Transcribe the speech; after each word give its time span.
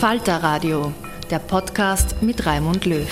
Falter 0.00 0.42
Radio, 0.42 0.92
der 1.30 1.38
Podcast 1.38 2.20
mit 2.20 2.44
Raimund 2.44 2.84
Löw. 2.84 3.08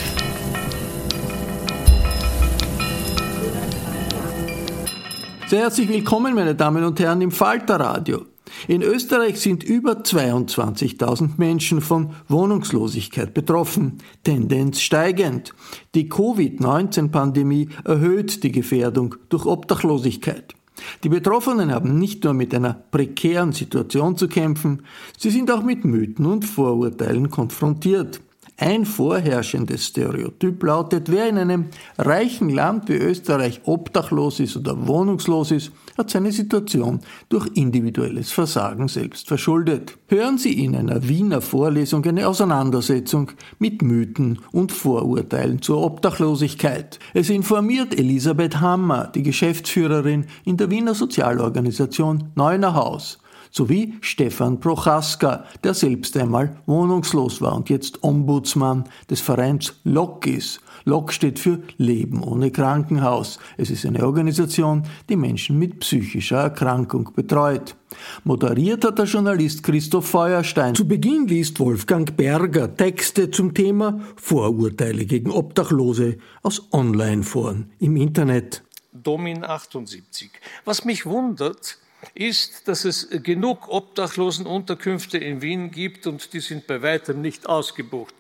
Sehr 5.47 5.61
herzlich 5.61 5.89
willkommen, 5.89 6.35
meine 6.35 6.55
Damen 6.55 6.85
und 6.85 7.01
Herren, 7.01 7.23
im 7.23 7.31
Falter 7.31 7.81
Radio. 7.81 8.27
In 8.69 8.83
Österreich 8.83 9.41
sind 9.41 9.65
über 9.65 9.93
22.000 10.03 11.31
Menschen 11.39 11.81
von 11.81 12.11
Wohnungslosigkeit 12.29 13.33
betroffen, 13.33 14.03
Tendenz 14.23 14.83
steigend. 14.83 15.55
Die 15.95 16.11
Covid-19-Pandemie 16.11 17.71
erhöht 17.85 18.43
die 18.43 18.53
Gefährdung 18.53 19.15
durch 19.31 19.47
Obdachlosigkeit. 19.47 20.55
Die 21.03 21.09
Betroffenen 21.09 21.73
haben 21.73 21.99
nicht 21.99 22.25
nur 22.25 22.35
mit 22.35 22.55
einer 22.55 22.75
prekären 22.91 23.53
Situation 23.53 24.17
zu 24.17 24.29
kämpfen, 24.29 24.83
sie 25.19 25.31
sind 25.31 25.51
auch 25.51 25.63
mit 25.63 25.85
Mythen 25.85 26.27
und 26.27 26.45
Vorurteilen 26.45 27.31
konfrontiert. 27.31 28.21
Ein 28.57 28.87
vorherrschendes 28.87 29.87
Stereotyp 29.87 30.63
lautet, 30.63 31.11
wer 31.11 31.29
in 31.29 31.39
einem 31.39 31.65
reichen 31.99 32.51
Land 32.51 32.89
wie 32.89 32.95
Österreich 32.95 33.63
obdachlos 33.65 34.39
ist 34.39 34.57
oder 34.57 34.87
wohnungslos 34.87 35.51
ist, 35.51 35.73
hat 35.99 36.11
seine 36.11 36.31
Situation 36.31 37.01
durch 37.29 37.49
individuelles 37.55 38.31
Versagen 38.31 38.87
selbst 38.87 39.27
verschuldet. 39.27 39.99
Hören 40.07 40.39
Sie 40.39 40.65
in 40.65 40.77
einer 40.77 41.09
Wiener 41.09 41.41
Vorlesung 41.41 42.05
eine 42.05 42.29
Auseinandersetzung 42.29 43.33
mit 43.59 43.83
Mythen 43.83 44.39
und 44.53 44.71
Vorurteilen 44.71 45.61
zur 45.61 45.83
Obdachlosigkeit. 45.83 47.01
Es 47.13 47.31
informiert 47.31 47.99
Elisabeth 47.99 48.61
Hammer, 48.61 49.11
die 49.13 49.25
Geschäftsführerin 49.25 50.27
in 50.45 50.57
der 50.59 50.71
Wiener 50.71 50.95
Sozialorganisation 50.95 52.31
Neuner 52.37 52.75
Haus 52.75 53.19
sowie 53.55 53.95
Stefan 54.01 54.59
Prochaska, 54.59 55.45
der 55.63 55.75
selbst 55.75 56.17
einmal 56.17 56.57
wohnungslos 56.67 57.41
war 57.41 57.55
und 57.55 57.71
jetzt 57.71 58.03
Ombudsmann 58.03 58.85
des 59.09 59.21
Vereins 59.21 59.75
LOK 59.85 60.27
ist. 60.27 60.61
LOK 60.85 61.13
steht 61.13 61.39
für 61.39 61.63
Leben 61.79 62.23
ohne 62.23 62.51
Krankenhaus. 62.51 63.39
Es 63.57 63.71
ist 63.71 63.87
eine 63.87 64.05
Organisation, 64.05 64.83
die 65.09 65.17
Menschen 65.17 65.59
mit 65.59 65.81
psychischer 65.81 66.39
Erkrankung 66.39 67.11
betreut. 67.15 67.77
Moderiert 68.25 68.85
hat 68.85 68.99
der 68.99 69.05
Journalist 69.05 69.63
Christoph 69.63 70.09
Feuerstein. 70.09 70.75
Zu 70.75 70.89
Beginn 70.89 71.29
liest 71.29 71.61
Wolfgang 71.61 72.17
Berger 72.17 72.77
Texte 72.77 73.31
zum 73.31 73.55
Thema 73.55 74.01
Vorurteile 74.17 75.07
gegen 75.07 75.31
Obdachlose 75.31 76.19
aus 76.43 76.73
Online-Foren 76.73 77.71
im 77.79 77.97
Internet. 77.97 78.65
Domin 78.93 79.45
78. 79.45 80.31
Was 80.65 80.85
mich 80.85 81.07
wundert, 81.07 81.79
ist, 82.15 82.69
dass 82.69 82.85
es 82.85 83.09
genug 83.23 83.69
Obdachlosenunterkünfte 83.69 85.19
in 85.19 85.43
Wien 85.43 85.71
gibt 85.71 86.07
und 86.07 86.33
die 86.33 86.41
sind 86.41 86.67
bei 86.67 86.83
weitem 86.83 87.21
nicht 87.21 87.49
ausgebucht. 87.49 88.15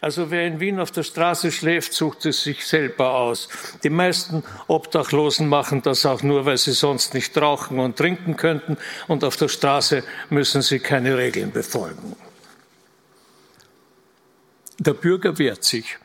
Also 0.00 0.30
wer 0.30 0.46
in 0.46 0.60
Wien 0.60 0.80
auf 0.80 0.90
der 0.90 1.02
Straße 1.02 1.52
schläft, 1.52 1.92
sucht 1.92 2.24
es 2.24 2.42
sich 2.42 2.66
selber 2.66 3.14
aus. 3.14 3.48
Die 3.84 3.90
meisten 3.90 4.42
Obdachlosen 4.66 5.48
machen 5.48 5.82
das 5.82 6.06
auch 6.06 6.22
nur, 6.22 6.46
weil 6.46 6.56
sie 6.56 6.72
sonst 6.72 7.12
nicht 7.12 7.36
rauchen 7.36 7.78
und 7.78 7.96
trinken 7.96 8.36
könnten 8.36 8.78
und 9.08 9.24
auf 9.24 9.36
der 9.36 9.48
Straße 9.48 10.02
müssen 10.30 10.62
sie 10.62 10.78
keine 10.78 11.18
Regeln 11.18 11.52
befolgen. 11.52 12.16
Der 14.78 14.94
Bürger 14.94 15.36
wehrt 15.36 15.64
sich. 15.64 15.98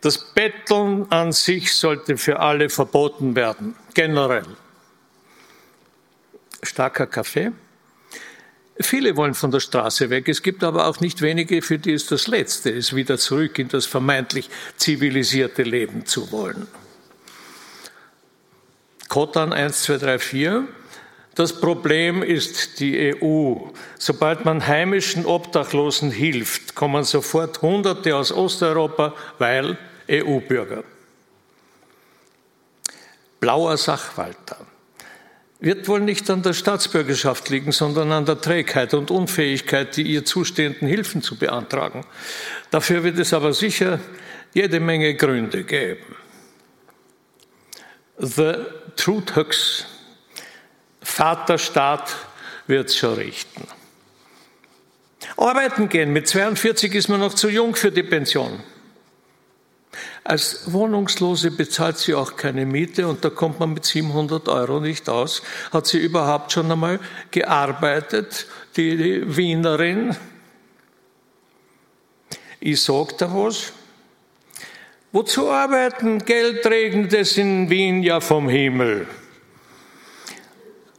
Das 0.00 0.32
Betteln 0.34 1.10
an 1.10 1.32
sich 1.32 1.74
sollte 1.74 2.16
für 2.16 2.38
alle 2.38 2.68
verboten 2.68 3.34
werden, 3.34 3.74
generell 3.94 4.44
starker 6.64 7.06
Kaffee. 7.06 7.52
Viele 8.80 9.16
wollen 9.16 9.34
von 9.34 9.52
der 9.52 9.60
Straße 9.60 10.10
weg. 10.10 10.28
Es 10.28 10.42
gibt 10.42 10.64
aber 10.64 10.88
auch 10.88 10.98
nicht 10.98 11.22
wenige, 11.22 11.62
für 11.62 11.78
die 11.78 11.92
es 11.92 12.06
das 12.06 12.26
Letzte 12.26 12.70
ist, 12.70 12.94
wieder 12.94 13.18
zurück 13.18 13.58
in 13.58 13.68
das 13.68 13.86
vermeintlich 13.86 14.50
zivilisierte 14.76 15.62
Leben 15.62 16.06
zu 16.06 16.32
wollen. 16.32 16.66
Kotan 19.08 19.52
1, 19.52 19.82
2, 19.82 19.98
3, 19.98 20.18
4. 20.18 20.68
Das 21.36 21.60
Problem 21.60 22.22
ist 22.22 22.80
die 22.80 23.14
EU. 23.14 23.56
Sobald 23.98 24.44
man 24.44 24.66
heimischen 24.66 25.24
Obdachlosen 25.24 26.10
hilft, 26.10 26.74
kommen 26.74 27.04
sofort 27.04 27.62
Hunderte 27.62 28.16
aus 28.16 28.32
Osteuropa, 28.32 29.14
weil 29.38 29.78
EU-Bürger. 30.08 30.82
Blauer 33.38 33.76
Sachwalter 33.76 34.66
wird 35.60 35.88
wohl 35.88 36.00
nicht 36.00 36.28
an 36.30 36.42
der 36.42 36.52
Staatsbürgerschaft 36.52 37.48
liegen, 37.48 37.72
sondern 37.72 38.12
an 38.12 38.26
der 38.26 38.40
Trägheit 38.40 38.92
und 38.94 39.10
Unfähigkeit, 39.10 39.96
die 39.96 40.02
ihr 40.02 40.24
zustehenden 40.24 40.88
Hilfen 40.88 41.22
zu 41.22 41.36
beantragen. 41.36 42.04
Dafür 42.70 43.04
wird 43.04 43.18
es 43.18 43.32
aber 43.32 43.52
sicher 43.52 44.00
jede 44.52 44.80
Menge 44.80 45.14
Gründe 45.14 45.64
geben. 45.64 46.16
The 48.18 48.54
Truth 48.96 49.34
Höchst, 49.34 49.86
Vaterstaat 51.02 52.14
wird 52.66 52.92
schon 52.92 53.14
richten. 53.14 53.66
Arbeiten 55.36 55.88
gehen, 55.88 56.12
mit 56.12 56.28
42 56.28 56.94
ist 56.94 57.08
man 57.08 57.20
noch 57.20 57.34
zu 57.34 57.48
jung 57.48 57.74
für 57.74 57.90
die 57.90 58.02
Pension. 58.02 58.62
Als 60.24 60.72
Wohnungslose 60.72 61.50
bezahlt 61.50 61.98
sie 61.98 62.14
auch 62.14 62.36
keine 62.36 62.66
Miete 62.66 63.06
und 63.08 63.24
da 63.24 63.30
kommt 63.30 63.60
man 63.60 63.74
mit 63.74 63.84
700 63.84 64.48
Euro 64.48 64.80
nicht 64.80 65.08
aus. 65.08 65.42
Hat 65.72 65.86
sie 65.86 65.98
überhaupt 65.98 66.52
schon 66.52 66.70
einmal 66.70 67.00
gearbeitet, 67.30 68.46
die 68.76 69.36
Wienerin? 69.36 70.16
Ich 72.60 72.82
sag 72.82 73.18
da 73.18 73.32
was. 73.34 73.72
Wozu 75.12 75.50
arbeiten? 75.50 76.24
Geld 76.24 76.66
regnet 76.66 77.12
es 77.12 77.36
in 77.36 77.70
Wien 77.70 78.02
ja 78.02 78.20
vom 78.20 78.48
Himmel. 78.48 79.06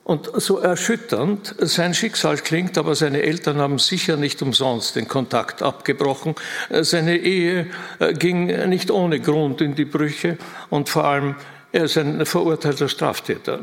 Und 0.06 0.30
so 0.40 0.60
erschütternd 0.60 1.56
sein 1.58 1.96
Schicksal 1.96 2.38
klingt, 2.38 2.78
aber 2.78 2.94
seine 2.94 3.24
Eltern 3.24 3.58
haben 3.58 3.80
sicher 3.80 4.18
nicht 4.18 4.40
umsonst 4.44 4.96
den 4.96 5.08
Kontakt 5.08 5.64
abgebrochen. 5.64 6.36
Seine 6.70 7.18
Ehe 7.18 7.72
äh, 7.98 8.14
ging 8.14 8.46
nicht 8.70 8.92
ohne 8.92 9.20
Grund 9.20 9.62
in 9.62 9.74
die 9.74 9.86
Brüche 9.86 10.38
und 10.70 10.90
vor 10.90 11.06
allem 11.06 11.36
er 11.72 11.86
ist 11.86 11.98
ein 11.98 12.24
verurteilter 12.24 12.88
Straftäter. 12.88 13.62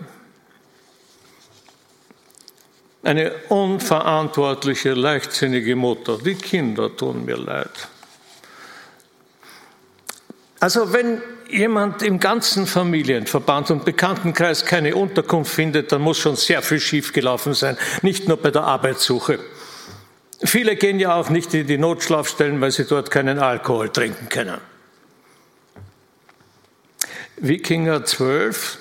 Eine 3.05 3.33
unverantwortliche, 3.49 4.95
leichtsinnige 4.95 5.77
Mutter. 5.77 6.19
Die 6.19 6.35
Kinder 6.35 6.95
tun 6.97 7.25
mir 7.25 7.37
leid. 7.37 7.89
Also 10.59 10.93
wenn 10.93 11.23
jemand 11.53 12.03
im 12.03 12.19
ganzen 12.19 12.67
Familienverband 12.67 13.71
und 13.71 13.85
Bekanntenkreis 13.85 14.65
keine 14.65 14.97
Unterkunft 14.97 15.53
findet, 15.53 15.93
dann 15.93 16.01
muss 16.03 16.19
schon 16.19 16.37
sehr 16.37 16.63
viel 16.63 16.81
schiefgelaufen 16.81 17.55
sein, 17.55 17.77
nicht 18.03 18.27
nur 18.27 18.39
bei 18.39 18.51
der 18.51 18.65
Arbeitssuche. 18.65 19.39
Viele 20.43 20.77
gehen 20.77 20.99
ja 20.99 21.15
auch 21.15 21.31
nicht 21.31 21.55
in 21.55 21.67
die 21.67 21.79
Notschlafstellen, 21.79 22.61
weil 22.61 22.73
sie 22.73 22.85
dort 22.85 23.11
keinen 23.11 23.39
Alkohol 23.39 23.91
trinken 23.91 24.29
können. 24.29 24.59
Wikinger 27.37 28.05
12, 28.05 28.79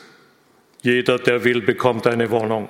jeder, 0.81 1.19
der 1.19 1.44
will, 1.44 1.62
bekommt 1.62 2.07
eine 2.07 2.31
Wohnung. 2.31 2.69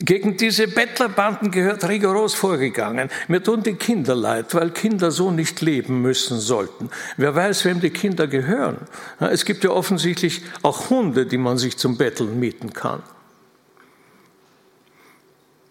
Gegen 0.00 0.36
diese 0.36 0.68
Bettlerbanden 0.68 1.50
gehört 1.50 1.88
rigoros 1.88 2.34
vorgegangen. 2.34 3.08
Mir 3.28 3.42
tun 3.42 3.62
die 3.62 3.74
Kinder 3.74 4.14
leid, 4.14 4.54
weil 4.54 4.70
Kinder 4.70 5.10
so 5.10 5.30
nicht 5.30 5.62
leben 5.62 6.02
müssen 6.02 6.38
sollten. 6.38 6.90
Wer 7.16 7.34
weiß, 7.34 7.64
wem 7.64 7.80
die 7.80 7.90
Kinder 7.90 8.26
gehören. 8.26 8.76
Es 9.20 9.46
gibt 9.46 9.64
ja 9.64 9.70
offensichtlich 9.70 10.42
auch 10.62 10.90
Hunde, 10.90 11.24
die 11.24 11.38
man 11.38 11.56
sich 11.56 11.78
zum 11.78 11.96
Betteln 11.96 12.38
mieten 12.38 12.74
kann. 12.74 13.02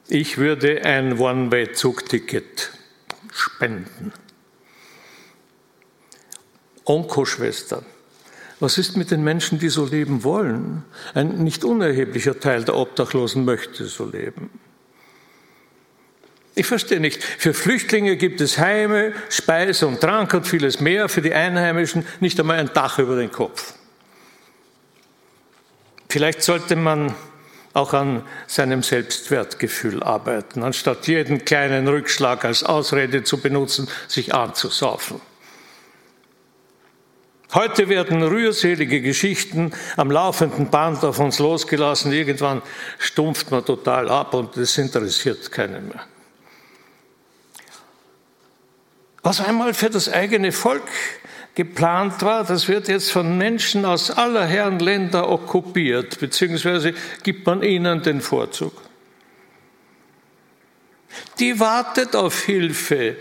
Ich 0.08 0.38
würde 0.38 0.84
ein 0.84 1.20
One-Way-Zugticket 1.20 2.72
spenden. 3.32 4.12
Onkoschwestern, 6.84 7.86
was 8.60 8.78
ist 8.78 8.96
mit 8.96 9.12
den 9.12 9.24
Menschen, 9.24 9.60
die 9.60 9.70
so 9.70 9.86
leben 9.86 10.24
wollen? 10.24 10.84
Ein 11.14 11.44
nicht 11.44 11.64
unerheblicher 11.66 12.40
Teil 12.40 12.64
der 12.64 12.76
Obdachlosen 12.76 13.44
möchte 13.46 13.86
so 13.86 14.06
leben. 14.06 14.50
Ich 16.56 16.66
verstehe 16.66 17.02
nicht. 17.02 17.22
Für 17.22 17.54
Flüchtlinge 17.54 18.16
gibt 18.16 18.40
es 18.40 18.58
Heime, 18.58 19.12
Speise 19.30 19.88
und 19.88 20.00
Trank 20.00 20.34
und 20.34 20.48
vieles 20.48 20.80
mehr. 20.80 21.10
Für 21.10 21.22
die 21.22 21.34
Einheimischen 21.34 22.06
nicht 22.22 22.40
einmal 22.40 22.60
ein 22.60 22.72
Dach 22.74 22.98
über 22.98 23.18
den 23.18 23.32
Kopf. 23.32 23.74
Vielleicht 26.08 26.44
sollte 26.44 26.78
man 26.78 27.14
auch 27.74 27.94
an 27.94 28.24
seinem 28.48 28.84
Selbstwertgefühl 28.84 30.02
arbeiten, 30.02 30.64
anstatt 30.64 31.08
jeden 31.08 31.44
kleinen 31.44 31.90
Rückschlag 31.90 32.46
als 32.46 32.64
Ausrede 32.64 33.24
zu 33.24 33.42
benutzen, 33.42 33.90
sich 34.08 34.34
anzusaufen. 34.34 35.20
Heute 37.56 37.88
werden 37.88 38.22
rührselige 38.22 39.00
Geschichten 39.02 39.72
am 39.96 40.12
laufenden 40.12 40.70
Band 40.70 41.06
auf 41.06 41.20
uns 41.20 41.40
losgelassen. 41.40 42.12
Irgendwann 42.12 42.62
stumpft 43.00 43.50
man 43.50 43.64
total 43.64 44.10
ab 44.10 44.34
und 44.34 44.58
es 44.58 44.78
interessiert 44.78 45.50
keinen 45.54 45.88
mehr. 45.88 46.06
Was 49.24 49.40
einmal 49.40 49.74
für 49.74 49.90
das 49.90 50.10
eigene 50.10 50.52
Volk 50.52 50.84
geplant 51.56 52.22
war, 52.24 52.44
das 52.44 52.68
wird 52.68 52.90
jetzt 52.90 53.10
von 53.14 53.38
Menschen 53.38 53.86
aus 53.86 54.12
aller 54.12 54.46
Herren 54.46 54.80
Länder 54.80 55.30
okkupiert, 55.30 56.20
beziehungsweise 56.20 56.94
gibt 57.24 57.46
man 57.46 57.64
ihnen 57.64 58.04
den 58.04 58.20
Vorzug. 58.20 58.74
Die 61.40 61.58
wartet 61.58 62.18
auf 62.18 62.44
Hilfe, 62.44 63.16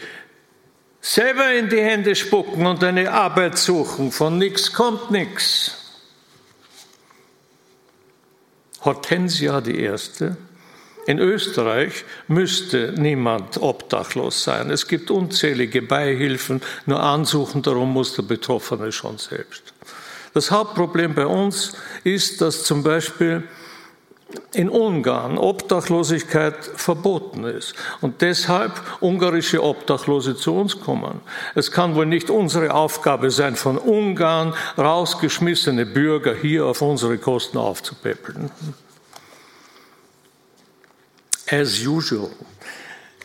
selber 1.04 1.52
in 1.52 1.68
die 1.68 1.82
Hände 1.82 2.16
spucken 2.16 2.66
und 2.66 2.82
eine 2.82 3.12
Arbeit 3.12 3.58
suchen. 3.58 4.10
Von 4.10 4.38
nichts 4.38 4.72
kommt 4.72 5.10
nichts. 5.10 5.76
Hortensia 8.82 9.60
die 9.60 9.80
Erste. 9.80 10.38
In 11.06 11.18
Österreich 11.18 12.04
müsste 12.26 12.94
niemand 12.96 13.60
obdachlos 13.60 14.44
sein. 14.44 14.70
Es 14.70 14.88
gibt 14.88 15.10
unzählige 15.10 15.82
Beihilfen, 15.82 16.62
nur 16.86 17.00
ansuchen, 17.00 17.60
darum 17.60 17.92
muss 17.92 18.14
der 18.14 18.22
Betroffene 18.22 18.90
schon 18.90 19.18
selbst. 19.18 19.74
Das 20.32 20.50
Hauptproblem 20.50 21.14
bei 21.14 21.26
uns 21.26 21.74
ist, 22.02 22.40
dass 22.40 22.64
zum 22.64 22.82
Beispiel 22.82 23.42
in 24.54 24.68
Ungarn 24.68 25.38
Obdachlosigkeit 25.38 26.54
verboten 26.76 27.44
ist 27.44 27.74
und 28.00 28.22
deshalb 28.22 28.72
ungarische 29.00 29.62
Obdachlose 29.62 30.36
zu 30.36 30.54
uns 30.54 30.80
kommen. 30.80 31.20
Es 31.54 31.70
kann 31.70 31.94
wohl 31.94 32.06
nicht 32.06 32.30
unsere 32.30 32.74
Aufgabe 32.74 33.30
sein, 33.30 33.56
von 33.56 33.78
Ungarn 33.78 34.54
rausgeschmissene 34.78 35.86
Bürger 35.86 36.34
hier 36.34 36.66
auf 36.66 36.82
unsere 36.82 37.18
Kosten 37.18 37.58
aufzupäppeln. 37.58 38.50
As 41.50 41.84
usual. 41.84 42.30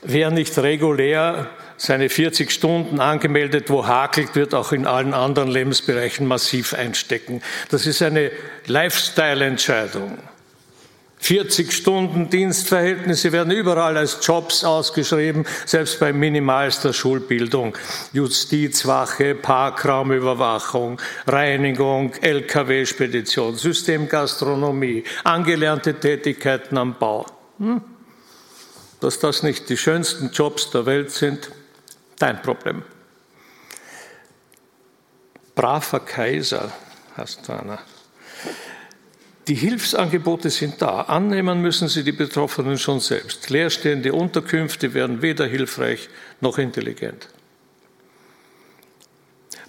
Wer 0.01 0.31
nicht 0.31 0.57
regulär 0.57 1.50
seine 1.77 2.09
40 2.09 2.51
Stunden 2.51 3.00
angemeldet, 3.00 3.69
wo 3.69 3.88
hakelt, 3.88 4.35
wird 4.35 4.53
auch 4.53 4.71
in 4.71 4.85
allen 4.85 5.13
anderen 5.13 5.50
Lebensbereichen 5.50 6.27
massiv 6.27 6.73
einstecken. 6.73 7.41
Das 7.69 7.85
ist 7.85 8.01
eine 8.01 8.31
Lifestyle-Entscheidung. 8.65 10.17
40 11.19 11.74
Stunden 11.74 12.30
Dienstverhältnisse 12.30 13.31
werden 13.31 13.51
überall 13.51 13.98
als 13.98 14.19
Jobs 14.25 14.63
ausgeschrieben, 14.63 15.45
selbst 15.66 16.00
bei 16.00 16.13
minimalster 16.13 16.94
Schulbildung. 16.94 17.77
Justizwache, 18.13 19.36
Parkraumüberwachung, 19.36 21.00
Reinigung, 21.27 22.13
Lkw-Spedition, 22.21 23.56
Systemgastronomie, 23.56 25.04
angelernte 25.26 25.99
Tätigkeiten 25.99 26.78
am 26.78 26.97
Bau. 26.97 27.26
Hm? 27.59 27.81
Dass 29.02 29.19
das 29.19 29.44
nicht 29.44 29.69
die 29.69 29.78
schönsten 29.78 30.31
Jobs 30.31 30.71
der 30.71 30.85
Welt 30.85 31.11
sind, 31.11 31.52
dein 32.18 32.42
Problem. 32.42 32.83
Braver 35.54 35.99
Kaiser, 35.99 36.71
hast 37.18 37.47
du 37.47 37.52
einer. 37.54 37.80
Die 39.49 39.56
Hilfsangebote 39.56 40.51
sind 40.51 40.79
da. 40.79 41.01
Annehmen 41.01 41.59
müssen 41.59 41.87
sie 41.87 42.03
die 42.03 42.11
Betroffenen 42.11 42.77
schon 42.77 42.99
selbst. 42.99 43.49
Leerstehende 43.49 44.13
Unterkünfte 44.13 44.94
werden 44.94 45.23
weder 45.23 45.47
hilfreich 45.47 46.07
noch 46.39 46.59
intelligent. 46.59 47.27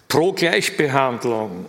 Pro 0.07 0.35
Gleichbehandlung. 0.35 1.65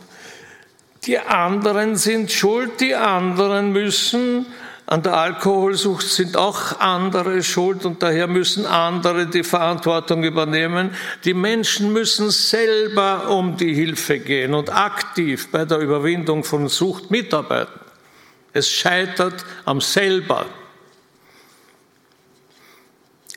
Die 1.05 1.19
anderen 1.19 1.95
sind 1.95 2.33
schuld, 2.33 2.81
die 2.81 2.95
anderen 2.95 3.71
müssen. 3.71 4.45
An 4.87 5.03
der 5.03 5.13
Alkoholsucht 5.13 6.05
sind 6.05 6.35
auch 6.35 6.81
andere 6.81 7.41
schuld 7.43 7.85
und 7.85 8.03
daher 8.03 8.27
müssen 8.27 8.65
andere 8.65 9.27
die 9.27 9.45
Verantwortung 9.45 10.25
übernehmen. 10.25 10.93
Die 11.23 11.33
Menschen 11.33 11.93
müssen 11.93 12.29
selber 12.29 13.29
um 13.29 13.55
die 13.55 13.73
Hilfe 13.73 14.19
gehen 14.19 14.53
und 14.53 14.69
aktiv 14.69 15.49
bei 15.49 15.63
der 15.63 15.77
Überwindung 15.77 16.43
von 16.43 16.67
Sucht 16.67 17.09
mitarbeiten. 17.09 17.80
Es 18.53 18.69
scheitert 18.69 19.45
am 19.65 19.81
selber. 19.81 20.45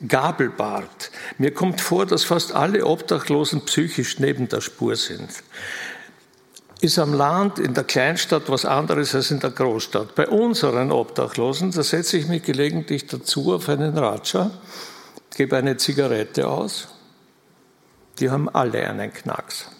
Gabelbart. 0.07 1.11
Mir 1.39 1.55
kommt 1.55 1.81
vor, 1.81 2.05
dass 2.05 2.25
fast 2.25 2.53
alle 2.53 2.85
Obdachlosen 2.85 3.65
psychisch 3.65 4.19
neben 4.19 4.49
der 4.49 4.61
Spur 4.61 4.97
sind. 4.97 5.31
Ist 6.81 6.99
am 6.99 7.15
Land, 7.15 7.59
in 7.59 7.75
der 7.75 7.85
Kleinstadt 7.85 8.49
was 8.49 8.65
anderes 8.65 9.15
als 9.15 9.31
in 9.31 9.41
der 9.41 9.51
Großstadt. 9.51 10.15
Bei 10.17 10.29
unseren 10.29 10.91
Obdachlosen, 10.91 11.71
da 11.71 11.83
setze 11.83 12.19
ich 12.19 12.27
mich 12.27 12.43
gelegentlich 12.43 13.07
dazu 13.07 13.55
auf 13.55 13.69
einen 13.69 13.97
Ratscher, 13.97 14.51
gebe 15.37 15.57
eine 15.57 15.77
Zigarette 15.77 16.49
aus. 16.49 16.89
Die 18.19 18.31
haben 18.31 18.49
alle 18.49 18.87
einen 18.87 19.13
Knacks. 19.13 19.71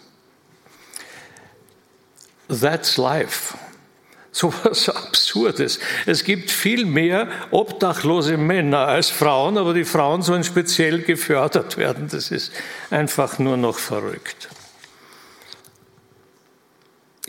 That's 2.47 2.97
life 2.97 3.55
So 4.35 4.53
was 4.63 4.89
Absurdes. 4.89 5.79
Es 6.05 6.25
gibt 6.25 6.51
viel 6.51 6.85
mehr 6.85 7.29
obdachlose 7.51 8.35
Männer 8.35 8.79
als 8.79 9.09
Frauen, 9.09 9.57
aber 9.57 9.73
die 9.73 9.85
Frauen 9.85 10.23
sollen 10.23 10.43
speziell 10.43 11.03
gefördert 11.03 11.77
werden. 11.77 12.09
Das 12.11 12.31
ist 12.31 12.51
einfach 12.89 13.39
nur 13.39 13.55
noch 13.55 13.77
verrückt. 13.77 14.49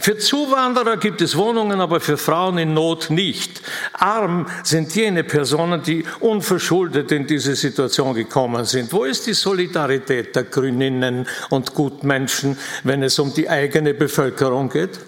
Für 0.01 0.19
Zuwanderer 0.19 0.97
gibt 0.97 1.21
es 1.21 1.37
Wohnungen, 1.37 1.81
aber 1.81 2.01
für 2.01 2.17
Frauen 2.17 2.59
in 2.59 2.75
Not 2.75 3.09
nicht. 3.11 3.63
Arm 3.93 4.49
sind 4.65 4.93
jene 4.97 5.23
Personen, 5.23 5.85
die 5.85 6.05
unverschuldet 6.19 7.13
in 7.13 7.25
diese 7.25 7.55
Situation 7.55 8.15
gekommen 8.15 8.65
sind. 8.65 8.93
Wo 8.93 9.05
ist 9.05 9.29
die 9.29 9.35
Solidarität 9.35 10.35
der 10.35 10.43
Grüninnen 10.43 11.29
und 11.51 11.73
Gutmenschen, 11.73 12.59
wenn 12.83 13.05
es 13.05 13.17
um 13.21 13.33
die 13.33 13.49
eigene 13.49 13.95
Bevölkerung 13.95 14.71
geht? 14.71 14.99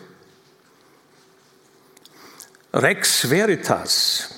Rex 2.73 3.31
Veritas, 3.31 4.29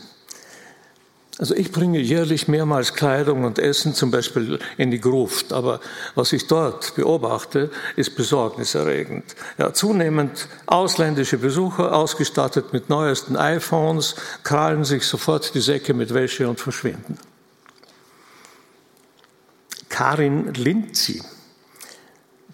also 1.40 1.54
ich 1.54 1.72
bringe 1.72 1.98
jährlich 1.98 2.48
mehrmals 2.48 2.92
Kleidung 2.92 3.44
und 3.44 3.58
Essen 3.58 3.94
zum 3.94 4.10
Beispiel 4.10 4.58
in 4.76 4.90
die 4.90 5.00
Gruft, 5.00 5.54
aber 5.54 5.80
was 6.14 6.34
ich 6.34 6.46
dort 6.46 6.94
beobachte, 6.96 7.70
ist 7.96 8.14
besorgniserregend. 8.14 9.24
Ja, 9.56 9.72
zunehmend 9.72 10.48
ausländische 10.66 11.38
Besucher, 11.38 11.94
ausgestattet 11.94 12.74
mit 12.74 12.90
neuesten 12.90 13.38
iPhones, 13.38 14.16
krallen 14.42 14.84
sich 14.84 15.04
sofort 15.04 15.54
die 15.54 15.62
Säcke 15.62 15.94
mit 15.94 16.12
Wäsche 16.12 16.46
und 16.46 16.60
verschwinden. 16.60 17.16
Karin 19.88 20.52
Linzi. 20.52 21.22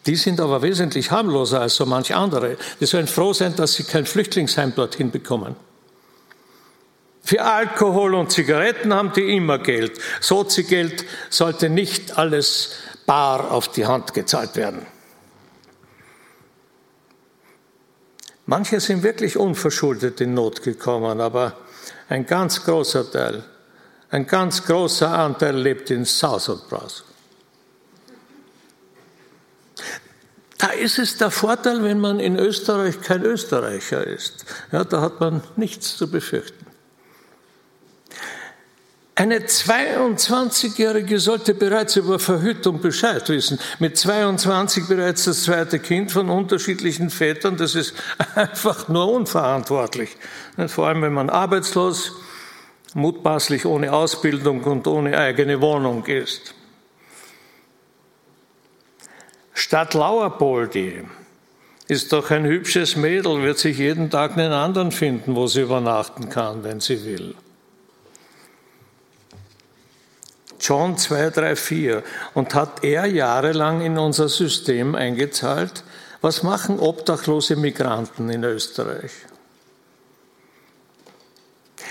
Die 0.06 0.14
sind 0.14 0.38
aber 0.38 0.62
wesentlich 0.62 1.10
harmloser 1.10 1.60
als 1.60 1.74
so 1.74 1.86
manch 1.86 2.14
andere. 2.14 2.56
Die 2.78 2.86
sollen 2.86 3.08
froh 3.08 3.32
sein, 3.32 3.56
dass 3.56 3.74
sie 3.74 3.82
kein 3.82 4.06
Flüchtlingsheim 4.06 4.76
dorthin 4.76 5.10
bekommen. 5.10 5.56
Für 7.26 7.42
Alkohol 7.42 8.14
und 8.14 8.30
Zigaretten 8.30 8.94
haben 8.94 9.12
die 9.12 9.34
immer 9.34 9.58
Geld. 9.58 9.98
Sozi-Geld 10.20 11.04
sollte 11.28 11.68
nicht 11.68 12.16
alles 12.16 12.70
bar 13.04 13.50
auf 13.50 13.66
die 13.66 13.84
Hand 13.84 14.14
gezahlt 14.14 14.54
werden. 14.54 14.86
Manche 18.46 18.78
sind 18.78 19.02
wirklich 19.02 19.36
unverschuldet 19.36 20.20
in 20.20 20.34
Not 20.34 20.62
gekommen, 20.62 21.20
aber 21.20 21.56
ein 22.08 22.26
ganz 22.26 22.64
großer 22.64 23.10
Teil, 23.10 23.42
ein 24.10 24.28
ganz 24.28 24.62
großer 24.64 25.10
Anteil 25.10 25.56
lebt 25.56 25.90
in 25.90 26.04
Saus 26.04 26.48
und 26.48 26.68
Braus. 26.68 27.02
Da 30.58 30.68
ist 30.68 31.00
es 31.00 31.16
der 31.16 31.32
Vorteil, 31.32 31.82
wenn 31.82 31.98
man 31.98 32.20
in 32.20 32.38
Österreich 32.38 33.00
kein 33.00 33.24
Österreicher 33.24 34.06
ist. 34.06 34.44
Ja, 34.70 34.84
da 34.84 35.00
hat 35.00 35.18
man 35.18 35.42
nichts 35.56 35.96
zu 35.96 36.08
befürchten. 36.08 36.65
Eine 39.18 39.38
22-Jährige 39.38 41.18
sollte 41.18 41.54
bereits 41.54 41.96
über 41.96 42.18
Verhütung 42.18 42.82
Bescheid 42.82 43.26
wissen. 43.30 43.58
Mit 43.78 43.96
22 43.96 44.88
bereits 44.88 45.24
das 45.24 45.44
zweite 45.44 45.78
Kind 45.78 46.12
von 46.12 46.28
unterschiedlichen 46.28 47.08
Vätern, 47.08 47.56
das 47.56 47.74
ist 47.74 47.94
einfach 48.34 48.88
nur 48.88 49.10
unverantwortlich. 49.10 50.10
Vor 50.66 50.88
allem, 50.88 51.00
wenn 51.00 51.14
man 51.14 51.30
arbeitslos, 51.30 52.12
mutmaßlich 52.92 53.64
ohne 53.64 53.90
Ausbildung 53.94 54.62
und 54.64 54.86
ohne 54.86 55.16
eigene 55.16 55.62
Wohnung 55.62 56.04
ist. 56.04 56.54
Stadt 59.54 59.94
Lauerpoldi 59.94 61.04
ist 61.88 62.12
doch 62.12 62.30
ein 62.30 62.44
hübsches 62.44 62.96
Mädel, 62.96 63.42
wird 63.42 63.58
sich 63.58 63.78
jeden 63.78 64.10
Tag 64.10 64.32
einen 64.32 64.52
anderen 64.52 64.92
finden, 64.92 65.34
wo 65.34 65.46
sie 65.46 65.62
übernachten 65.62 66.28
kann, 66.28 66.64
wenn 66.64 66.80
sie 66.80 67.02
will. 67.06 67.34
John 70.60 70.96
234. 70.96 72.02
Und 72.34 72.54
hat 72.54 72.84
er 72.84 73.06
jahrelang 73.06 73.80
in 73.80 73.98
unser 73.98 74.28
System 74.28 74.94
eingezahlt? 74.94 75.84
Was 76.20 76.42
machen 76.42 76.78
obdachlose 76.78 77.56
Migranten 77.56 78.30
in 78.30 78.44
Österreich? 78.44 79.12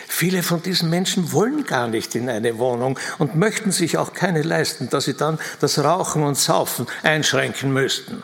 Viele 0.07 0.43
von 0.43 0.61
diesen 0.61 0.89
Menschen 0.89 1.33
wollen 1.33 1.65
gar 1.65 1.87
nicht 1.87 2.15
in 2.15 2.29
eine 2.29 2.57
Wohnung 2.57 2.97
und 3.17 3.35
möchten 3.35 3.71
sich 3.71 3.97
auch 3.97 4.13
keine 4.13 4.43
leisten, 4.43 4.89
dass 4.89 5.05
sie 5.05 5.15
dann 5.15 5.39
das 5.59 5.77
Rauchen 5.79 6.23
und 6.23 6.35
Saufen 6.35 6.87
einschränken 7.03 7.73
müssten. 7.73 8.23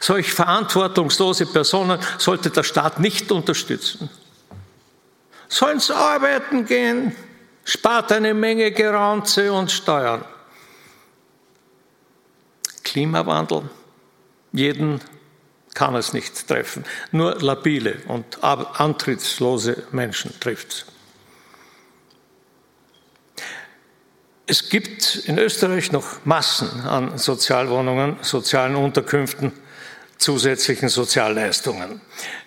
Solch 0.00 0.32
verantwortungslose 0.32 1.46
Personen 1.46 2.00
sollte 2.18 2.50
der 2.50 2.64
Staat 2.64 2.98
nicht 2.98 3.30
unterstützen. 3.30 4.10
Sollen 5.48 5.78
sie 5.78 5.94
arbeiten 5.94 6.66
gehen? 6.66 7.14
Spart 7.66 8.12
eine 8.12 8.32
Menge 8.32 8.70
Geranze 8.70 9.52
und 9.52 9.70
Steuern. 9.70 10.24
Klimawandel, 12.82 13.68
jeden 14.52 15.02
kann 15.74 15.94
es 15.94 16.14
nicht 16.14 16.48
treffen. 16.48 16.84
Nur 17.12 17.34
labile 17.42 17.98
und 18.08 18.42
antrittslose 18.42 19.82
Menschen 19.92 20.32
trifft 20.40 20.68
es. 20.68 20.86
Es 24.48 24.68
gibt 24.68 25.16
in 25.26 25.38
Österreich 25.38 25.90
noch 25.90 26.24
Massen 26.24 26.82
an 26.82 27.18
Sozialwohnungen, 27.18 28.18
sozialen 28.22 28.76
Unterkünften, 28.76 29.52
zusätzlichen 30.18 30.88
Sozialleistungen. 30.88 32.00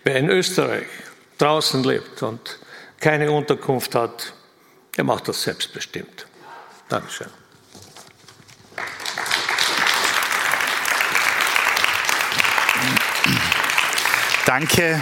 Wer 0.06 0.16
in 0.16 0.30
Österreich 0.30 0.88
draußen 1.38 1.84
lebt 1.84 2.24
und 2.24 2.58
keine 3.02 3.30
Unterkunft 3.32 3.96
hat, 3.96 4.34
er 5.00 5.06
macht 5.06 5.30
das 5.30 5.44
selbstbestimmt. 5.44 6.28
Dankeschön. 6.90 7.28
Danke, 14.46 15.02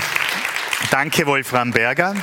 danke 0.92 1.26
Wolfram 1.26 1.72
Berger. 1.72 2.16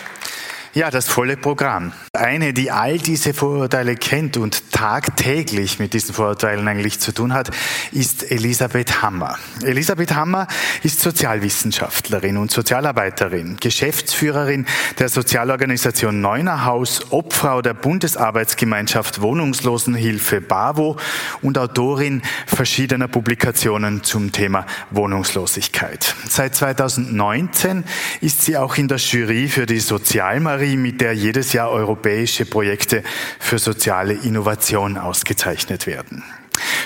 Ja, 0.72 0.88
das 0.92 1.08
volle 1.08 1.36
Programm. 1.36 1.92
Eine, 2.14 2.52
die 2.52 2.70
all 2.70 2.98
diese 2.98 3.34
Vorurteile 3.34 3.96
kennt 3.96 4.36
und 4.36 4.70
tagtäglich 4.70 5.80
mit 5.80 5.94
diesen 5.94 6.14
Vorurteilen 6.14 6.68
eigentlich 6.68 7.00
zu 7.00 7.10
tun 7.10 7.32
hat, 7.32 7.50
ist 7.90 8.30
Elisabeth 8.30 9.02
Hammer. 9.02 9.36
Elisabeth 9.64 10.14
Hammer 10.14 10.46
ist 10.84 11.00
Sozialwissenschaftlerin 11.00 12.36
und 12.36 12.52
Sozialarbeiterin, 12.52 13.56
Geschäftsführerin 13.60 14.66
der 15.00 15.08
Sozialorganisation 15.08 16.20
Neunerhaus, 16.20 17.10
Obfrau 17.10 17.62
der 17.62 17.74
Bundesarbeitsgemeinschaft 17.74 19.20
Wohnungslosenhilfe 19.20 20.40
BAWO 20.40 20.96
und 21.42 21.58
Autorin 21.58 22.22
verschiedener 22.46 23.08
Publikationen 23.08 24.04
zum 24.04 24.30
Thema 24.30 24.66
Wohnungslosigkeit. 24.92 26.14
Seit 26.28 26.54
2019 26.54 27.82
ist 28.20 28.42
sie 28.42 28.56
auch 28.56 28.76
in 28.76 28.86
der 28.86 28.98
Jury 28.98 29.48
für 29.48 29.66
die 29.66 29.80
Sozialmarie 29.80 30.76
mit 30.76 31.00
der 31.00 31.12
jedes 31.12 31.52
Jahr 31.52 31.72
europäische 32.04 32.44
Projekte 32.44 33.02
für 33.38 33.58
soziale 33.58 34.12
Innovation 34.12 34.98
ausgezeichnet 34.98 35.86
werden. 35.86 36.22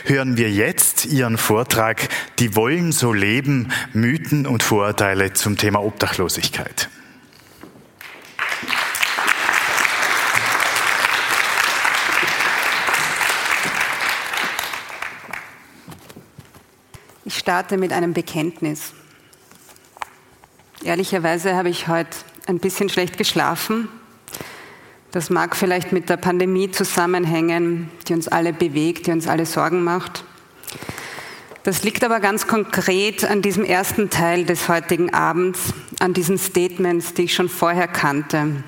Hören 0.05 0.37
wir 0.37 0.49
jetzt 0.49 1.07
Ihren 1.07 1.39
Vortrag 1.39 2.09
Die 2.39 2.55
wollen 2.55 2.93
so 2.93 3.13
leben, 3.13 3.73
Mythen 3.93 4.47
und 4.47 4.63
Vorurteile 4.63 5.33
zum 5.33 5.57
Thema 5.57 5.83
Obdachlosigkeit. 5.83 6.89
Ich 17.25 17.39
starte 17.39 17.77
mit 17.77 17.93
einem 17.93 18.13
Bekenntnis. 18.13 18.93
Ehrlicherweise 20.85 21.57
habe 21.57 21.71
ich 21.71 21.89
heute 21.89 22.17
ein 22.47 22.61
bisschen 22.61 22.89
schlecht 22.89 23.19
geschlafen. 23.19 23.89
Das 25.11 25.31
mag 25.31 25.57
vielleicht 25.57 25.93
mit 25.93 26.11
der 26.11 26.19
Pandemie 26.19 26.71
zusammenhängen, 26.71 27.91
die 28.07 28.13
uns 28.13 28.29
alle 28.29 28.53
bewegt, 28.53 29.07
die 29.07 29.13
uns 29.13 29.27
alle 29.27 29.47
Sorgen 29.47 29.83
macht. 29.83 30.25
Das 31.63 31.83
liegt 31.83 32.05
aber 32.05 32.21
ganz 32.21 32.47
konkret 32.47 33.25
an 33.25 33.41
diesem 33.41 33.65
ersten 33.65 34.11
Teil 34.11 34.45
des 34.45 34.69
heutigen 34.69 35.15
Abends, 35.15 35.73
an 35.99 36.13
diesen 36.13 36.37
Statements, 36.37 37.15
die 37.15 37.23
ich 37.23 37.35
schon 37.35 37.49
vorher 37.49 37.89
kannte. 37.89 38.63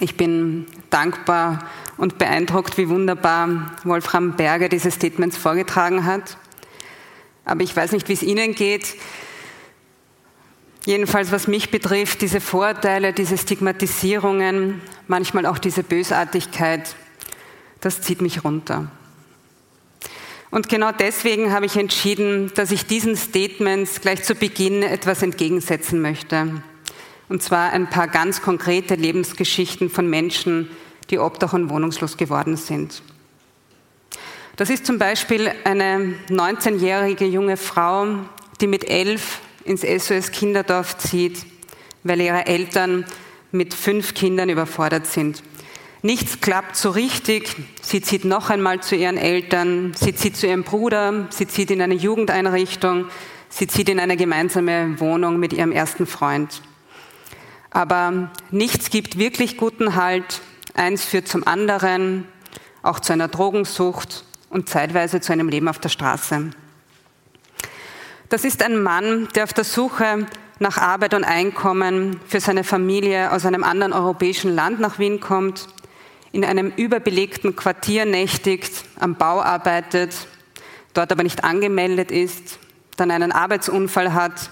Ich 0.00 0.16
bin 0.16 0.66
dankbar 0.88 1.66
und 1.98 2.16
beeindruckt, 2.16 2.78
wie 2.78 2.88
wunderbar 2.88 3.72
Wolfram 3.84 4.36
Berger 4.36 4.70
diese 4.70 4.90
Statements 4.90 5.36
vorgetragen 5.36 6.06
hat. 6.06 6.38
Aber 7.44 7.62
ich 7.62 7.76
weiß 7.76 7.92
nicht, 7.92 8.08
wie 8.08 8.14
es 8.14 8.22
Ihnen 8.22 8.54
geht. 8.54 8.96
Jedenfalls, 10.86 11.30
was 11.30 11.46
mich 11.46 11.70
betrifft, 11.70 12.22
diese 12.22 12.40
Vorurteile, 12.40 13.12
diese 13.12 13.36
Stigmatisierungen, 13.36 14.80
manchmal 15.08 15.44
auch 15.44 15.58
diese 15.58 15.82
Bösartigkeit, 15.82 16.96
das 17.80 18.00
zieht 18.00 18.22
mich 18.22 18.44
runter. 18.44 18.90
Und 20.50 20.68
genau 20.68 20.90
deswegen 20.90 21.52
habe 21.52 21.66
ich 21.66 21.76
entschieden, 21.76 22.50
dass 22.54 22.72
ich 22.72 22.86
diesen 22.86 23.14
Statements 23.16 24.00
gleich 24.00 24.24
zu 24.24 24.34
Beginn 24.34 24.82
etwas 24.82 25.22
entgegensetzen 25.22 26.00
möchte. 26.00 26.62
Und 27.28 27.42
zwar 27.42 27.70
ein 27.72 27.88
paar 27.88 28.08
ganz 28.08 28.42
konkrete 28.42 28.96
Lebensgeschichten 28.96 29.90
von 29.90 30.08
Menschen, 30.10 30.68
die 31.10 31.18
obdach 31.18 31.52
und 31.52 31.70
wohnungslos 31.70 32.16
geworden 32.16 32.56
sind. 32.56 33.02
Das 34.56 34.70
ist 34.70 34.84
zum 34.84 34.98
Beispiel 34.98 35.52
eine 35.64 36.14
19-jährige 36.28 37.26
junge 37.26 37.56
Frau, 37.56 38.06
die 38.60 38.66
mit 38.66 38.90
elf 38.90 39.40
ins 39.64 39.82
SOS 39.82 40.30
Kinderdorf 40.32 40.98
zieht, 40.98 41.44
weil 42.02 42.20
ihre 42.20 42.46
Eltern 42.46 43.04
mit 43.52 43.74
fünf 43.74 44.14
Kindern 44.14 44.48
überfordert 44.48 45.06
sind. 45.06 45.42
Nichts 46.02 46.40
klappt 46.40 46.76
so 46.76 46.90
richtig. 46.90 47.56
Sie 47.82 48.00
zieht 48.00 48.24
noch 48.24 48.48
einmal 48.48 48.80
zu 48.80 48.96
ihren 48.96 49.18
Eltern, 49.18 49.92
sie 49.94 50.14
zieht 50.14 50.36
zu 50.36 50.46
ihrem 50.46 50.64
Bruder, 50.64 51.26
sie 51.30 51.46
zieht 51.46 51.70
in 51.70 51.82
eine 51.82 51.94
Jugendeinrichtung, 51.94 53.06
sie 53.50 53.66
zieht 53.66 53.90
in 53.90 54.00
eine 54.00 54.16
gemeinsame 54.16 54.98
Wohnung 54.98 55.38
mit 55.38 55.52
ihrem 55.52 55.72
ersten 55.72 56.06
Freund. 56.06 56.62
Aber 57.70 58.30
nichts 58.50 58.90
gibt 58.90 59.18
wirklich 59.18 59.58
guten 59.58 59.94
Halt. 59.94 60.40
Eins 60.74 61.04
führt 61.04 61.28
zum 61.28 61.46
anderen, 61.46 62.26
auch 62.82 63.00
zu 63.00 63.12
einer 63.12 63.28
Drogensucht 63.28 64.24
und 64.48 64.68
zeitweise 64.68 65.20
zu 65.20 65.32
einem 65.32 65.48
Leben 65.48 65.68
auf 65.68 65.78
der 65.78 65.90
Straße. 65.90 66.50
Das 68.30 68.44
ist 68.44 68.62
ein 68.62 68.80
Mann, 68.80 69.26
der 69.34 69.42
auf 69.42 69.52
der 69.52 69.64
Suche 69.64 70.24
nach 70.60 70.78
Arbeit 70.78 71.14
und 71.14 71.24
Einkommen 71.24 72.20
für 72.28 72.38
seine 72.38 72.62
Familie 72.62 73.32
aus 73.32 73.44
einem 73.44 73.64
anderen 73.64 73.92
europäischen 73.92 74.54
Land 74.54 74.78
nach 74.78 75.00
Wien 75.00 75.18
kommt, 75.18 75.66
in 76.30 76.44
einem 76.44 76.72
überbelegten 76.76 77.56
Quartier 77.56 78.04
nächtigt, 78.04 78.84
am 79.00 79.16
Bau 79.16 79.40
arbeitet, 79.40 80.14
dort 80.94 81.10
aber 81.10 81.24
nicht 81.24 81.42
angemeldet 81.42 82.12
ist, 82.12 82.60
dann 82.96 83.10
einen 83.10 83.32
Arbeitsunfall 83.32 84.14
hat 84.14 84.50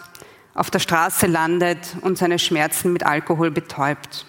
auf 0.54 0.72
der 0.72 0.80
Straße 0.80 1.28
landet 1.28 1.78
und 2.00 2.18
seine 2.18 2.40
Schmerzen 2.40 2.92
mit 2.92 3.06
Alkohol 3.06 3.52
betäubt. 3.52 4.26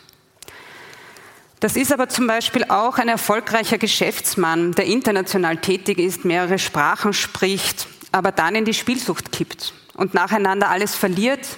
Das 1.60 1.76
ist 1.76 1.92
aber 1.92 2.08
zum 2.08 2.28
Beispiel 2.28 2.66
auch 2.70 3.00
ein 3.00 3.10
erfolgreicher 3.10 3.80
Geschäftsmann, 3.80 4.74
der 4.74 4.86
international 4.86 5.58
tätig 5.58 5.98
ist, 5.98 6.24
mehrere 6.24 6.60
Sprachen 6.60 7.14
spricht, 7.14 7.88
aber 8.12 8.32
dann 8.32 8.56
in 8.56 8.66
die 8.66 8.74
Spielsucht 8.74 9.32
kippt 9.32 9.74
und 9.96 10.14
nacheinander 10.14 10.70
alles 10.70 10.96
verliert, 10.96 11.58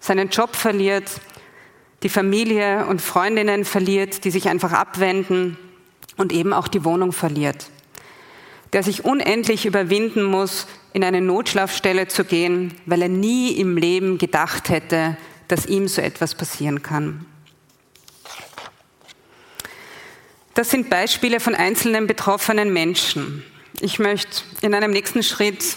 seinen 0.00 0.28
Job 0.28 0.54
verliert, 0.56 1.20
die 2.02 2.08
Familie 2.08 2.86
und 2.86 3.00
Freundinnen 3.00 3.64
verliert, 3.64 4.24
die 4.24 4.30
sich 4.30 4.48
einfach 4.48 4.72
abwenden 4.72 5.56
und 6.16 6.32
eben 6.32 6.52
auch 6.52 6.68
die 6.68 6.84
Wohnung 6.84 7.12
verliert. 7.12 7.70
Der 8.72 8.82
sich 8.82 9.04
unendlich 9.04 9.66
überwinden 9.66 10.22
muss, 10.22 10.66
in 10.92 11.04
eine 11.04 11.20
Notschlafstelle 11.20 12.08
zu 12.08 12.24
gehen, 12.24 12.74
weil 12.86 13.02
er 13.02 13.08
nie 13.08 13.52
im 13.52 13.76
Leben 13.76 14.18
gedacht 14.18 14.68
hätte, 14.68 15.16
dass 15.48 15.66
ihm 15.66 15.88
so 15.88 16.00
etwas 16.00 16.34
passieren 16.34 16.82
kann. 16.82 17.26
Das 20.54 20.70
sind 20.70 20.88
Beispiele 20.88 21.38
von 21.38 21.54
einzelnen 21.54 22.06
betroffenen 22.06 22.72
Menschen. 22.72 23.44
Ich 23.80 23.98
möchte 23.98 24.42
in 24.62 24.74
einem 24.74 24.90
nächsten 24.90 25.22
Schritt 25.22 25.76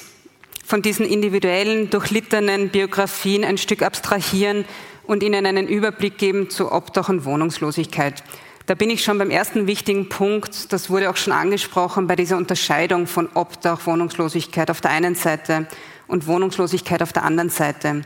von 0.69 0.83
diesen 0.83 1.07
individuellen, 1.07 1.89
durchlittenen 1.89 2.69
Biografien 2.69 3.43
ein 3.43 3.57
Stück 3.57 3.81
abstrahieren 3.81 4.65
und 5.07 5.23
Ihnen 5.23 5.47
einen 5.47 5.67
Überblick 5.67 6.19
geben 6.19 6.51
zu 6.51 6.71
Obdach 6.71 7.09
und 7.09 7.25
Wohnungslosigkeit. 7.25 8.23
Da 8.67 8.75
bin 8.75 8.91
ich 8.91 9.03
schon 9.03 9.17
beim 9.17 9.31
ersten 9.31 9.65
wichtigen 9.65 10.09
Punkt, 10.09 10.71
das 10.71 10.91
wurde 10.91 11.09
auch 11.09 11.17
schon 11.17 11.33
angesprochen, 11.33 12.05
bei 12.05 12.15
dieser 12.15 12.37
Unterscheidung 12.37 13.07
von 13.07 13.29
Obdach, 13.33 13.87
Wohnungslosigkeit 13.87 14.69
auf 14.69 14.79
der 14.79 14.91
einen 14.91 15.15
Seite 15.15 15.65
und 16.07 16.27
Wohnungslosigkeit 16.27 17.01
auf 17.01 17.13
der 17.13 17.23
anderen 17.23 17.49
Seite. 17.49 18.03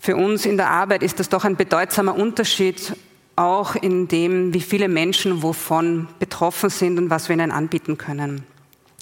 Für 0.00 0.16
uns 0.16 0.46
in 0.46 0.56
der 0.56 0.68
Arbeit 0.68 1.04
ist 1.04 1.20
das 1.20 1.28
doch 1.28 1.44
ein 1.44 1.54
bedeutsamer 1.54 2.16
Unterschied, 2.16 2.92
auch 3.36 3.76
in 3.76 4.08
dem, 4.08 4.52
wie 4.52 4.60
viele 4.60 4.88
Menschen 4.88 5.44
wovon 5.44 6.08
betroffen 6.18 6.70
sind 6.70 6.98
und 6.98 7.08
was 7.08 7.28
wir 7.28 7.36
ihnen 7.36 7.52
anbieten 7.52 7.98
können. 7.98 8.44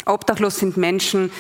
Obdachlos 0.05 0.59
sind 0.59 0.77
Menschen, 0.77 1.31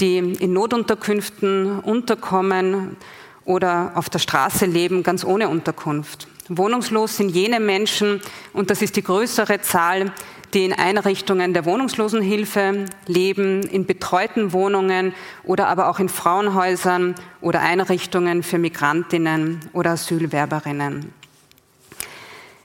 die 0.00 0.18
in 0.18 0.52
Notunterkünften 0.52 1.80
unterkommen 1.80 2.96
oder 3.44 3.92
auf 3.94 4.08
der 4.08 4.18
Straße 4.18 4.66
leben, 4.66 5.02
ganz 5.02 5.24
ohne 5.24 5.48
Unterkunft. 5.48 6.28
Wohnungslos 6.48 7.16
sind 7.16 7.30
jene 7.30 7.60
Menschen, 7.60 8.20
und 8.52 8.70
das 8.70 8.82
ist 8.82 8.96
die 8.96 9.04
größere 9.04 9.60
Zahl, 9.60 10.12
die 10.52 10.64
in 10.64 10.72
Einrichtungen 10.72 11.54
der 11.54 11.64
Wohnungslosenhilfe 11.64 12.86
leben, 13.06 13.62
in 13.62 13.86
betreuten 13.86 14.52
Wohnungen 14.52 15.14
oder 15.44 15.68
aber 15.68 15.88
auch 15.88 16.00
in 16.00 16.08
Frauenhäusern 16.08 17.14
oder 17.40 17.60
Einrichtungen 17.60 18.42
für 18.42 18.58
Migrantinnen 18.58 19.60
oder 19.72 19.92
Asylwerberinnen. 19.92 21.12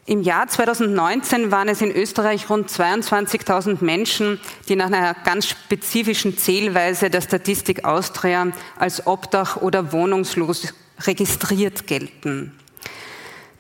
Im 0.08 0.22
Jahr 0.22 0.48
2019 0.48 1.50
waren 1.50 1.68
es 1.68 1.82
in 1.82 1.92
Österreich 1.92 2.48
rund 2.48 2.70
22.000 2.70 3.84
Menschen, 3.84 4.40
die 4.70 4.76
nach 4.76 4.86
einer 4.86 5.16
ganz 5.16 5.48
spezifischen 5.48 6.38
Zählweise 6.38 7.10
der 7.10 7.22
Statistik 7.22 7.86
Austria 7.86 8.50
als 8.78 9.08
obdach 9.08 9.58
oder 9.58 9.92
wohnungslos 9.94 10.76
registriert 11.08 11.88
gelten. 11.88 12.52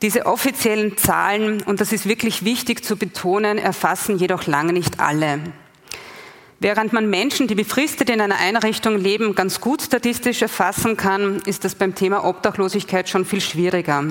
Diese 0.03 0.27
offiziellen 0.27 0.97
Zahlen, 0.97 1.63
und 1.63 1.81
das 1.81 1.91
ist 1.91 2.07
wirklich 2.07 2.45
wichtig 2.45 2.85
zu 2.85 2.95
betonen, 2.95 3.57
erfassen 3.57 4.19
jedoch 4.19 4.45
lange 4.45 4.73
nicht 4.73 4.99
alle. 4.99 5.39
Während 6.59 6.93
man 6.93 7.09
Menschen, 7.09 7.47
die 7.47 7.55
befristet 7.55 8.11
in 8.11 8.21
einer 8.21 8.37
Einrichtung 8.37 8.99
leben, 8.99 9.33
ganz 9.33 9.61
gut 9.61 9.81
statistisch 9.81 10.43
erfassen 10.43 10.95
kann, 10.95 11.41
ist 11.47 11.65
das 11.65 11.73
beim 11.73 11.95
Thema 11.95 12.23
Obdachlosigkeit 12.23 13.09
schon 13.09 13.25
viel 13.25 13.41
schwieriger. 13.41 14.03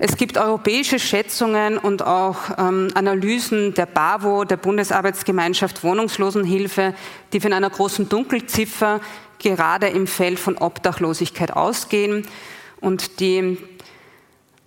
Es 0.00 0.16
gibt 0.16 0.38
europäische 0.38 1.00
Schätzungen 1.00 1.76
und 1.76 2.02
auch 2.02 2.36
ähm, 2.56 2.88
Analysen 2.94 3.74
der 3.74 3.86
BAWO, 3.86 4.44
der 4.44 4.56
Bundesarbeitsgemeinschaft 4.56 5.82
Wohnungslosenhilfe, 5.82 6.94
die 7.32 7.40
von 7.40 7.52
einer 7.52 7.68
großen 7.68 8.08
Dunkelziffer 8.08 9.00
gerade 9.40 9.88
im 9.88 10.06
Feld 10.06 10.38
von 10.38 10.56
Obdachlosigkeit 10.56 11.52
ausgehen 11.52 12.26
und 12.80 13.18
die 13.18 13.58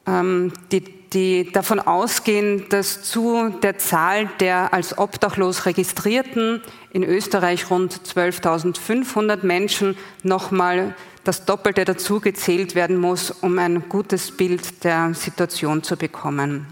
ähm, 0.06 0.52
die, 0.72 0.84
die 1.14 1.52
davon 1.52 1.80
ausgehen, 1.80 2.66
dass 2.70 3.04
zu 3.04 3.54
der 3.62 3.78
Zahl 3.78 4.30
der 4.40 4.74
als 4.74 4.98
obdachlos 4.98 5.66
registrierten 5.66 6.62
in 6.92 7.04
Österreich 7.04 7.70
rund 7.70 7.94
12.500 7.94 9.46
Menschen 9.46 9.98
nochmal 10.24 10.96
das 11.24 11.46
Doppelte 11.46 11.86
dazu 11.86 12.20
gezählt 12.20 12.76
werden 12.76 12.98
muss, 12.98 13.32
um 13.32 13.58
ein 13.60 13.88
gutes 13.90 14.32
Bild 14.32 14.84
der 14.84 15.14
Situation 15.14 15.84
zu 15.84 15.98
bekommen. 15.98 16.68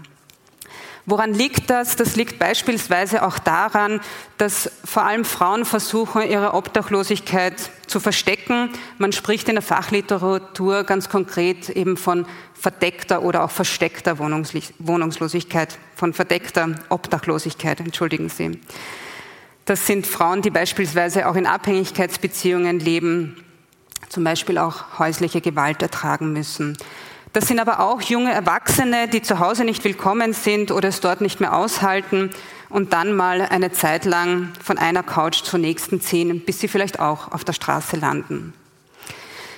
Woran 1.06 1.32
liegt 1.32 1.70
das? 1.70 1.96
Das 1.96 2.14
liegt 2.14 2.38
beispielsweise 2.38 3.24
auch 3.24 3.38
daran, 3.38 4.00
dass 4.38 4.70
vor 4.84 5.04
allem 5.04 5.24
Frauen 5.24 5.64
versuchen, 5.64 6.22
ihre 6.22 6.54
Obdachlosigkeit 6.54 7.54
zu 7.86 8.00
verstecken. 8.00 8.70
Man 8.98 9.12
spricht 9.12 9.48
in 9.48 9.54
der 9.56 9.62
Fachliteratur 9.62 10.84
ganz 10.84 11.08
konkret 11.08 11.68
eben 11.70 11.96
von 11.96 12.26
verdeckter 12.54 13.22
oder 13.22 13.44
auch 13.44 13.50
versteckter 13.50 14.18
Wohnungslosigkeit, 14.18 15.78
von 15.96 16.12
verdeckter 16.12 16.76
Obdachlosigkeit, 16.90 17.80
entschuldigen 17.80 18.28
Sie. 18.28 18.60
Das 19.64 19.86
sind 19.86 20.06
Frauen, 20.06 20.42
die 20.42 20.50
beispielsweise 20.50 21.28
auch 21.28 21.34
in 21.34 21.46
Abhängigkeitsbeziehungen 21.46 22.78
leben, 22.78 23.42
zum 24.10 24.24
Beispiel 24.24 24.58
auch 24.58 24.98
häusliche 24.98 25.40
Gewalt 25.40 25.80
ertragen 25.80 26.32
müssen. 26.32 26.76
Das 27.32 27.46
sind 27.46 27.60
aber 27.60 27.78
auch 27.78 28.02
junge 28.02 28.32
Erwachsene, 28.32 29.06
die 29.06 29.22
zu 29.22 29.38
Hause 29.38 29.64
nicht 29.64 29.84
willkommen 29.84 30.32
sind 30.32 30.72
oder 30.72 30.88
es 30.88 31.00
dort 31.00 31.20
nicht 31.20 31.38
mehr 31.38 31.56
aushalten 31.56 32.30
und 32.68 32.92
dann 32.92 33.14
mal 33.14 33.40
eine 33.40 33.70
Zeit 33.70 34.04
lang 34.04 34.52
von 34.62 34.78
einer 34.78 35.04
Couch 35.04 35.44
zur 35.44 35.60
nächsten 35.60 36.00
ziehen, 36.00 36.40
bis 36.40 36.58
sie 36.58 36.66
vielleicht 36.66 36.98
auch 36.98 37.30
auf 37.30 37.44
der 37.44 37.52
Straße 37.52 37.96
landen. 37.96 38.52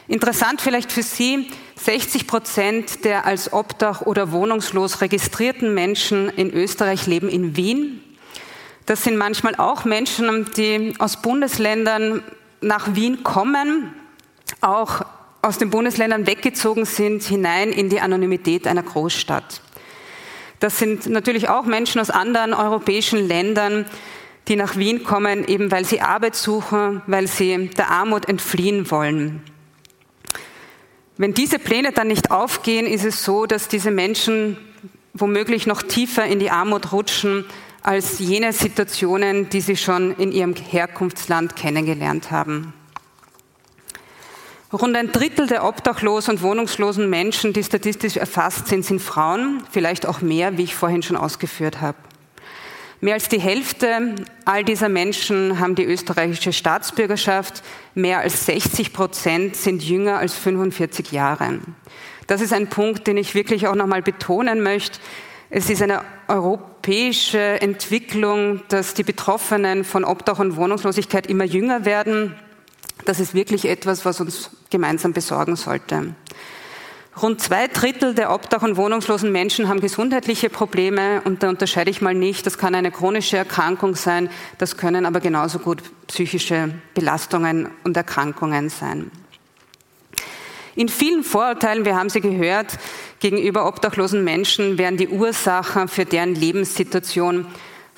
Interessant 0.07 0.61
vielleicht 0.61 0.93
für 0.93 1.03
Sie, 1.03 1.51
60 1.77 2.27
Prozent 2.27 3.05
der 3.07 3.25
als 3.25 3.55
Obdach 3.55 4.03
oder 4.03 4.33
wohnungslos 4.33 5.01
registrierten 5.01 5.73
Menschen 5.73 6.29
in 6.29 6.53
Österreich 6.53 7.07
leben 7.07 7.31
in 7.31 7.57
Wien. 7.57 8.03
Das 8.85 9.03
sind 9.03 9.17
manchmal 9.17 9.55
auch 9.55 9.87
Menschen, 9.87 10.51
die 10.59 10.93
aus 10.99 11.23
Bundesländern 11.23 12.23
nach 12.61 12.95
Wien 12.95 13.23
kommen, 13.23 13.95
auch 14.61 15.03
aus 15.43 15.59
den 15.59 15.71
Bundesländern 15.71 16.27
weggezogen 16.27 16.85
sind, 16.85 17.23
hinein 17.23 17.73
in 17.73 17.89
die 17.89 18.01
Anonymität 18.01 18.67
einer 18.67 18.83
Großstadt. 18.83 19.61
Das 20.61 20.79
sind 20.79 21.07
natürlich 21.07 21.49
auch 21.49 21.65
Menschen 21.65 22.01
aus 22.01 22.11
anderen 22.11 22.55
europäischen 22.55 23.27
Ländern, 23.27 23.87
die 24.47 24.55
nach 24.55 24.77
Wien 24.77 25.03
kommen, 25.03 25.47
eben 25.47 25.71
weil 25.73 25.85
sie 25.85 26.01
Arbeit 26.01 26.37
suchen, 26.37 27.03
weil 27.07 27.27
sie 27.27 27.71
der 27.77 27.91
Armut 27.91 28.29
entfliehen 28.29 28.91
wollen. 28.91 29.43
Wenn 31.17 31.35
diese 31.35 31.59
Pläne 31.59 31.93
dann 31.93 32.09
nicht 32.09 32.31
aufgehen, 32.31 32.87
ist 32.87 33.05
es 33.05 33.25
so, 33.25 33.47
dass 33.47 33.69
diese 33.69 33.91
Menschen 33.91 34.57
womöglich 35.15 35.67
noch 35.67 35.83
tiefer 35.83 36.25
in 36.25 36.39
die 36.39 36.51
Armut 36.51 36.93
rutschen 36.93 37.45
als 37.83 38.19
jene 38.19 38.53
Situationen, 38.53 39.49
die 39.49 39.61
sie 39.61 39.77
schon 39.77 40.17
in 40.17 40.33
ihrem 40.33 40.55
Herkunftsland 40.55 41.57
kennengelernt 41.57 42.31
haben. 42.31 42.73
Rund 44.73 44.97
ein 44.97 45.13
Drittel 45.13 45.47
der 45.47 45.65
obdachlosen 45.65 46.35
und 46.35 46.43
wohnungslosen 46.43 47.11
Menschen, 47.11 47.53
die 47.53 47.63
statistisch 47.63 48.17
erfasst 48.17 48.69
sind, 48.69 48.85
sind 48.85 49.03
Frauen, 49.03 49.63
vielleicht 49.71 50.07
auch 50.07 50.23
mehr, 50.23 50.57
wie 50.57 50.63
ich 50.63 50.75
vorhin 50.75 51.03
schon 51.03 51.17
ausgeführt 51.17 51.83
habe. 51.83 51.99
Mehr 53.01 53.15
als 53.15 53.29
die 53.29 53.41
Hälfte 53.41 54.15
all 54.45 54.65
dieser 54.65 54.89
Menschen 54.89 55.59
haben 55.59 55.75
die 55.75 55.85
österreichische 55.85 56.53
Staatsbürgerschaft. 56.53 57.63
Mehr 57.95 58.21
als 58.21 58.47
60 58.47 58.93
Prozent 58.93 59.57
sind 59.57 59.83
jünger 59.83 60.19
als 60.19 60.35
45 60.35 61.11
Jahre. 61.11 61.59
Das 62.29 62.41
ist 62.41 62.53
ein 62.53 62.69
Punkt, 62.69 63.07
den 63.09 63.17
ich 63.17 63.35
wirklich 63.35 63.67
auch 63.67 63.75
nochmal 63.75 64.03
betonen 64.03 64.63
möchte. 64.63 65.01
Es 65.51 65.69
ist 65.69 65.83
eine 65.83 66.03
europäische 66.29 67.61
Entwicklung, 67.61 68.63
dass 68.69 68.95
die 68.95 69.03
Betroffenen 69.03 69.85
von 69.85 70.05
Obdach 70.05 70.39
und 70.39 70.57
Wohnungslosigkeit 70.57 71.27
immer 71.27 71.45
jünger 71.45 71.85
werden. 71.85 72.37
Das 73.05 73.21
ist 73.21 73.35
wirklich 73.35 73.67
etwas, 73.67 74.05
was 74.05 74.21
uns 74.21 74.51
gemeinsam 74.71 75.13
besorgen 75.13 75.57
sollte. 75.57 76.15
Rund 77.21 77.43
zwei 77.43 77.69
Drittel 77.69 78.15
der 78.15 78.33
obdach- 78.33 78.63
und 78.63 78.79
wohnungslosen 78.79 79.31
Menschen 79.31 79.69
haben 79.69 79.81
gesundheitliche 79.81 80.49
Probleme 80.49 81.21
und 81.25 81.43
da 81.43 81.51
unterscheide 81.51 81.91
ich 81.91 82.01
mal 82.01 82.15
nicht. 82.15 82.47
Das 82.47 82.57
kann 82.57 82.75
eine 82.75 82.91
chronische 82.91 83.37
Erkrankung 83.37 83.97
sein, 83.97 84.31
das 84.57 84.79
können 84.79 85.05
aber 85.05 85.21
genauso 85.21 85.59
gut 85.59 85.83
psychische 86.07 86.73
Belastungen 86.95 87.69
und 87.85 87.97
Erkrankungen 87.99 88.71
sein. 88.71 89.11
In 90.75 90.89
vielen 90.89 91.23
Vorurteilen, 91.23 91.85
wir 91.85 91.97
haben 91.97 92.09
sie 92.09 92.23
gehört, 92.23 92.79
gegenüber 93.21 93.67
obdachlosen 93.67 94.25
Menschen 94.25 94.79
werden 94.79 94.97
die 94.97 95.09
Ursachen 95.09 95.89
für 95.89 96.07
deren 96.07 96.35
Lebenssituation 96.35 97.47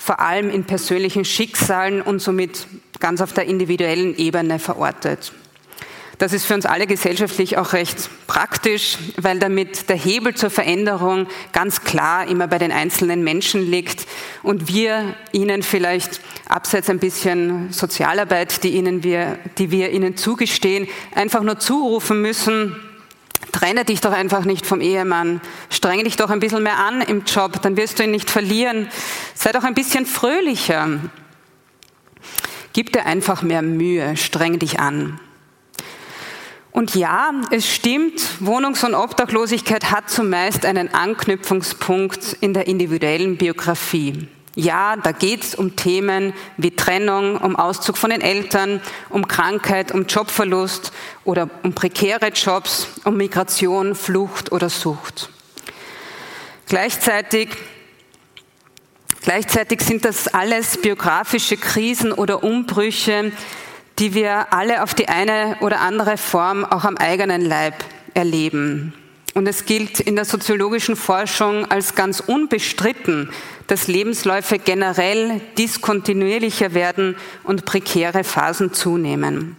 vor 0.05 0.21
allem 0.21 0.51
in 0.51 0.65
persönlichen 0.65 1.25
Schicksalen 1.25 2.03
und 2.03 2.19
somit 2.19 2.67
ganz 3.01 3.23
auf 3.23 3.33
der 3.33 3.47
individuellen 3.47 4.15
Ebene 4.19 4.59
verortet. 4.59 5.33
Das 6.19 6.35
ist 6.35 6.45
für 6.45 6.53
uns 6.53 6.67
alle 6.67 6.87
gesellschaftlich 6.87 7.57
auch 7.57 7.73
recht 7.73 8.11
praktisch, 8.27 8.99
weil 9.17 9.39
damit 9.39 9.89
der 9.89 9.97
Hebel 9.97 10.35
zur 10.35 10.51
Veränderung 10.51 11.27
ganz 11.53 11.85
klar 11.85 12.29
immer 12.29 12.49
bei 12.49 12.59
den 12.59 12.71
einzelnen 12.71 13.25
Menschen 13.25 13.63
liegt 13.71 14.07
und 14.43 14.69
wir 14.69 15.15
ihnen 15.33 15.63
vielleicht 15.63 16.21
abseits 16.51 16.91
ein 16.91 16.99
bisschen 16.99 17.73
Sozialarbeit, 17.73 18.63
die, 18.63 18.75
ihnen 18.75 19.05
wir, 19.05 19.39
die 19.57 19.71
wir 19.71 19.91
ihnen 19.91 20.19
zugestehen, 20.19 20.87
einfach 21.15 21.43
nur 21.43 21.59
zurufen 21.59 22.21
müssen, 22.21 22.77
trenne 23.53 23.85
dich 23.85 24.01
doch 24.01 24.13
einfach 24.13 24.45
nicht 24.45 24.67
vom 24.67 24.81
Ehemann, 24.81 25.41
strenge 25.71 26.05
dich 26.05 26.17
doch 26.17 26.31
ein 26.31 26.41
bisschen 26.41 26.63
mehr 26.63 26.79
an 26.79 27.01
im 27.03 27.25
Job, 27.25 27.63
dann 27.63 27.77
wirst 27.77 27.99
du 27.99 28.05
ihn 28.05 28.11
nicht 28.11 28.31
verlieren, 28.31 28.89
sei 29.35 29.53
doch 29.53 29.65
ein 29.65 29.75
bisschen 29.75 30.07
fröhlicher, 30.07 30.99
gib 32.73 32.93
dir 32.93 33.07
einfach 33.07 33.43
mehr 33.43 33.63
Mühe, 33.63 34.17
streng 34.17 34.59
dich 34.59 34.81
an. 34.81 35.21
Und 36.73 36.97
ja, 36.97 37.31
es 37.53 37.73
stimmt, 37.73 38.21
Wohnungs- 38.41 38.85
und 38.85 38.97
Obdachlosigkeit 38.97 39.93
hat 39.93 40.11
zumeist 40.11 40.67
einen 40.67 40.93
Anknüpfungspunkt 40.93 42.37
in 42.41 42.53
der 42.53 42.67
individuellen 42.67 43.37
Biografie. 43.37 44.27
Ja, 44.57 44.97
da 44.97 45.11
geht 45.11 45.43
es 45.43 45.55
um 45.57 45.75
Themen 45.75 46.33
wie 46.57 46.71
Trennung, 46.71 47.39
um 47.39 47.57
Auszug 47.57 47.97
von 47.97 48.11
den 48.11 48.21
Eltern, 48.21 48.81
um 49.11 49.27
Krankheit, 49.27 49.91
um 49.91 50.07
Jobverlust 50.07 50.93
oder 51.25 51.51
um 51.65 51.75
prekäre 51.75 52.29
Jobs, 52.29 52.89
um 53.05 53.17
Migration, 53.17 53.97
Flucht 53.97 54.53
oder 54.53 54.71
Sucht. 54.71 55.31
Gleichzeitig, 56.67 57.49
gleichzeitig 59.23 59.81
sind 59.81 60.05
das 60.05 60.29
alles 60.29 60.81
biografische 60.81 61.57
Krisen 61.57 62.13
oder 62.13 62.45
Umbrüche, 62.45 63.33
die 63.99 64.15
wir 64.15 64.53
alle 64.53 64.85
auf 64.85 64.95
die 64.95 65.09
eine 65.09 65.57
oder 65.61 65.81
andere 65.81 66.17
Form 66.17 66.65
auch 66.65 66.85
am 66.85 66.97
eigenen 66.97 67.43
Leib 67.43 67.75
erleben. 68.15 68.95
Und 69.35 69.49
es 69.49 69.65
gilt 69.65 69.99
in 69.99 70.15
der 70.15 70.25
soziologischen 70.25 70.95
Forschung 70.95 71.69
als 71.71 71.97
ganz 71.97 72.21
unbestritten, 72.21 73.31
dass 73.67 73.89
Lebensläufe 73.89 74.59
generell 74.59 75.41
diskontinuierlicher 75.59 76.73
werden 76.75 77.17
und 77.43 77.65
prekäre 77.65 78.23
Phasen 78.23 78.73
zunehmen. 78.73 79.57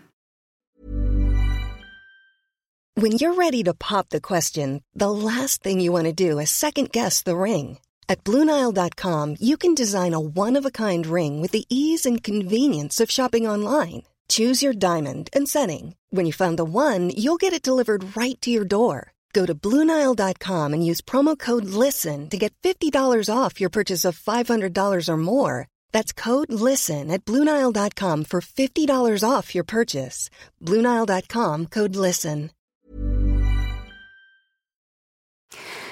When 2.98 3.12
you're 3.12 3.36
ready 3.36 3.62
to 3.64 3.74
pop 3.74 4.08
the 4.10 4.22
question, 4.22 4.82
the 4.94 5.10
last 5.10 5.64
thing 5.64 5.82
you 5.82 5.92
want 5.92 6.06
to 6.06 6.14
do 6.14 6.40
is 6.40 6.50
second 6.50 6.94
guess 6.94 7.22
the 7.26 7.36
ring. 7.36 7.78
At 8.08 8.24
BlueNile.com 8.24 9.36
you 9.42 9.58
can 9.58 9.76
design 9.76 10.14
a 10.14 10.20
one-of-a-kind 10.20 11.06
ring 11.06 11.42
with 11.42 11.52
the 11.52 11.66
ease 11.68 12.06
and 12.06 12.24
convenience 12.24 13.02
of 13.02 13.12
shopping 13.12 13.46
online. 13.46 14.04
Choose 14.30 14.64
your 14.64 14.74
diamond 14.74 15.30
and 15.34 15.48
setting. 15.50 15.96
When 16.10 16.26
you 16.26 16.32
find 16.32 16.58
the 16.58 16.64
one, 16.64 17.10
you'll 17.10 17.36
get 17.36 17.54
it 17.54 17.62
delivered 17.62 18.16
right 18.16 18.40
to 18.42 18.50
your 18.50 18.66
door. 18.66 19.12
Go 19.36 19.46
to 19.46 19.54
Bluenile.com 19.54 20.74
and 20.74 20.86
use 20.92 21.02
promo 21.02 21.38
code 21.38 21.66
LISTEN 21.66 22.30
to 22.30 22.38
get 22.38 22.54
$50 22.64 23.30
off 23.30 23.60
your 23.60 23.70
purchase 23.70 24.06
of 24.06 24.18
$500 24.18 25.10
or 25.10 25.18
more. 25.18 25.68
That's 25.92 26.14
code 26.14 26.54
LISTEN 26.54 27.12
at 27.12 27.26
Bluenile.com 27.26 28.26
for 28.26 28.40
$50 28.40 29.30
off 29.30 29.54
your 29.54 29.66
purchase. 29.66 30.30
Bluenile.com 30.62 31.68
code 31.68 31.98
LISTEN. 31.98 32.52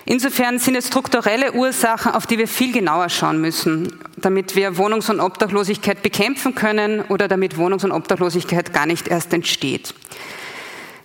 Insofern 0.05 0.59
sind 0.59 0.75
es 0.75 0.87
strukturelle 0.87 1.53
Ursachen, 1.53 2.11
auf 2.11 2.25
die 2.27 2.37
wir 2.37 2.47
viel 2.47 2.73
genauer 2.73 3.09
schauen 3.09 3.39
müssen, 3.39 3.99
damit 4.17 4.55
wir 4.55 4.77
Wohnungs- 4.77 5.09
und 5.09 5.21
Obdachlosigkeit 5.21 6.01
bekämpfen 6.01 6.55
können 6.55 7.01
oder 7.09 7.29
damit 7.29 7.57
Wohnungs- 7.57 7.85
und 7.85 7.93
Obdachlosigkeit 7.93 8.73
gar 8.73 8.85
nicht 8.85 9.07
erst 9.07 9.33
entsteht. 9.33 9.93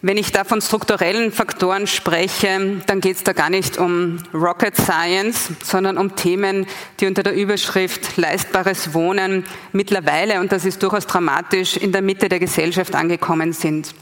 Wenn 0.01 0.17
ich 0.17 0.31
da 0.31 0.45
von 0.45 0.61
strukturellen 0.61 1.33
Faktoren 1.33 1.89
spreche, 1.89 2.81
dann 2.87 3.01
geht 3.01 3.17
es 3.17 3.25
da 3.25 3.33
gar 3.33 3.51
nicht 3.51 3.79
um 3.79 4.23
Rocket 4.33 4.77
Science, 4.77 5.51
sondern 5.65 5.99
um 5.99 6.15
Themen, 6.15 6.69
die 7.01 7.07
unter 7.07 7.25
der 7.25 7.35
Überschrift 7.35 8.17
leistbares 8.17 8.95
Wohnen 8.95 9.45
mittlerweile, 9.73 10.39
und 10.39 10.53
das 10.53 10.65
ist 10.65 10.85
durchaus 10.85 11.09
dramatisch, 11.09 11.77
in 11.77 11.91
der 11.91 12.03
Mitte 12.03 12.29
der 12.29 12.39
Gesellschaft 12.39 12.95
angekommen 12.95 13.53
sind. 13.53 13.93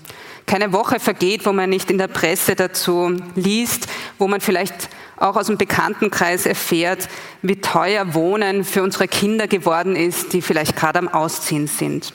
Keine 0.45 0.75
Woche 0.75 1.01
vergeht, 1.01 1.47
wo 1.47 1.55
man 1.55 1.71
nicht 1.71 1.91
in 1.91 1.97
der 1.97 2.09
Presse 2.09 2.55
dazu 2.55 3.17
liest, 3.35 3.89
wo 4.19 4.29
man 4.29 4.43
vielleicht 4.43 4.91
auch 5.17 5.37
aus 5.37 5.47
dem 5.47 5.57
Bekanntenkreis 5.57 6.45
erfährt, 6.45 7.09
wie 7.41 7.57
teuer 7.63 8.13
Wohnen 8.13 8.65
für 8.65 8.83
unsere 8.83 9.09
Kinder 9.09 9.49
geworden 9.49 9.97
ist, 9.97 10.35
die 10.35 10.43
vielleicht 10.43 10.77
gerade 10.77 10.99
am 10.99 11.09
Ausziehen 11.09 11.69
sind. 11.69 12.13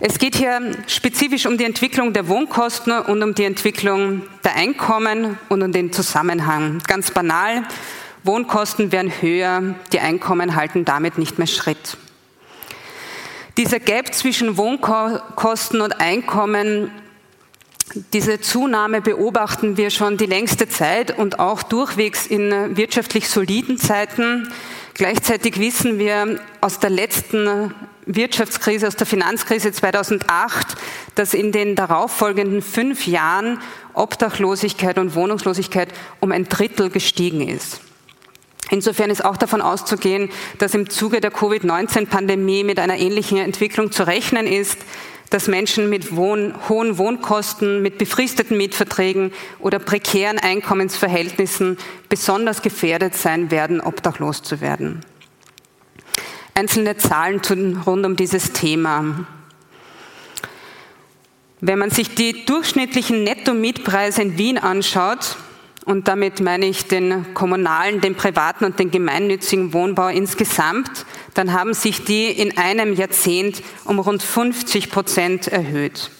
Es 0.00 0.20
geht 0.20 0.36
hier 0.36 0.60
spezifisch 0.86 1.44
um 1.46 1.58
die 1.58 1.64
Entwicklung 1.64 2.12
der 2.12 2.28
Wohnkosten 2.28 2.92
und 2.92 3.20
um 3.20 3.34
die 3.34 3.42
Entwicklung 3.42 4.22
der 4.44 4.54
Einkommen 4.54 5.36
und 5.48 5.60
um 5.60 5.72
den 5.72 5.92
Zusammenhang. 5.92 6.80
Ganz 6.86 7.10
banal, 7.10 7.64
Wohnkosten 8.22 8.92
werden 8.92 9.10
höher, 9.20 9.74
die 9.92 9.98
Einkommen 9.98 10.54
halten 10.54 10.84
damit 10.84 11.18
nicht 11.18 11.38
mehr 11.38 11.48
Schritt. 11.48 11.96
Dieser 13.56 13.80
Gap 13.80 14.14
zwischen 14.14 14.56
Wohnkosten 14.56 15.80
und 15.80 16.00
Einkommen, 16.00 16.92
diese 18.12 18.40
Zunahme 18.40 19.00
beobachten 19.00 19.76
wir 19.76 19.90
schon 19.90 20.16
die 20.16 20.26
längste 20.26 20.68
Zeit 20.68 21.18
und 21.18 21.40
auch 21.40 21.64
durchwegs 21.64 22.28
in 22.28 22.76
wirtschaftlich 22.76 23.28
soliden 23.28 23.78
Zeiten. 23.78 24.48
Gleichzeitig 24.94 25.58
wissen 25.58 25.98
wir 25.98 26.38
aus 26.60 26.78
der 26.78 26.90
letzten 26.90 27.74
Wirtschaftskrise, 28.08 28.88
aus 28.88 28.96
der 28.96 29.06
Finanzkrise 29.06 29.70
2008, 29.70 30.76
dass 31.14 31.34
in 31.34 31.52
den 31.52 31.76
darauffolgenden 31.76 32.62
fünf 32.62 33.06
Jahren 33.06 33.60
Obdachlosigkeit 33.92 34.98
und 34.98 35.14
Wohnungslosigkeit 35.14 35.90
um 36.20 36.32
ein 36.32 36.48
Drittel 36.48 36.88
gestiegen 36.88 37.46
ist. 37.46 37.80
Insofern 38.70 39.10
ist 39.10 39.24
auch 39.24 39.36
davon 39.36 39.60
auszugehen, 39.60 40.30
dass 40.58 40.74
im 40.74 40.88
Zuge 40.88 41.20
der 41.20 41.30
Covid-19-Pandemie 41.30 42.64
mit 42.64 42.78
einer 42.78 42.96
ähnlichen 42.96 43.38
Entwicklung 43.38 43.92
zu 43.92 44.06
rechnen 44.06 44.46
ist, 44.46 44.78
dass 45.30 45.46
Menschen 45.46 45.90
mit 45.90 46.16
Wohn 46.16 46.54
hohen 46.68 46.96
Wohnkosten, 46.96 47.82
mit 47.82 47.98
befristeten 47.98 48.56
Mietverträgen 48.56 49.32
oder 49.58 49.78
prekären 49.78 50.38
Einkommensverhältnissen 50.38 51.76
besonders 52.08 52.62
gefährdet 52.62 53.14
sein 53.14 53.50
werden, 53.50 53.80
obdachlos 53.80 54.42
zu 54.42 54.62
werden. 54.62 55.02
Einzelne 56.58 56.96
Zahlen 56.96 57.40
rund 57.86 58.04
um 58.04 58.16
dieses 58.16 58.52
Thema. 58.52 59.24
Wenn 61.60 61.78
man 61.78 61.90
sich 61.90 62.16
die 62.16 62.44
durchschnittlichen 62.46 63.22
Netto-Mietpreise 63.22 64.22
in 64.22 64.38
Wien 64.38 64.58
anschaut, 64.58 65.36
und 65.84 66.08
damit 66.08 66.40
meine 66.40 66.66
ich 66.66 66.86
den 66.86 67.32
kommunalen, 67.32 68.00
den 68.00 68.16
privaten 68.16 68.64
und 68.64 68.78
den 68.80 68.90
gemeinnützigen 68.90 69.72
Wohnbau 69.72 70.08
insgesamt, 70.08 71.06
dann 71.34 71.52
haben 71.52 71.74
sich 71.74 72.04
die 72.04 72.26
in 72.26 72.58
einem 72.58 72.92
Jahrzehnt 72.92 73.62
um 73.84 74.00
rund 74.00 74.24
50 74.24 74.90
Prozent 74.90 75.46
erhöht. 75.46 76.10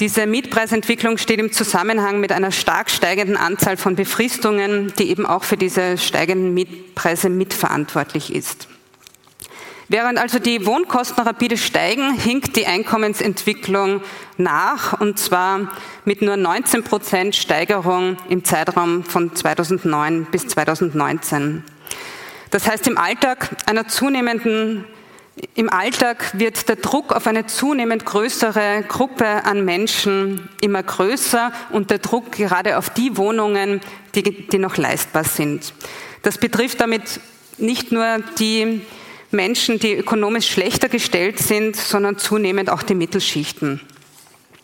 Diese 0.00 0.26
Mietpreisentwicklung 0.26 1.18
steht 1.18 1.40
im 1.40 1.52
Zusammenhang 1.52 2.20
mit 2.20 2.32
einer 2.32 2.52
stark 2.52 2.90
steigenden 2.90 3.36
Anzahl 3.36 3.76
von 3.76 3.96
Befristungen, 3.96 4.94
die 4.98 5.10
eben 5.10 5.26
auch 5.26 5.44
für 5.44 5.58
diese 5.58 5.98
steigenden 5.98 6.54
Mietpreise 6.54 7.28
mitverantwortlich 7.28 8.34
ist. 8.34 8.66
Während 9.88 10.18
also 10.18 10.38
die 10.38 10.64
Wohnkosten 10.64 11.22
rapide 11.22 11.58
steigen, 11.58 12.14
hinkt 12.14 12.56
die 12.56 12.66
Einkommensentwicklung 12.66 14.00
nach, 14.38 14.98
und 14.98 15.18
zwar 15.18 15.70
mit 16.06 16.22
nur 16.22 16.38
19 16.38 16.82
Prozent 16.82 17.36
Steigerung 17.36 18.16
im 18.30 18.42
Zeitraum 18.42 19.04
von 19.04 19.36
2009 19.36 20.28
bis 20.30 20.46
2019. 20.46 21.62
Das 22.48 22.66
heißt, 22.66 22.86
im 22.86 22.96
Alltag 22.96 23.50
einer 23.66 23.86
zunehmenden 23.86 24.86
im 25.54 25.70
Alltag 25.70 26.38
wird 26.38 26.68
der 26.68 26.76
Druck 26.76 27.12
auf 27.12 27.26
eine 27.26 27.46
zunehmend 27.46 28.04
größere 28.04 28.84
Gruppe 28.88 29.44
an 29.44 29.64
Menschen 29.64 30.48
immer 30.60 30.82
größer 30.82 31.52
und 31.70 31.90
der 31.90 31.98
Druck 31.98 32.32
gerade 32.32 32.78
auf 32.78 32.90
die 32.90 33.16
Wohnungen, 33.16 33.80
die, 34.14 34.22
die 34.22 34.58
noch 34.58 34.76
leistbar 34.76 35.24
sind. 35.24 35.72
Das 36.22 36.38
betrifft 36.38 36.80
damit 36.80 37.20
nicht 37.58 37.92
nur 37.92 38.22
die 38.38 38.82
Menschen, 39.30 39.78
die 39.78 39.94
ökonomisch 39.94 40.48
schlechter 40.50 40.88
gestellt 40.88 41.38
sind, 41.38 41.76
sondern 41.76 42.18
zunehmend 42.18 42.70
auch 42.70 42.82
die 42.82 42.94
Mittelschichten. 42.94 43.80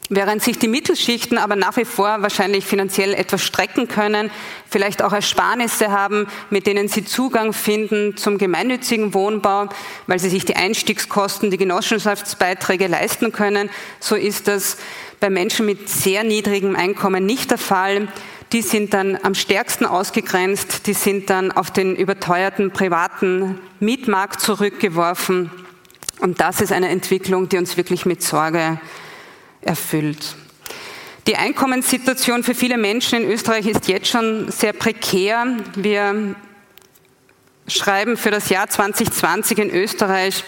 Während 0.08 0.40
sich 0.40 0.56
die 0.58 0.68
Mittelschichten 0.68 1.36
aber 1.36 1.56
nach 1.56 1.76
wie 1.76 1.84
vor 1.84 2.22
wahrscheinlich 2.22 2.64
finanziell 2.64 3.12
etwas 3.12 3.42
strecken 3.42 3.88
können, 3.88 4.30
vielleicht 4.70 5.02
auch 5.02 5.12
Ersparnisse 5.12 5.90
haben, 5.90 6.28
mit 6.48 6.68
denen 6.68 6.86
sie 6.86 7.04
Zugang 7.04 7.52
finden 7.52 8.16
zum 8.16 8.38
gemeinnützigen 8.38 9.14
Wohnbau, 9.14 9.68
weil 10.06 10.20
sie 10.20 10.28
sich 10.28 10.44
die 10.44 10.54
Einstiegskosten, 10.54 11.50
die 11.50 11.56
Genossenschaftsbeiträge 11.56 12.86
leisten 12.86 13.32
können, 13.32 13.68
so 13.98 14.14
ist 14.14 14.46
das 14.46 14.76
bei 15.18 15.28
Menschen 15.28 15.66
mit 15.66 15.88
sehr 15.88 16.22
niedrigem 16.22 16.76
Einkommen 16.76 17.26
nicht 17.26 17.50
der 17.50 17.58
Fall. 17.58 18.06
Die 18.52 18.62
sind 18.62 18.94
dann 18.94 19.18
am 19.20 19.34
stärksten 19.34 19.86
ausgegrenzt, 19.86 20.86
die 20.86 20.92
sind 20.92 21.30
dann 21.30 21.50
auf 21.50 21.72
den 21.72 21.96
überteuerten 21.96 22.70
privaten 22.70 23.58
Mietmarkt 23.80 24.40
zurückgeworfen. 24.40 25.50
Und 26.20 26.40
das 26.40 26.60
ist 26.60 26.70
eine 26.70 26.90
Entwicklung, 26.90 27.48
die 27.48 27.58
uns 27.58 27.76
wirklich 27.76 28.06
mit 28.06 28.22
Sorge 28.22 28.78
erfüllt. 29.66 30.36
Die 31.26 31.36
Einkommenssituation 31.36 32.44
für 32.44 32.54
viele 32.54 32.78
Menschen 32.78 33.22
in 33.22 33.30
Österreich 33.30 33.66
ist 33.66 33.88
jetzt 33.88 34.08
schon 34.08 34.50
sehr 34.50 34.72
prekär. 34.72 35.56
Wir 35.74 36.36
schreiben 37.66 38.16
für 38.16 38.30
das 38.30 38.48
Jahr 38.48 38.68
2020 38.68 39.58
in 39.58 39.70
Österreich 39.70 40.44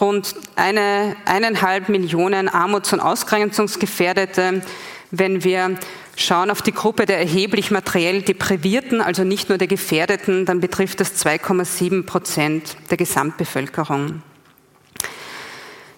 rund 0.00 0.34
eine, 0.56 1.16
eineinhalb 1.24 1.88
Millionen 1.88 2.48
Armuts- 2.48 2.92
und 2.92 3.00
Ausgrenzungsgefährdete. 3.00 4.62
Wenn 5.10 5.44
wir 5.44 5.76
schauen 6.16 6.50
auf 6.50 6.62
die 6.62 6.72
Gruppe 6.72 7.04
der 7.04 7.18
erheblich 7.18 7.70
materiell 7.70 8.22
Deprivierten, 8.22 9.00
also 9.00 9.24
nicht 9.24 9.48
nur 9.48 9.58
der 9.58 9.68
Gefährdeten, 9.68 10.46
dann 10.46 10.60
betrifft 10.60 11.00
das 11.00 11.16
2,7 11.24 12.04
Prozent 12.04 12.76
der 12.90 12.96
Gesamtbevölkerung. 12.96 14.22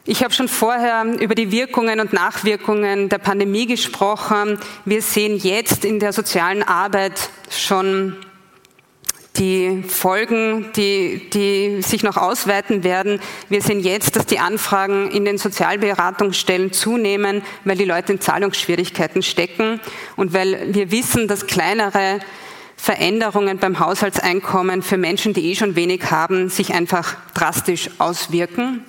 Ich 0.07 0.23
habe 0.23 0.35
schon 0.35 0.49
vorher 0.49 1.07
über 1.19 1.35
die 1.35 1.51
Wirkungen 1.51 1.99
und 1.99 2.13
Nachwirkungen 2.13 3.09
der 3.09 3.17
Pandemie 3.17 3.65
gesprochen. 3.65 4.59
Wir 4.85 5.01
sehen 5.01 5.39
jetzt 5.39 5.83
in 5.87 5.99
der 5.99 6.13
sozialen 6.13 6.63
Arbeit 6.63 7.31
schon 7.49 8.15
die 9.39 9.83
Folgen, 9.89 10.71
die, 10.77 11.31
die 11.33 11.81
sich 11.81 12.03
noch 12.03 12.19
ausweiten 12.19 12.85
werden. 12.85 13.19
Wir 13.49 13.63
sehen 13.63 13.81
jetzt, 13.81 14.17
dass 14.17 14.27
die 14.27 14.41
Anfragen 14.41 15.11
in 15.11 15.25
den 15.25 15.39
Sozialberatungsstellen 15.39 16.75
zunehmen, 16.75 17.41
weil 17.65 17.79
die 17.79 17.87
Leute 17.87 18.13
in 18.13 18.21
Zahlungsschwierigkeiten 18.21 19.23
stecken 19.23 19.81
und 20.17 20.35
weil 20.35 20.75
wir 20.75 20.91
wissen, 20.91 21.29
dass 21.29 21.47
kleinere 21.47 22.21
Veränderungen 22.77 23.57
beim 23.57 23.79
Haushaltseinkommen 23.79 24.83
für 24.83 24.99
Menschen, 24.99 25.33
die 25.33 25.51
eh 25.51 25.55
schon 25.55 25.77
wenig 25.77 26.11
haben, 26.11 26.51
sich 26.51 26.75
einfach 26.75 27.17
drastisch 27.33 27.89
auswirken. 27.97 28.85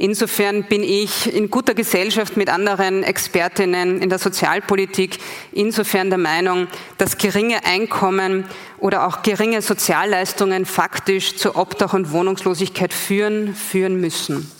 Insofern 0.00 0.62
bin 0.62 0.82
ich 0.82 1.30
in 1.30 1.50
guter 1.50 1.74
Gesellschaft 1.74 2.38
mit 2.38 2.48
anderen 2.48 3.02
Expertinnen 3.02 4.00
in 4.00 4.08
der 4.08 4.18
Sozialpolitik 4.18 5.18
insofern 5.52 6.08
der 6.08 6.18
Meinung, 6.18 6.68
dass 6.96 7.18
geringe 7.18 7.66
Einkommen 7.66 8.46
oder 8.78 9.06
auch 9.06 9.20
geringe 9.22 9.60
Sozialleistungen 9.60 10.64
faktisch 10.64 11.36
zu 11.36 11.54
Obdach 11.54 11.92
und 11.92 12.12
Wohnungslosigkeit 12.12 12.94
führen, 12.94 13.54
führen 13.54 14.00
müssen. 14.00 14.50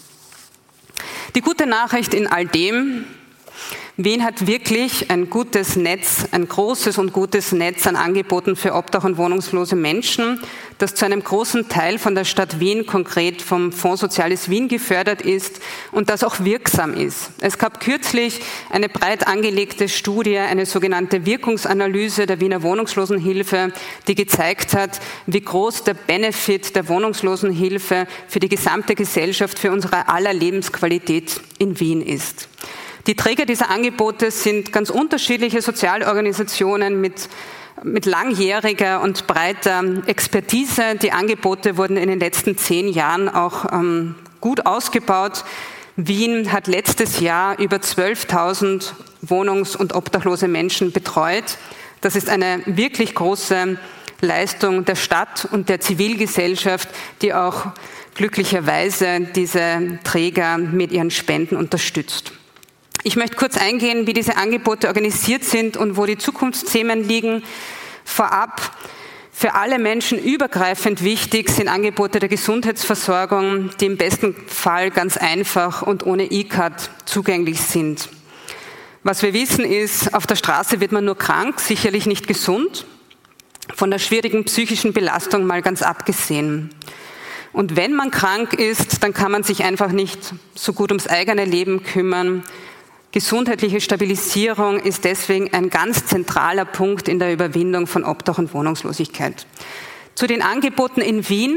Die 1.35 1.40
gute 1.40 1.64
Nachricht 1.64 2.12
in 2.12 2.26
all 2.26 2.44
dem, 2.44 3.07
Wien 3.96 4.25
hat 4.25 4.46
wirklich 4.46 5.11
ein 5.11 5.29
gutes 5.29 5.77
Netz, 5.77 6.25
ein 6.31 6.49
großes 6.49 6.96
und 6.96 7.12
gutes 7.12 7.53
Netz 7.53 7.87
an 7.87 7.96
Angeboten 7.96 8.57
für 8.57 8.75
obdach- 8.75 9.05
und 9.05 9.18
wohnungslose 9.18 9.77
Menschen, 9.77 10.40
das 10.79 10.94
zu 10.94 11.05
einem 11.05 11.23
großen 11.23 11.68
Teil 11.68 11.99
von 11.99 12.14
der 12.14 12.25
Stadt 12.25 12.61
Wien, 12.61 12.87
konkret 12.87 13.42
vom 13.42 13.73
Fonds 13.73 14.01
Soziales 14.01 14.49
Wien 14.49 14.68
gefördert 14.68 15.20
ist 15.20 15.61
und 15.92 16.09
das 16.09 16.25
auch 16.25 16.40
wirksam 16.40 16.94
ist. 16.94 17.31
Es 17.40 17.59
gab 17.59 17.81
kürzlich 17.81 18.40
eine 18.70 18.88
breit 18.88 19.27
angelegte 19.27 19.87
Studie, 19.90 20.38
eine 20.38 20.64
sogenannte 20.64 21.27
Wirkungsanalyse 21.27 22.25
der 22.25 22.40
Wiener 22.40 22.62
Wohnungslosenhilfe, 22.62 23.73
die 24.09 24.14
gezeigt 24.14 24.73
hat, 24.73 24.99
wie 25.27 25.42
groß 25.42 25.85
der 25.85 25.94
Benefit 25.94 26.75
der 26.75 26.88
Wohnungslosenhilfe 26.88 28.07
für 28.29 28.40
die 28.40 28.49
gesamte 28.49 28.94
Gesellschaft, 28.94 29.59
für 29.59 29.73
unsere 29.73 30.09
aller 30.09 30.33
Lebensqualität 30.33 31.42
in 31.59 31.79
Wien 31.79 32.01
ist. 32.01 32.49
Die 33.06 33.16
Träger 33.16 33.46
dieser 33.46 33.70
Angebote 33.70 34.30
sind 34.30 34.72
ganz 34.72 34.90
unterschiedliche 34.90 35.62
Sozialorganisationen 35.62 37.00
mit 37.00 37.28
mit 37.82 38.06
langjähriger 38.06 39.00
und 39.00 39.26
breiter 39.26 39.82
Expertise. 40.06 40.96
Die 40.96 41.12
Angebote 41.12 41.76
wurden 41.76 41.96
in 41.96 42.08
den 42.08 42.20
letzten 42.20 42.56
zehn 42.56 42.88
Jahren 42.88 43.28
auch 43.28 43.72
ähm, 43.72 44.16
gut 44.40 44.66
ausgebaut. 44.66 45.44
Wien 45.96 46.52
hat 46.52 46.66
letztes 46.66 47.20
Jahr 47.20 47.58
über 47.58 47.78
12.000 47.78 48.92
wohnungs- 49.26 49.76
und 49.76 49.94
obdachlose 49.94 50.48
Menschen 50.48 50.92
betreut. 50.92 51.58
Das 52.00 52.16
ist 52.16 52.28
eine 52.28 52.62
wirklich 52.66 53.14
große 53.14 53.78
Leistung 54.20 54.84
der 54.84 54.96
Stadt 54.96 55.48
und 55.50 55.68
der 55.68 55.80
Zivilgesellschaft, 55.80 56.88
die 57.22 57.34
auch 57.34 57.66
glücklicherweise 58.14 59.20
diese 59.34 59.98
Träger 60.04 60.58
mit 60.58 60.92
ihren 60.92 61.10
Spenden 61.10 61.56
unterstützt. 61.56 62.32
Ich 63.02 63.16
möchte 63.16 63.36
kurz 63.36 63.56
eingehen, 63.56 64.06
wie 64.06 64.12
diese 64.12 64.36
Angebote 64.36 64.88
organisiert 64.88 65.42
sind 65.42 65.78
und 65.78 65.96
wo 65.96 66.04
die 66.04 66.18
Zukunftsthemen 66.18 67.02
liegen. 67.02 67.42
Vorab, 68.04 68.76
für 69.32 69.54
alle 69.54 69.78
Menschen 69.78 70.22
übergreifend 70.22 71.02
wichtig 71.02 71.48
sind 71.48 71.68
Angebote 71.68 72.18
der 72.18 72.28
Gesundheitsversorgung, 72.28 73.70
die 73.80 73.86
im 73.86 73.96
besten 73.96 74.36
Fall 74.46 74.90
ganz 74.90 75.16
einfach 75.16 75.80
und 75.80 76.04
ohne 76.04 76.24
E-Card 76.24 76.90
zugänglich 77.06 77.62
sind. 77.62 78.10
Was 79.02 79.22
wir 79.22 79.32
wissen 79.32 79.64
ist, 79.64 80.12
auf 80.12 80.26
der 80.26 80.36
Straße 80.36 80.80
wird 80.80 80.92
man 80.92 81.06
nur 81.06 81.16
krank, 81.16 81.58
sicherlich 81.58 82.04
nicht 82.04 82.28
gesund, 82.28 82.84
von 83.74 83.90
der 83.90 83.98
schwierigen 83.98 84.44
psychischen 84.44 84.92
Belastung 84.92 85.46
mal 85.46 85.62
ganz 85.62 85.80
abgesehen. 85.80 86.68
Und 87.54 87.76
wenn 87.76 87.94
man 87.94 88.10
krank 88.10 88.52
ist, 88.52 89.02
dann 89.02 89.14
kann 89.14 89.32
man 89.32 89.42
sich 89.42 89.64
einfach 89.64 89.90
nicht 89.90 90.34
so 90.54 90.74
gut 90.74 90.90
ums 90.90 91.06
eigene 91.06 91.46
Leben 91.46 91.82
kümmern 91.82 92.44
Gesundheitliche 93.12 93.81
Stabilisierung 93.81 94.79
ist 94.79 95.05
deswegen 95.05 95.53
ein 95.53 95.68
ganz 95.68 96.07
zentraler 96.07 96.64
Punkt 96.64 97.09
in 97.09 97.18
der 97.18 97.33
Überwindung 97.33 97.88
von 97.88 98.05
Obdach 98.05 98.38
und 98.38 98.55
Wohnungslosigkeit. 98.55 99.46
Zu 100.14 100.29
den 100.29 100.42
Angeboten 100.42 101.01
in 101.01 101.29
Wien. 101.29 101.57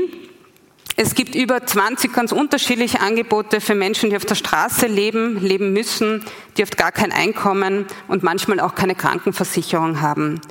Es 0.95 1.13
gibt 1.13 1.35
über 1.35 1.63
20 1.63 2.11
ganz 2.11 2.31
unterschiedliche 2.31 3.01
Angebote 3.01 3.61
für 3.61 3.75
Menschen, 3.75 4.09
die 4.09 4.15
auf 4.15 4.25
der 4.25 4.33
Straße 4.33 4.87
leben, 4.87 5.39
leben 5.41 5.73
müssen, 5.73 6.25
die 6.57 6.63
oft 6.63 6.75
gar 6.75 6.91
kein 6.91 7.11
Einkommen 7.11 7.85
und 8.07 8.23
manchmal 8.23 8.59
auch 8.59 8.73
keine 8.73 8.95
Krankenversicherung 8.95 10.01
haben. 10.01 10.41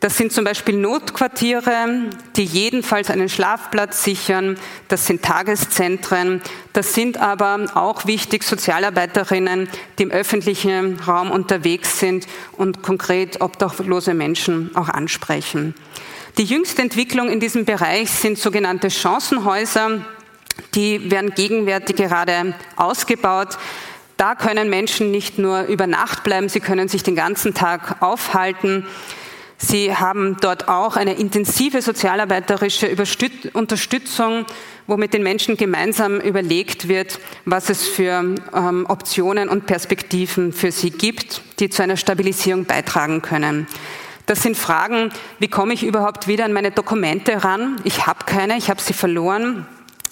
Das 0.00 0.16
sind 0.16 0.32
zum 0.32 0.44
Beispiel 0.44 0.76
Notquartiere, 0.76 2.10
die 2.36 2.44
jedenfalls 2.44 3.10
einen 3.10 3.28
Schlafplatz 3.28 4.04
sichern. 4.04 4.56
Das 4.86 5.06
sind 5.06 5.22
Tageszentren. 5.22 6.40
Das 6.72 6.94
sind 6.94 7.16
aber 7.16 7.66
auch 7.74 8.06
wichtig 8.06 8.44
Sozialarbeiterinnen, 8.44 9.68
die 9.98 10.04
im 10.04 10.12
öffentlichen 10.12 11.00
Raum 11.00 11.32
unterwegs 11.32 11.98
sind 11.98 12.28
und 12.52 12.80
konkret 12.82 13.40
obdachlose 13.40 14.14
Menschen 14.14 14.70
auch 14.76 14.88
ansprechen. 14.88 15.74
Die 16.38 16.44
jüngste 16.44 16.82
Entwicklung 16.82 17.28
in 17.28 17.40
diesem 17.40 17.64
Bereich 17.64 18.08
sind 18.08 18.38
sogenannte 18.38 18.90
Chancenhäuser. 18.90 20.06
Die 20.76 21.10
werden 21.10 21.34
gegenwärtig 21.34 21.96
gerade 21.96 22.54
ausgebaut. 22.76 23.58
Da 24.16 24.36
können 24.36 24.70
Menschen 24.70 25.10
nicht 25.10 25.38
nur 25.38 25.62
über 25.62 25.88
Nacht 25.88 26.22
bleiben, 26.22 26.48
sie 26.48 26.60
können 26.60 26.88
sich 26.88 27.02
den 27.02 27.16
ganzen 27.16 27.54
Tag 27.54 28.00
aufhalten. 28.00 28.86
Sie 29.60 29.94
haben 29.94 30.36
dort 30.40 30.68
auch 30.68 30.94
eine 30.94 31.14
intensive 31.14 31.82
sozialarbeiterische 31.82 32.96
Unterstützung, 33.52 34.46
wo 34.86 34.96
mit 34.96 35.12
den 35.12 35.24
Menschen 35.24 35.56
gemeinsam 35.56 36.20
überlegt 36.20 36.86
wird, 36.86 37.18
was 37.44 37.68
es 37.68 37.88
für 37.88 38.36
ähm, 38.54 38.86
Optionen 38.88 39.48
und 39.48 39.66
Perspektiven 39.66 40.52
für 40.52 40.70
sie 40.70 40.90
gibt, 40.90 41.42
die 41.58 41.68
zu 41.70 41.82
einer 41.82 41.96
Stabilisierung 41.96 42.66
beitragen 42.66 43.20
können. 43.20 43.66
Das 44.26 44.42
sind 44.42 44.56
Fragen, 44.56 45.10
wie 45.40 45.48
komme 45.48 45.74
ich 45.74 45.82
überhaupt 45.82 46.28
wieder 46.28 46.44
an 46.44 46.52
meine 46.52 46.70
Dokumente 46.70 47.42
ran? 47.42 47.80
Ich 47.82 48.06
habe 48.06 48.26
keine, 48.26 48.56
ich 48.56 48.70
habe 48.70 48.80
sie 48.80 48.92
verloren. 48.92 49.66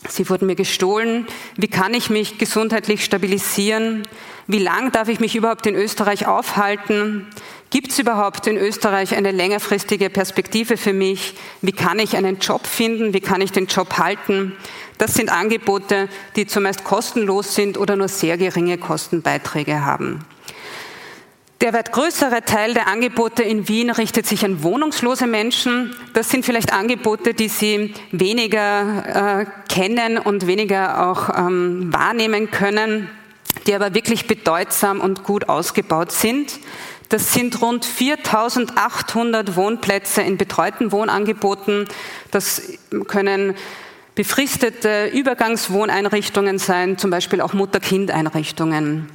Sie 0.09 0.29
wurden 0.29 0.47
mir 0.47 0.57
gestohlen. 0.57 1.27
Wie 1.57 1.69
kann 1.69 1.95
ich 1.95 2.11
mich 2.11 2.39
gesundheitlich 2.39 3.05
stabilisieren? 3.05 4.03
Wie 4.47 4.59
lang 4.59 4.93
darf 4.93 5.09
ich 5.09 5.21
mich 5.21 5.37
überhaupt 5.37 5.67
in 5.67 5.75
Österreich 5.75 6.27
aufhalten? 6.27 7.27
Gibt 7.71 7.91
es 7.91 7.99
überhaupt 7.99 8.47
in 8.47 8.57
Österreich 8.57 9.17
eine 9.17 9.33
längerfristige 9.33 10.09
Perspektive 10.09 10.77
für 10.77 10.93
mich? 10.93 11.35
Wie 11.63 11.73
kann 11.73 11.99
ich 11.99 12.17
einen 12.17 12.39
Job 12.39 12.67
finden? 12.67 13.13
Wie 13.13 13.21
kann 13.21 13.41
ich 13.41 13.51
den 13.51 13.67
Job 13.67 13.99
halten? 13.99 14.53
Das 14.99 15.15
sind 15.15 15.31
Angebote, 15.31 16.09
die 16.37 16.47
zumeist 16.47 16.85
kostenlos 16.85 17.55
sind 17.55 17.77
oder 17.77 17.97
nur 17.97 18.09
sehr 18.09 18.39
geringe 18.39 18.79
Kostenbeiträge 18.79 19.85
haben. 19.85 20.25
Der 21.63 21.73
weit 21.73 21.91
größere 21.91 22.43
Teil 22.45 22.75
der 22.75 22.87
Angebote 22.87 23.43
in 23.43 23.67
Wien 23.67 23.91
richtet 23.91 24.27
sich 24.27 24.45
an 24.45 24.63
wohnungslose 24.63 25.27
Menschen. 25.27 25.95
Das 26.13 26.29
sind 26.31 26.45
vielleicht 26.45 26.73
Angebote, 26.73 27.33
die 27.33 27.49
Sie 27.49 27.95
weniger 28.13 29.41
äh, 29.41 29.47
kennen 29.73 30.19
und 30.19 30.47
weniger 30.47 31.09
auch 31.11 31.31
ähm, 31.37 31.93
wahrnehmen 31.93 32.51
können, 32.51 33.09
die 33.67 33.75
aber 33.75 33.95
wirklich 33.95 34.27
bedeutsam 34.27 35.01
und 35.01 35.25
gut 35.25 35.49
ausgebaut 35.49 36.13
sind. 36.13 36.61
Das 37.09 37.33
sind 37.33 37.63
rund 37.63 37.87
4.800 37.87 39.55
Wohnplätze 39.55 40.23
in 40.23 40.37
betreuten 40.37 40.91
Wohnangeboten. 40.91 41.87
Das 42.31 42.63
können 43.07 43.55
befristete 44.17 45.09
Übergangswohneinrichtungen 45.09 46.59
sein, 46.59 46.99
zum 46.99 47.11
Beispiel 47.11 47.41
auch 47.41 47.53
Mutter-Kind-Einrichtungen. 47.53 49.09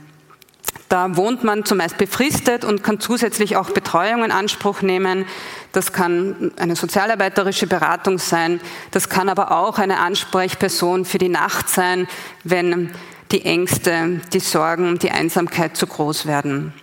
Da 0.87 1.15
wohnt 1.15 1.43
man 1.43 1.63
zumeist 1.63 1.97
befristet 1.97 2.65
und 2.65 2.83
kann 2.83 2.99
zusätzlich 2.99 3.55
auch 3.55 3.69
Betreuung 3.69 4.25
in 4.25 4.31
Anspruch 4.31 4.81
nehmen. 4.81 5.25
Das 5.71 5.93
kann 5.93 6.51
eine 6.57 6.75
sozialarbeiterische 6.75 7.65
Beratung 7.65 8.19
sein. 8.19 8.59
Das 8.91 9.07
kann 9.07 9.29
aber 9.29 9.51
auch 9.51 9.79
eine 9.79 9.99
Ansprechperson 9.99 11.05
für 11.05 11.17
die 11.17 11.29
Nacht 11.29 11.69
sein, 11.69 12.07
wenn 12.43 12.91
die 13.31 13.45
Ängste, 13.45 14.19
die 14.33 14.39
Sorgen, 14.39 14.99
die 14.99 15.11
Einsamkeit 15.11 15.77
zu 15.77 15.87
groß 15.87 16.25
werden. 16.25 16.73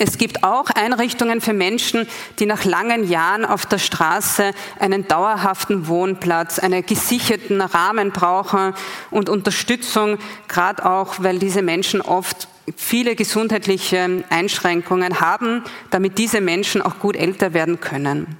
Es 0.00 0.16
gibt 0.16 0.44
auch 0.44 0.70
Einrichtungen 0.70 1.40
für 1.40 1.52
Menschen, 1.52 2.06
die 2.38 2.46
nach 2.46 2.64
langen 2.64 3.08
Jahren 3.08 3.44
auf 3.44 3.66
der 3.66 3.78
Straße 3.78 4.52
einen 4.78 5.08
dauerhaften 5.08 5.88
Wohnplatz, 5.88 6.60
einen 6.60 6.86
gesicherten 6.86 7.60
Rahmen 7.60 8.12
brauchen 8.12 8.74
und 9.10 9.28
Unterstützung, 9.28 10.18
gerade 10.46 10.88
auch, 10.88 11.16
weil 11.18 11.40
diese 11.40 11.62
Menschen 11.62 12.00
oft 12.00 12.46
viele 12.76 13.16
gesundheitliche 13.16 14.22
Einschränkungen 14.30 15.20
haben, 15.20 15.64
damit 15.90 16.16
diese 16.18 16.40
Menschen 16.40 16.80
auch 16.80 17.00
gut 17.00 17.16
älter 17.16 17.52
werden 17.52 17.80
können. 17.80 18.38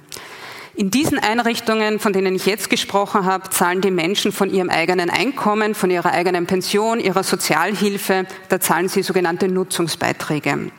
In 0.75 0.91
diesen 0.91 1.19
Einrichtungen, 1.19 1.99
von 1.99 2.13
denen 2.13 2.35
ich 2.35 2.45
jetzt 2.45 2.69
gesprochen 2.69 3.25
habe, 3.25 3.49
zahlen 3.49 3.81
die 3.81 3.91
Menschen 3.91 4.31
von 4.31 4.49
ihrem 4.49 4.69
eigenen 4.69 5.09
Einkommen, 5.09 5.75
von 5.75 5.91
ihrer 5.91 6.13
eigenen 6.13 6.45
Pension, 6.45 7.01
ihrer 7.01 7.23
Sozialhilfe, 7.23 8.27
da 8.47 8.61
zahlen 8.61 8.87
sie 8.87 9.03
sogenannte 9.03 9.49
Nutzungsbeiträge. 9.49 10.71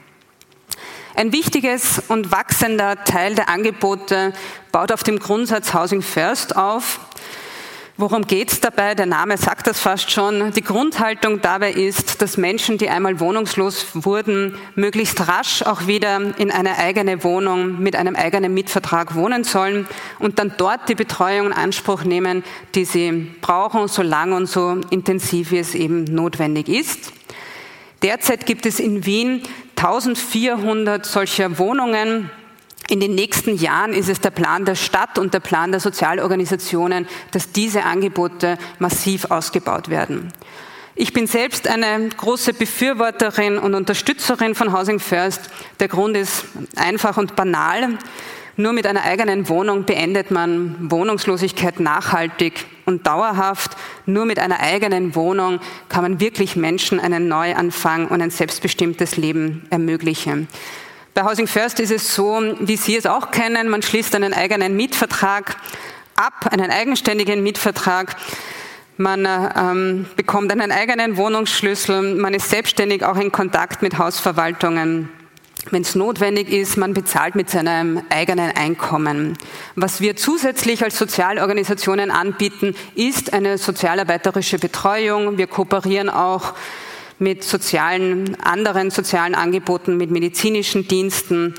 Ein 1.21 1.33
wichtiges 1.33 2.03
und 2.09 2.33
wachsender 2.33 3.05
Teil 3.05 3.35
der 3.35 3.51
Angebote 3.51 4.33
baut 4.73 4.91
auf 4.91 5.03
dem 5.03 5.19
Grundsatz 5.19 5.75
Housing 5.75 6.01
First 6.01 6.57
auf. 6.57 6.99
Worum 7.99 8.27
geht 8.27 8.51
es 8.51 8.61
dabei? 8.63 8.95
Der 8.95 9.05
Name 9.05 9.37
sagt 9.37 9.67
das 9.67 9.81
fast 9.81 10.11
schon. 10.11 10.51
Die 10.53 10.63
Grundhaltung 10.63 11.43
dabei 11.43 11.73
ist, 11.73 12.23
dass 12.23 12.39
Menschen, 12.39 12.79
die 12.79 12.89
einmal 12.89 13.21
wohnungslos 13.21 13.89
wurden, 13.93 14.57
möglichst 14.77 15.29
rasch 15.29 15.61
auch 15.61 15.87
wieder 15.87 16.39
in 16.39 16.51
eine 16.51 16.79
eigene 16.79 17.23
Wohnung 17.23 17.83
mit 17.83 17.97
einem 17.97 18.17
eigenen 18.17 18.55
Mietvertrag 18.55 19.15
wohnen 19.15 19.45
sollen 19.45 19.87
und 20.21 20.39
dann 20.39 20.55
dort 20.57 20.89
die 20.89 20.95
Betreuung 20.95 21.49
in 21.49 21.53
Anspruch 21.53 22.03
nehmen, 22.05 22.45
die 22.75 22.87
sie 22.87 23.31
brauchen, 23.43 23.89
so 23.89 24.01
lang 24.01 24.33
und 24.33 24.47
so 24.47 24.81
intensiv 24.89 25.51
wie 25.51 25.59
es 25.59 25.75
eben 25.75 26.05
notwendig 26.05 26.71
ist. 26.71 27.13
Derzeit 28.03 28.47
gibt 28.47 28.67
es 28.67 28.81
in 28.81 29.05
Wien 29.05 29.43
1400 29.77 31.05
solcher 31.05 31.59
Wohnungen 31.59 32.31
in 32.91 32.99
den 32.99 33.15
nächsten 33.15 33.55
Jahren 33.57 33.93
ist 33.93 34.09
es 34.09 34.21
der 34.21 34.33
Plan 34.33 34.65
der 34.65 34.75
Stadt 34.75 35.17
und 35.17 35.33
der 35.33 35.39
Plan 35.39 35.71
der 35.71 35.79
Sozialorganisationen, 35.81 37.07
dass 37.31 37.53
diese 37.53 37.85
Angebote 37.85 38.59
massiv 38.81 39.31
ausgebaut 39.31 39.91
werden. 39.91 40.33
Ich 40.97 41.13
bin 41.13 41.29
selbst 41.29 41.69
eine 41.69 42.09
große 42.09 42.53
Befürworterin 42.53 43.59
und 43.59 43.75
Unterstützerin 43.75 44.57
von 44.57 44.77
Housing 44.77 44.99
First. 44.99 45.51
Der 45.79 45.87
Grund 45.87 46.17
ist 46.17 46.47
einfach 46.75 47.17
und 47.17 47.37
banal. 47.37 47.97
Nur 48.57 48.73
mit 48.73 48.87
einer 48.87 49.05
eigenen 49.05 49.49
Wohnung 49.49 49.85
beendet 49.85 50.31
man 50.31 50.91
Wohnungslosigkeit 50.91 51.81
nachhaltig 51.81 52.67
und 52.85 53.07
dauerhaft. 53.07 53.77
Nur 54.07 54.27
mit 54.27 54.39
einer 54.39 54.61
eigenen 54.61 55.15
Wohnung 55.15 55.61
kann 55.89 56.03
man 56.03 56.21
wirklich 56.21 56.57
Menschen 56.57 57.01
einen 57.01 57.29
Neuanfang 57.29 58.09
und 58.09 58.21
ein 58.21 58.31
selbstbestimmtes 58.31 59.17
Leben 59.17 59.67
ermöglichen. 59.71 60.49
Bei 61.15 61.25
Housing 61.25 61.47
First 61.47 61.81
ist 61.81 61.91
es 61.91 62.15
so, 62.15 62.41
wie 62.61 62.77
Sie 62.77 62.97
es 62.97 63.07
auch 63.07 63.31
kennen, 63.31 63.69
man 63.69 63.83
schließt 63.83 64.15
einen 64.15 64.33
eigenen 64.33 64.77
Mietvertrag 64.77 65.57
ab, 66.15 66.49
einen 66.53 66.71
eigenständigen 66.71 67.43
Mietvertrag. 67.43 68.15
Man 68.97 69.27
ähm, 69.27 70.07
bekommt 70.15 70.53
einen 70.53 70.71
eigenen 70.71 71.17
Wohnungsschlüssel, 71.17 72.17
man 72.17 72.35
ist 72.35 72.51
selbstständig 72.51 73.05
auch 73.05 73.17
in 73.17 73.33
Kontakt 73.33 73.81
mit 73.83 73.97
Hausverwaltungen. 73.97 75.09
Wenn 75.69 75.83
es 75.83 75.95
notwendig 75.95 76.51
ist, 76.51 76.79
man 76.79 76.95
bezahlt 76.95 77.35
mit 77.35 77.51
seinem 77.51 78.03
eigenen 78.09 78.51
Einkommen. 78.53 79.37
Was 79.77 80.01
wir 80.01 80.17
zusätzlich 80.17 80.83
als 80.83 80.99
Sozialorganisationen 80.99 82.11
anbieten, 82.11 82.75
ist 82.95 83.35
eine 83.35 83.59
sozialarbeiterische 83.59 84.59
Betreuung. 84.59 85.37
Wir 85.37 85.47
kooperieren 85.47 86.09
auch 86.09 86.55
mit 87.19 87.45
sozialen, 87.45 88.41
anderen 88.41 88.91
sozialen 88.91 89.35
Angeboten, 89.35 89.99
mit 89.99 90.11
medizinischen 90.11 90.89
Diensten. 90.89 91.55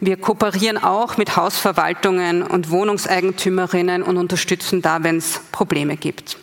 Wir 0.00 0.18
kooperieren 0.18 0.76
auch 0.76 1.16
mit 1.16 1.36
Hausverwaltungen 1.36 2.42
und 2.42 2.70
Wohnungseigentümerinnen 2.70 4.02
und 4.02 4.18
unterstützen 4.18 4.82
da, 4.82 5.02
wenn 5.02 5.16
es 5.16 5.40
Probleme 5.50 5.96
gibt. 5.96 6.36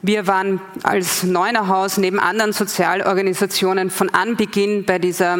Wir 0.00 0.28
waren 0.28 0.60
als 0.84 1.24
Neunerhaus 1.24 1.96
neben 1.96 2.20
anderen 2.20 2.52
Sozialorganisationen 2.52 3.90
von 3.90 4.10
Anbeginn 4.10 4.84
bei 4.84 5.00
dieser 5.00 5.38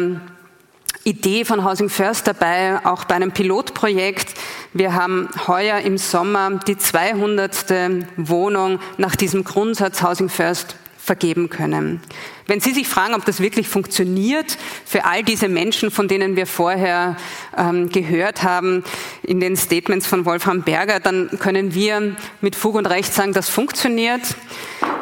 Idee 1.07 1.45
von 1.45 1.63
Housing 1.63 1.89
First 1.89 2.25
dabei, 2.25 2.83
auch 2.83 3.03
bei 3.03 3.13
einem 3.13 3.31
Pilotprojekt. 3.31 4.33
Wir 4.73 4.95
haben 4.95 5.29
heuer 5.45 5.77
im 5.77 5.99
Sommer 5.99 6.59
die 6.67 6.79
200. 6.79 8.07
Wohnung 8.17 8.79
nach 8.97 9.15
diesem 9.15 9.43
Grundsatz 9.43 10.01
Housing 10.01 10.29
First 10.29 10.75
vergeben 10.97 11.51
können. 11.51 12.01
Wenn 12.47 12.59
Sie 12.59 12.71
sich 12.71 12.87
fragen, 12.87 13.13
ob 13.13 13.23
das 13.23 13.39
wirklich 13.39 13.67
funktioniert 13.67 14.57
für 14.83 15.05
all 15.05 15.21
diese 15.21 15.47
Menschen, 15.47 15.91
von 15.91 16.07
denen 16.07 16.35
wir 16.35 16.47
vorher 16.47 17.17
ähm, 17.55 17.89
gehört 17.89 18.41
haben 18.41 18.83
in 19.21 19.39
den 19.39 19.55
Statements 19.55 20.07
von 20.07 20.25
Wolfram 20.25 20.63
Berger, 20.63 20.99
dann 20.99 21.29
können 21.37 21.75
wir 21.75 22.15
mit 22.41 22.55
Fug 22.55 22.73
und 22.73 22.87
Recht 22.87 23.13
sagen, 23.13 23.33
das 23.33 23.47
funktioniert. 23.47 24.21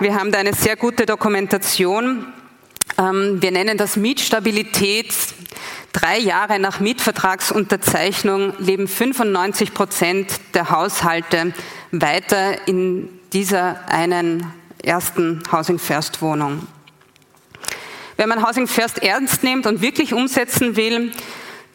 Wir 0.01 0.15
haben 0.15 0.33
da 0.33 0.39
eine 0.39 0.53
sehr 0.53 0.75
gute 0.75 1.05
Dokumentation. 1.05 2.25
Ähm, 2.97 3.41
wir 3.41 3.51
nennen 3.51 3.77
das 3.77 3.95
Mietstabilität. 3.95 5.13
Drei 5.93 6.17
Jahre 6.17 6.57
nach 6.57 6.79
Mietvertragsunterzeichnung 6.79 8.53
leben 8.57 8.87
95 8.87 9.75
Prozent 9.75 10.39
der 10.55 10.71
Haushalte 10.71 11.53
weiter 11.91 12.67
in 12.67 13.07
dieser 13.31 13.79
einen 13.87 14.51
ersten 14.83 15.43
Housing 15.51 15.77
First 15.77 16.23
Wohnung. 16.23 16.67
Wenn 18.17 18.27
man 18.27 18.43
Housing 18.43 18.65
First 18.65 19.03
ernst 19.03 19.43
nimmt 19.43 19.67
und 19.67 19.81
wirklich 19.81 20.15
umsetzen 20.15 20.75
will, 20.75 21.11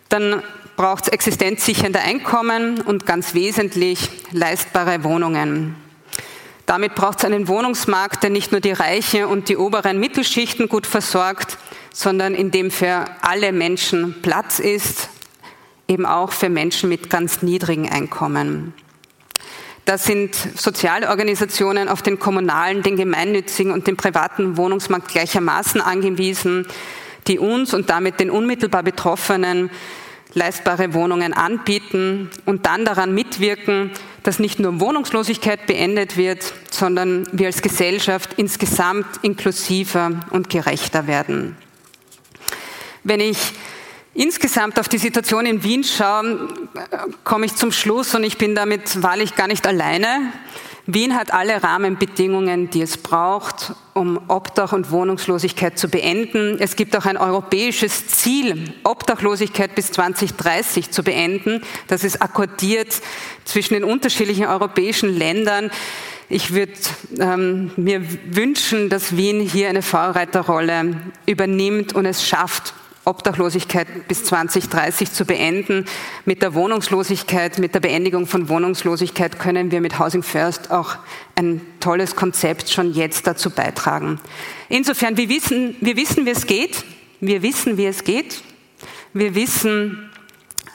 dann 0.09 0.43
braucht 0.77 1.05
es 1.05 1.09
existenzsichernde 1.11 2.01
Einkommen 2.01 2.81
und 2.81 3.07
ganz 3.07 3.35
wesentlich 3.35 4.11
leistbare 4.33 5.05
Wohnungen. 5.05 5.77
Damit 6.67 6.97
braucht 6.97 7.21
es 7.21 7.25
einen 7.25 7.47
Wohnungsmarkt, 7.47 8.25
der 8.25 8.31
nicht 8.31 8.51
nur 8.51 8.61
die 8.61 8.73
Reiche 8.73 9.29
und 9.29 9.49
die 9.49 9.57
oberen 9.57 10.01
Mittelschichten 10.01 10.69
gut 10.69 10.89
versorgt, 10.89 11.57
sondern 11.99 12.37
in 12.37 12.53
dem 12.53 12.71
für 12.71 13.07
alle 13.23 13.51
Menschen 13.51 14.23
Platz 14.23 14.61
ist, 14.61 15.09
eben 15.89 16.07
auch 16.07 16.31
für 16.31 16.49
Menschen 16.49 16.89
mit 16.89 17.11
ganz 17.11 17.43
niedrigen 17.43 17.89
Einkommen. 17.91 18.73
Da 19.85 19.99
sind 19.99 20.37
Sozialorganisationen 20.55 21.89
auf 21.89 22.01
den 22.01 22.21
kommunalen, 22.21 22.85
den 22.85 22.95
gemeinnützigen 22.95 23.73
und 23.73 23.89
den 23.89 23.97
privaten 23.97 24.57
Wohnungsmarkt 24.57 25.09
gleichermaßen 25.09 25.81
angewiesen, 25.81 26.69
die 27.27 27.41
uns 27.41 27.75
und 27.75 27.91
damit 27.91 28.21
den 28.21 28.31
unmittelbar 28.31 28.85
Betroffenen 28.85 29.69
leistbare 30.35 30.95
Wohnungen 30.95 31.33
anbieten 31.33 32.31
und 32.47 32.67
dann 32.67 32.85
daran 32.85 33.13
mitwirken, 33.13 33.91
dass 34.23 34.39
nicht 34.39 34.61
nur 34.61 34.79
Wohnungslosigkeit 34.79 35.67
beendet 35.67 36.17
wird, 36.17 36.55
sondern 36.71 37.27
wir 37.33 37.49
als 37.49 37.61
Gesellschaft 37.61 38.35
insgesamt 38.37 39.07
inklusiver 39.23 40.13
und 40.31 40.49
gerechter 40.49 41.09
werden. 41.09 41.57
Wenn 43.09 43.21
ich 43.21 43.39
insgesamt 44.13 44.79
auf 44.79 44.87
die 44.87 44.99
Situation 44.99 45.47
in 45.47 45.63
Wien 45.63 45.83
schaue, 45.83 46.47
komme 47.25 47.47
ich 47.47 47.55
zum 47.55 47.73
Schluss 47.73 48.15
und 48.15 48.23
ich 48.23 48.37
bin 48.37 48.55
damit 48.55 49.03
wahrlich 49.03 49.35
gar 49.35 49.47
nicht 49.47 49.67
alleine. 49.67 50.31
Wien 50.85 51.15
hat 51.15 51.33
alle 51.33 51.63
Rahmenbedingungen, 51.63 52.69
die 52.69 52.83
es 52.83 52.99
braucht, 52.99 53.73
um 53.95 54.21
Obdach 54.29 54.75
und 54.75 54.91
Wohnungslosigkeit 54.91 55.79
zu 55.79 55.89
beenden. 55.89 56.59
Es 56.61 56.77
gibt 56.77 56.95
auch 56.99 57.07
ein 57.07 57.17
europäisches 57.17 58.09
Ziel, 58.09 58.75
Obdachlosigkeit 58.85 59.75
bis 59.75 59.91
2030 59.93 60.91
zu 60.91 61.03
beenden. 61.03 61.63
Das 61.87 62.05
ist 62.05 62.21
akkordiert 62.21 63.01
zwischen 63.47 63.73
den 63.73 63.85
unterschiedlichen 63.85 64.45
europäischen 64.45 65.17
Ländern. 65.17 65.71
Ich 66.29 66.53
würde 66.53 66.75
ähm, 67.19 67.71
mir 67.77 68.03
wünschen, 68.27 68.91
dass 68.91 69.17
Wien 69.17 69.41
hier 69.41 69.71
eine 69.71 69.81
Vorreiterrolle 69.81 70.97
übernimmt 71.25 71.95
und 71.95 72.05
es 72.05 72.29
schafft, 72.29 72.75
Obdachlosigkeit 73.09 74.07
bis 74.07 74.25
2030 74.25 75.13
zu 75.13 75.25
beenden. 75.25 75.87
Mit 76.27 76.43
der 76.43 76.55
Wohnungslosigkeit, 76.55 77.59
mit 77.59 77.75
der 77.75 77.81
Beendigung 77.81 78.27
von 78.27 78.49
Wohnungslosigkeit 78.49 79.39
können 79.39 79.71
wir 79.71 79.81
mit 79.81 79.99
Housing 79.99 80.23
First 80.23 80.71
auch 80.71 80.97
ein 81.35 81.61
tolles 81.81 82.17
Konzept 82.17 82.71
schon 82.71 82.93
jetzt 82.93 83.27
dazu 83.27 83.51
beitragen. 83.51 84.21
Insofern, 84.69 85.17
wir 85.17 85.29
wissen, 85.29 85.75
wir 85.81 85.97
wissen, 85.97 86.27
wie 86.27 86.31
es 86.31 86.47
geht. 86.47 86.85
Wir 87.21 87.43
wissen, 87.43 87.79
wie 87.79 87.87
es 87.87 88.05
geht. 88.05 88.43
Wir 89.15 89.35
wissen, 89.35 90.11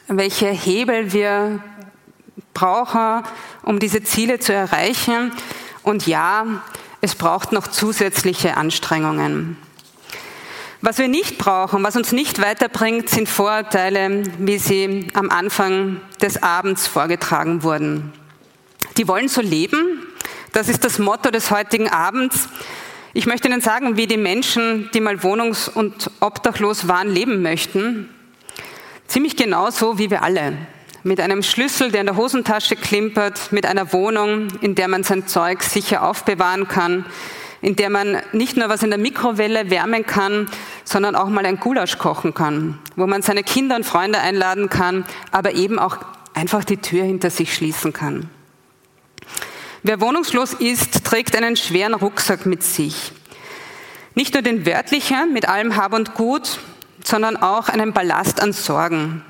welche 0.08 0.48
Hebel 0.48 1.14
wir 1.14 1.64
brauchen, 2.54 3.24
um 3.62 3.80
diese 3.80 4.04
Ziele 4.04 4.40
zu 4.40 4.54
erreichen. 4.54 5.32
Und 5.84 6.08
ja, 6.08 6.64
es 7.02 7.16
braucht 7.16 7.52
noch 7.52 7.68
zusätzliche 7.68 8.58
Anstrengungen. 8.58 9.58
Was 10.86 10.98
wir 10.98 11.08
nicht 11.08 11.38
brauchen, 11.38 11.82
was 11.82 11.96
uns 11.96 12.12
nicht 12.12 12.42
weiterbringt, 12.42 13.08
sind 13.08 13.30
Vorurteile, 13.30 14.24
wie 14.38 14.58
sie 14.58 15.08
am 15.14 15.30
Anfang 15.30 16.02
des 16.22 16.44
Abends 16.44 16.88
vorgetragen 16.88 17.64
wurden. 17.64 18.12
Die 18.98 19.08
wollen 19.08 19.30
so 19.30 19.40
leben. 19.40 20.06
Das 20.52 20.68
ist 20.68 20.84
das 20.84 21.00
Motto 21.00 21.32
des 21.32 21.52
heutigen 21.52 21.88
Abends. 21.88 22.50
Ich 23.14 23.26
möchte 23.26 23.48
Ihnen 23.48 23.62
sagen, 23.62 23.96
wie 23.96 24.08
die 24.08 24.18
Menschen, 24.18 24.90
die 24.94 25.00
mal 25.00 25.24
wohnungs- 25.24 25.70
und 25.70 26.12
obdachlos 26.20 26.86
waren, 26.90 27.08
leben 27.08 27.42
möchten. 27.42 28.10
Ziemlich 29.08 29.38
genauso 29.38 29.98
wie 30.00 30.10
wir 30.10 30.22
alle. 30.22 30.58
Mit 31.04 31.22
einem 31.22 31.44
Schlüssel, 31.44 31.92
der 31.92 32.02
in 32.02 32.08
der 32.08 32.18
Hosentasche 32.18 32.76
klimpert, 32.76 33.54
mit 33.54 33.66
einer 33.66 33.94
Wohnung, 33.94 34.50
in 34.60 34.76
der 34.76 34.90
man 34.90 35.04
sein 35.04 35.28
Zeug 35.28 35.64
sicher 35.64 36.04
aufbewahren 36.04 36.68
kann, 36.68 37.06
in 37.64 37.78
der 37.78 37.90
man 37.90 38.22
nicht 38.34 38.58
nur 38.58 38.68
was 38.68 38.84
in 38.84 38.90
der 38.90 39.00
Mikrowelle 39.00 39.70
wärmen 39.70 40.06
kann, 40.06 40.48
sondern 40.84 41.16
auch 41.16 41.30
mal 41.30 41.46
ein 41.46 41.62
Gulasch 41.62 41.98
kochen 41.98 42.34
kann, 42.34 42.78
wo 42.98 43.08
man 43.08 43.22
seine 43.22 43.42
Kinder 43.42 43.78
und 43.78 43.86
Freunde 43.86 44.20
einladen 44.20 44.70
kann, 44.70 45.06
aber 45.32 45.54
eben 45.54 45.80
auch 45.80 45.98
einfach 46.34 46.66
die 46.66 46.78
Tür 46.78 47.06
hinter 47.06 47.30
sich 47.30 47.56
schließen 47.56 47.94
kann. 47.94 48.30
Wer 49.82 50.02
wohnungslos 50.02 50.54
ist, 50.54 51.06
trägt 51.06 51.38
einen 51.38 51.56
schweren 51.56 51.94
Rucksack 51.94 52.46
mit 52.46 52.64
sich. 52.64 53.14
Nicht 54.14 54.34
nur 54.34 54.44
den 54.44 54.66
wörtlichen 54.66 55.32
mit 55.32 55.48
allem 55.48 55.78
Hab 55.78 55.94
und 55.94 56.16
Gut, 56.16 56.60
sondern 57.02 57.38
auch 57.38 57.70
einen 57.70 57.94
Ballast 57.94 58.42
an 58.42 58.52
Sorgen, 58.52 59.24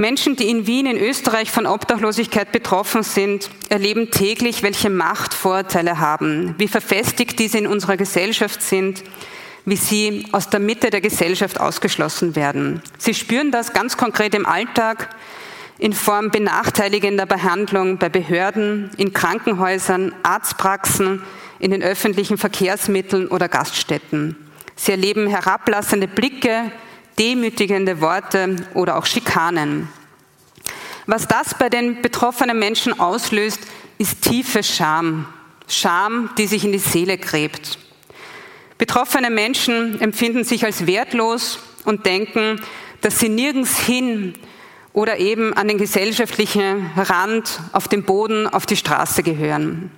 Menschen, 0.00 0.34
die 0.34 0.48
in 0.48 0.66
Wien, 0.66 0.86
in 0.86 0.96
Österreich 0.96 1.50
von 1.50 1.66
Obdachlosigkeit 1.66 2.52
betroffen 2.52 3.02
sind, 3.02 3.50
erleben 3.68 4.10
täglich, 4.10 4.62
welche 4.62 4.88
Macht 4.88 5.34
Vorurteile 5.34 6.00
haben, 6.00 6.54
wie 6.56 6.68
verfestigt 6.68 7.38
diese 7.38 7.58
in 7.58 7.66
unserer 7.66 7.98
Gesellschaft 7.98 8.62
sind, 8.62 9.04
wie 9.66 9.76
sie 9.76 10.26
aus 10.32 10.48
der 10.48 10.58
Mitte 10.58 10.88
der 10.88 11.02
Gesellschaft 11.02 11.60
ausgeschlossen 11.60 12.34
werden. 12.34 12.80
Sie 12.96 13.12
spüren 13.12 13.50
das 13.50 13.74
ganz 13.74 13.98
konkret 13.98 14.34
im 14.34 14.46
Alltag 14.46 15.14
in 15.78 15.92
Form 15.92 16.30
benachteiligender 16.30 17.26
Behandlung 17.26 17.98
bei 17.98 18.08
Behörden, 18.08 18.90
in 18.96 19.12
Krankenhäusern, 19.12 20.14
Arztpraxen, 20.22 21.22
in 21.58 21.72
den 21.72 21.82
öffentlichen 21.82 22.38
Verkehrsmitteln 22.38 23.28
oder 23.28 23.50
Gaststätten. 23.50 24.34
Sie 24.76 24.92
erleben 24.92 25.26
herablassende 25.26 26.08
Blicke, 26.08 26.72
demütigende 27.18 28.00
Worte 28.00 28.56
oder 28.74 28.96
auch 28.96 29.06
Schikanen. 29.06 29.88
Was 31.06 31.26
das 31.26 31.54
bei 31.58 31.68
den 31.68 32.02
betroffenen 32.02 32.58
Menschen 32.58 32.98
auslöst, 32.98 33.60
ist 33.98 34.22
tiefe 34.22 34.62
Scham. 34.62 35.26
Scham, 35.66 36.30
die 36.38 36.46
sich 36.46 36.64
in 36.64 36.72
die 36.72 36.78
Seele 36.78 37.18
gräbt. 37.18 37.78
Betroffene 38.78 39.30
Menschen 39.30 40.00
empfinden 40.00 40.44
sich 40.44 40.64
als 40.64 40.86
wertlos 40.86 41.58
und 41.84 42.06
denken, 42.06 42.60
dass 43.00 43.18
sie 43.18 43.28
nirgends 43.28 43.78
hin 43.78 44.34
oder 44.92 45.18
eben 45.18 45.54
an 45.54 45.68
den 45.68 45.78
gesellschaftlichen 45.78 46.90
Rand, 46.96 47.60
auf 47.72 47.88
den 47.88 48.04
Boden, 48.04 48.46
auf 48.46 48.66
die 48.66 48.76
Straße 48.76 49.22
gehören. 49.22 49.90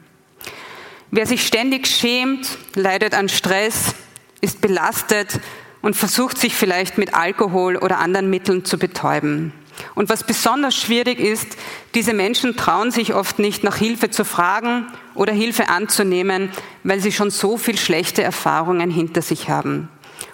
Wer 1.10 1.26
sich 1.26 1.46
ständig 1.46 1.86
schämt, 1.86 2.58
leidet 2.74 3.14
an 3.14 3.28
Stress, 3.28 3.94
ist 4.40 4.60
belastet 4.60 5.40
und 5.82 5.96
versucht 5.96 6.38
sich 6.38 6.54
vielleicht 6.54 6.96
mit 6.96 7.14
Alkohol 7.14 7.76
oder 7.76 7.98
anderen 7.98 8.30
Mitteln 8.30 8.64
zu 8.64 8.78
betäuben. 8.78 9.52
Und 9.94 10.08
was 10.08 10.24
besonders 10.24 10.74
schwierig 10.76 11.18
ist, 11.18 11.56
diese 11.94 12.14
Menschen 12.14 12.56
trauen 12.56 12.90
sich 12.90 13.14
oft 13.14 13.38
nicht 13.38 13.64
nach 13.64 13.76
Hilfe 13.76 14.10
zu 14.10 14.24
fragen 14.24 14.86
oder 15.14 15.32
Hilfe 15.32 15.68
anzunehmen, 15.68 16.50
weil 16.84 17.00
sie 17.00 17.12
schon 17.12 17.30
so 17.30 17.56
viel 17.56 17.76
schlechte 17.76 18.22
Erfahrungen 18.22 18.90
hinter 18.90 19.22
sich 19.22 19.48
haben. 19.48 19.88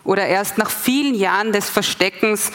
Oder 0.05 0.27
erst 0.27 0.59
nach 0.59 0.71
vielen 0.71 1.15
Jahren 1.15 1.53
des 1.53 1.71
Versteckens 1.71 2.51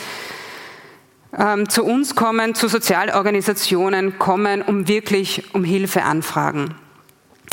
ähm, 1.37 1.67
zu 1.69 1.83
uns 1.83 2.15
kommen, 2.15 2.53
zu 2.53 2.67
Sozialorganisationen 2.67 4.19
kommen, 4.19 4.61
um 4.61 4.87
wirklich 4.87 5.53
um 5.53 5.63
Hilfe 5.63 6.03
anfragen. 6.03 6.75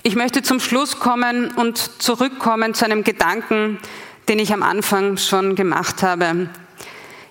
Ich 0.03 0.17
möchte 0.17 0.43
zum 0.43 0.61
Schluss 0.61 0.99
kommen 0.99 1.51
und 1.53 1.77
zurückkommen 2.03 2.75
zu 2.75 2.85
einem 2.85 3.05
Gedanken, 3.05 3.79
den 4.31 4.39
ich 4.39 4.53
am 4.53 4.63
Anfang 4.63 5.17
schon 5.17 5.57
gemacht 5.57 6.05
habe. 6.05 6.49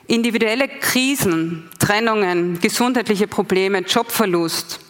Individuelle 0.06 0.68
Krisen, 0.68 1.70
Trennungen, 1.80 2.60
gesundheitliche 2.60 3.26
Probleme, 3.26 3.80
Jobverlust, 3.80 4.82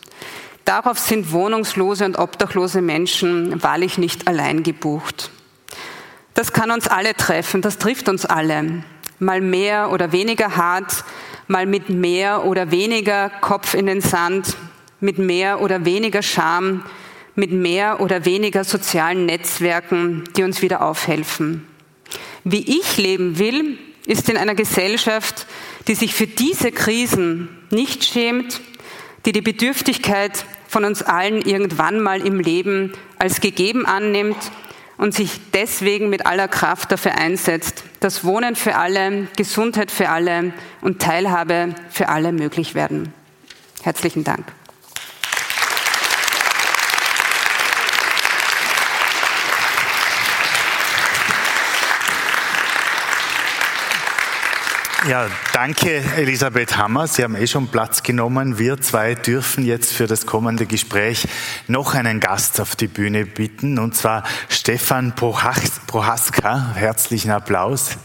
darauf 0.66 0.98
sind 0.98 1.32
wohnungslose 1.32 2.06
und 2.06 2.18
obdachlose 2.18 2.82
Menschen 2.82 3.62
wahrlich 3.62 4.00
nicht 4.00 4.28
allein 4.28 4.64
gebucht. 4.64 5.30
Das 6.34 6.52
kann 6.52 6.72
uns 6.72 6.88
alle 6.88 7.14
treffen, 7.14 7.62
das 7.62 7.78
trifft 7.78 8.10
uns 8.10 8.26
alle. 8.26 8.84
Mal 9.20 9.42
mehr 9.42 9.92
oder 9.92 10.12
weniger 10.12 10.56
hart, 10.56 11.04
mal 11.48 11.68
mit 11.68 11.90
mehr 11.90 12.44
oder 12.44 12.72
weniger 12.72 13.30
Kopf 13.30 13.76
in 13.76 13.86
den 13.86 14.02
Sand, 14.02 14.58
mit 15.00 15.20
mehr 15.20 15.62
oder 15.62 15.86
weniger 15.86 16.24
Scham, 16.24 16.84
mit 17.36 17.52
mehr 17.52 18.00
oder 18.02 18.26
weniger 18.26 18.64
sozialen 18.64 19.28
Netzwerken, 19.28 20.24
die 20.36 20.42
uns 20.42 20.64
wieder 20.64 20.82
aufhelfen. 20.82 21.69
Wie 22.52 22.80
ich 22.80 22.98
leben 22.98 23.38
will, 23.38 23.78
ist 24.08 24.28
in 24.28 24.36
einer 24.36 24.56
Gesellschaft, 24.56 25.46
die 25.88 25.94
sich 25.94 26.16
für 26.16 26.26
diese 26.26 26.72
Krisen 26.72 27.48
nicht 27.70 28.04
schämt, 28.04 28.60
die 29.28 29.34
die 29.34 29.42
Bedürftigkeit 29.42 30.46
von 30.68 30.84
uns 30.84 31.04
allen 31.04 31.44
irgendwann 31.44 32.00
mal 32.00 32.26
im 32.26 32.40
Leben 32.40 32.94
als 33.20 33.40
gegeben 33.40 33.86
annimmt 33.86 34.38
und 34.98 35.14
sich 35.14 35.40
deswegen 35.54 36.10
mit 36.10 36.26
aller 36.26 36.48
Kraft 36.48 36.92
dafür 36.92 37.16
einsetzt, 37.20 37.84
dass 38.00 38.24
Wohnen 38.24 38.56
für 38.56 38.76
alle, 38.76 39.28
Gesundheit 39.38 39.92
für 39.92 40.10
alle 40.10 40.52
und 40.82 41.00
Teilhabe 41.00 41.76
für 41.92 42.10
alle 42.10 42.32
möglich 42.32 42.74
werden. 42.74 43.14
Herzlichen 43.84 44.24
Dank. 44.24 44.46
Ja, 55.08 55.28
danke 55.54 56.04
Elisabeth 56.18 56.76
Hammer. 56.76 57.08
Sie 57.08 57.24
haben 57.24 57.36
eh 57.36 57.48
schon 57.48 57.70
Platz 57.70 58.04
genommen. 58.04 58.60
Wir 58.60 58.82
zwei 58.82 59.16
dürfen 59.16 59.66
jetzt 59.66 59.94
für 59.94 60.08
das 60.08 60.26
kommende 60.26 60.66
Gespräch 60.66 61.26
noch 61.68 61.94
einen 61.94 62.20
Gast 62.20 62.60
auf 62.60 62.76
die 62.76 62.88
Bühne 62.88 63.26
bitten, 63.26 63.80
und 63.80 63.96
zwar 63.96 64.24
Stefan 64.50 65.16
Prohaska. 65.16 66.74
Herzlichen 66.76 67.32
Applaus. 67.32 67.98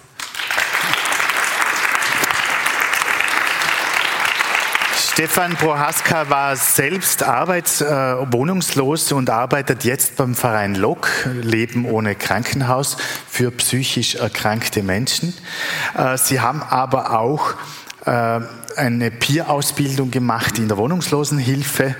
Stefan 5.14 5.54
Prohaska 5.54 6.28
war 6.28 6.56
selbst 6.56 7.22
arbeits-, 7.22 7.80
äh, 7.80 7.86
wohnungslos 8.32 9.12
und 9.12 9.30
arbeitet 9.30 9.84
jetzt 9.84 10.16
beim 10.16 10.34
Verein 10.34 10.74
LOK, 10.74 11.08
Leben 11.40 11.84
ohne 11.84 12.16
Krankenhaus, 12.16 12.96
für 13.28 13.52
psychisch 13.52 14.16
erkrankte 14.16 14.82
Menschen. 14.82 15.32
Äh, 15.96 16.18
Sie 16.18 16.40
haben 16.40 16.64
aber 16.64 17.16
auch 17.20 17.54
äh, 18.06 18.40
eine 18.76 19.12
Peer-Ausbildung 19.12 20.10
gemacht 20.10 20.58
in 20.58 20.66
der 20.66 20.78
Wohnungslosenhilfe 20.78 21.94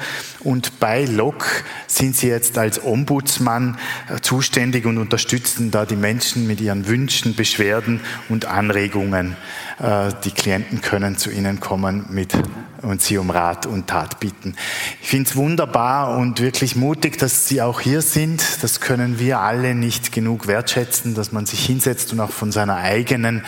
und 0.44 0.78
bei 0.78 1.06
LOK 1.06 1.64
sind 1.86 2.16
Sie 2.16 2.28
jetzt 2.28 2.58
als 2.58 2.84
Ombudsmann 2.84 3.78
äh, 4.08 4.20
zuständig 4.20 4.84
und 4.84 4.98
unterstützen 4.98 5.70
da 5.70 5.86
die 5.86 5.96
Menschen 5.96 6.46
mit 6.46 6.60
ihren 6.60 6.86
Wünschen, 6.86 7.34
Beschwerden 7.34 8.00
und 8.28 8.44
Anregungen. 8.44 9.36
Äh, 9.78 10.12
die 10.24 10.30
Klienten 10.30 10.82
können 10.82 11.16
zu 11.16 11.30
Ihnen 11.30 11.60
kommen 11.60 12.06
mit 12.10 12.34
und 12.82 13.00
Sie 13.00 13.16
um 13.16 13.30
Rat 13.30 13.64
und 13.64 13.86
Tat 13.86 14.20
bitten. 14.20 14.54
Ich 15.02 15.08
finde 15.08 15.30
es 15.30 15.36
wunderbar 15.36 16.16
und 16.18 16.40
wirklich 16.40 16.76
mutig, 16.76 17.18
dass 17.18 17.48
Sie 17.48 17.62
auch 17.62 17.80
hier 17.80 18.02
sind. 18.02 18.42
Das 18.62 18.80
können 18.80 19.18
wir 19.18 19.40
alle 19.40 19.74
nicht 19.74 20.12
genug 20.12 20.46
wertschätzen, 20.46 21.14
dass 21.14 21.32
man 21.32 21.46
sich 21.46 21.64
hinsetzt 21.64 22.12
und 22.12 22.20
auch 22.20 22.30
von 22.30 22.52
seiner 22.52 22.76
eigenen 22.76 23.42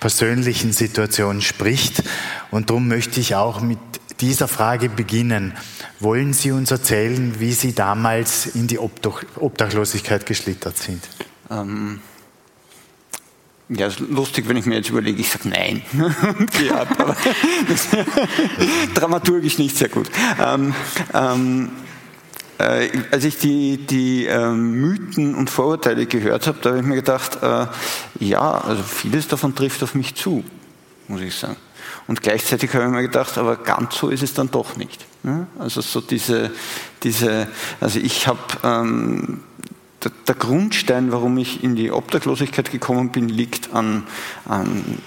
persönlichen 0.00 0.72
Situation 0.72 1.40
spricht. 1.40 2.02
Und 2.50 2.70
darum 2.70 2.88
möchte 2.88 3.20
ich 3.20 3.36
auch 3.36 3.60
mit 3.60 3.78
dieser 4.20 4.48
Frage 4.48 4.88
beginnen. 4.88 5.54
Wollen 5.98 6.32
Sie 6.32 6.52
uns 6.52 6.70
erzählen, 6.70 7.38
wie 7.38 7.52
Sie 7.52 7.74
damals 7.74 8.46
in 8.46 8.66
die 8.66 8.78
Obdachlosigkeit 8.78 10.26
geschlittert 10.26 10.76
sind? 10.76 11.08
Ähm, 11.50 12.00
ja, 13.68 13.86
ist 13.86 14.00
lustig, 14.00 14.48
wenn 14.48 14.56
ich 14.56 14.66
mir 14.66 14.76
jetzt 14.76 14.90
überlege, 14.90 15.20
ich 15.20 15.30
sage 15.30 15.48
nein. 15.48 15.82
ja, 16.66 16.84
dramaturgisch 18.94 19.58
nicht 19.58 19.76
sehr 19.76 19.88
gut. 19.88 20.10
Ähm, 20.44 20.74
ähm, 21.14 21.70
äh, 22.58 22.88
als 23.12 23.24
ich 23.24 23.38
die, 23.38 23.78
die 23.78 24.26
äh, 24.26 24.50
Mythen 24.50 25.34
und 25.34 25.50
Vorurteile 25.50 26.06
gehört 26.06 26.46
habe, 26.46 26.58
da 26.60 26.70
habe 26.70 26.80
ich 26.80 26.86
mir 26.86 26.96
gedacht, 26.96 27.38
äh, 27.42 27.66
ja, 28.18 28.60
also 28.60 28.82
vieles 28.82 29.28
davon 29.28 29.54
trifft 29.54 29.82
auf 29.82 29.94
mich 29.94 30.16
zu, 30.16 30.44
muss 31.08 31.20
ich 31.20 31.34
sagen. 31.34 31.56
Und 32.06 32.22
gleichzeitig 32.22 32.72
habe 32.74 32.84
ich 32.84 32.90
mir 32.90 33.02
gedacht, 33.02 33.38
aber 33.38 33.56
ganz 33.56 33.96
so 33.96 34.08
ist 34.08 34.22
es 34.22 34.34
dann 34.34 34.50
doch 34.50 34.76
nicht. 34.76 35.06
Ne? 35.22 35.46
Also 35.58 35.80
so 35.80 36.00
diese, 36.00 36.50
diese 37.02 37.48
also 37.80 37.98
ich 37.98 38.26
habe 38.26 38.40
ähm, 38.64 39.40
der, 40.26 40.34
Grundstein, 40.34 41.12
warum 41.12 41.36
ich 41.36 41.62
in 41.62 41.76
die 41.76 41.90
Obdachlosigkeit 41.90 42.70
gekommen 42.70 43.10
bin, 43.10 43.28
liegt 43.28 43.74
an, 43.74 44.04
an 44.46 44.98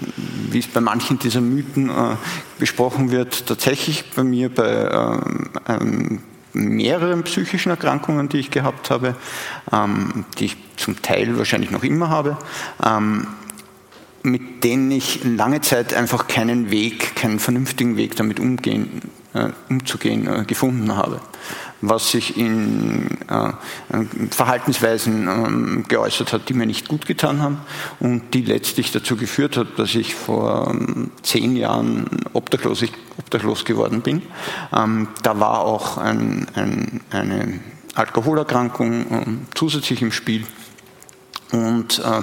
wie 0.50 0.60
es 0.60 0.68
bei 0.68 0.82
manchen 0.82 1.18
dieser 1.18 1.42
Mythen 1.42 1.90
äh, 1.90 2.16
besprochen 2.60 3.10
wird, 3.10 3.48
tatsächlich 3.48 4.12
bei 4.12 4.24
mir 4.24 4.54
bei 4.54 5.20
ähm, 5.68 6.22
mehreren 6.54 7.24
psychischen 7.24 7.72
Erkrankungen, 7.72 8.30
die 8.30 8.38
ich 8.38 8.52
gehabt 8.52 8.92
habe, 8.92 9.16
ähm, 9.72 10.26
die 10.38 10.46
ich 10.46 10.58
zum 10.78 11.02
Teil 11.02 11.38
wahrscheinlich 11.38 11.72
noch 11.72 11.84
immer 11.84 12.10
habe, 12.10 12.38
ähm, 12.86 13.28
mit 14.24 14.64
denen 14.64 14.92
ich 14.92 15.24
lange 15.24 15.62
Zeit 15.62 15.94
einfach 15.94 16.28
keinen 16.28 16.72
Weg, 16.72 17.16
keinen 17.16 17.40
vernünftigen 17.40 17.98
Weg 17.98 18.16
damit 18.16 18.40
umgehen, 18.40 19.02
äh, 19.34 19.50
umzugehen 19.70 20.28
äh, 20.28 20.46
gefunden 20.46 20.96
habe 20.96 21.20
was 21.86 22.12
sich 22.12 22.38
in 22.38 23.10
äh, 23.28 23.52
Verhaltensweisen 24.32 25.28
ähm, 25.28 25.86
geäußert 25.88 26.32
hat, 26.32 26.48
die 26.48 26.54
mir 26.54 26.66
nicht 26.66 26.88
gut 26.88 27.06
getan 27.06 27.42
haben 27.42 27.60
und 28.00 28.34
die 28.34 28.42
letztlich 28.42 28.94
dazu 28.94 29.18
geführt 29.18 29.58
hat, 29.58 29.78
dass 29.78 29.94
ich 29.94 30.16
vor 30.16 30.70
ähm, 30.72 31.12
zehn 31.24 31.58
Jahren 31.58 32.06
obdachlos, 32.32 32.86
obdachlos 33.18 33.66
geworden 33.66 34.02
bin. 34.02 34.22
Ähm, 34.74 35.10
da 35.24 35.40
war 35.42 35.60
auch 35.60 35.98
ein, 35.98 36.48
ein, 36.56 37.02
eine 37.12 37.60
Alkoholerkrankung 37.96 39.46
zusätzlich 39.54 40.02
im 40.02 40.12
Spiel. 40.12 40.46
Und 41.54 42.00
äh, 42.00 42.22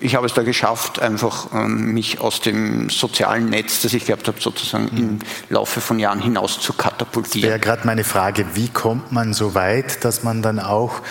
ich 0.00 0.14
habe 0.14 0.24
es 0.24 0.32
da 0.32 0.42
geschafft, 0.42 1.02
einfach 1.02 1.48
ähm, 1.52 1.92
mich 1.92 2.18
aus 2.18 2.40
dem 2.40 2.88
sozialen 2.88 3.50
Netz, 3.50 3.82
das 3.82 3.92
ich 3.92 4.06
gehabt 4.06 4.26
habe, 4.26 4.40
sozusagen 4.40 4.88
mhm. 4.90 4.98
im 4.98 5.18
Laufe 5.50 5.82
von 5.82 5.98
Jahren 5.98 6.18
hinaus 6.18 6.58
zu 6.60 6.72
katapultieren. 6.72 7.42
Das 7.42 7.50
wäre 7.50 7.60
gerade 7.60 7.86
meine 7.86 8.04
Frage, 8.04 8.46
wie 8.54 8.68
kommt 8.68 9.12
man 9.12 9.34
so 9.34 9.54
weit, 9.54 10.02
dass 10.06 10.22
man 10.22 10.40
dann 10.40 10.58
auch 10.58 11.02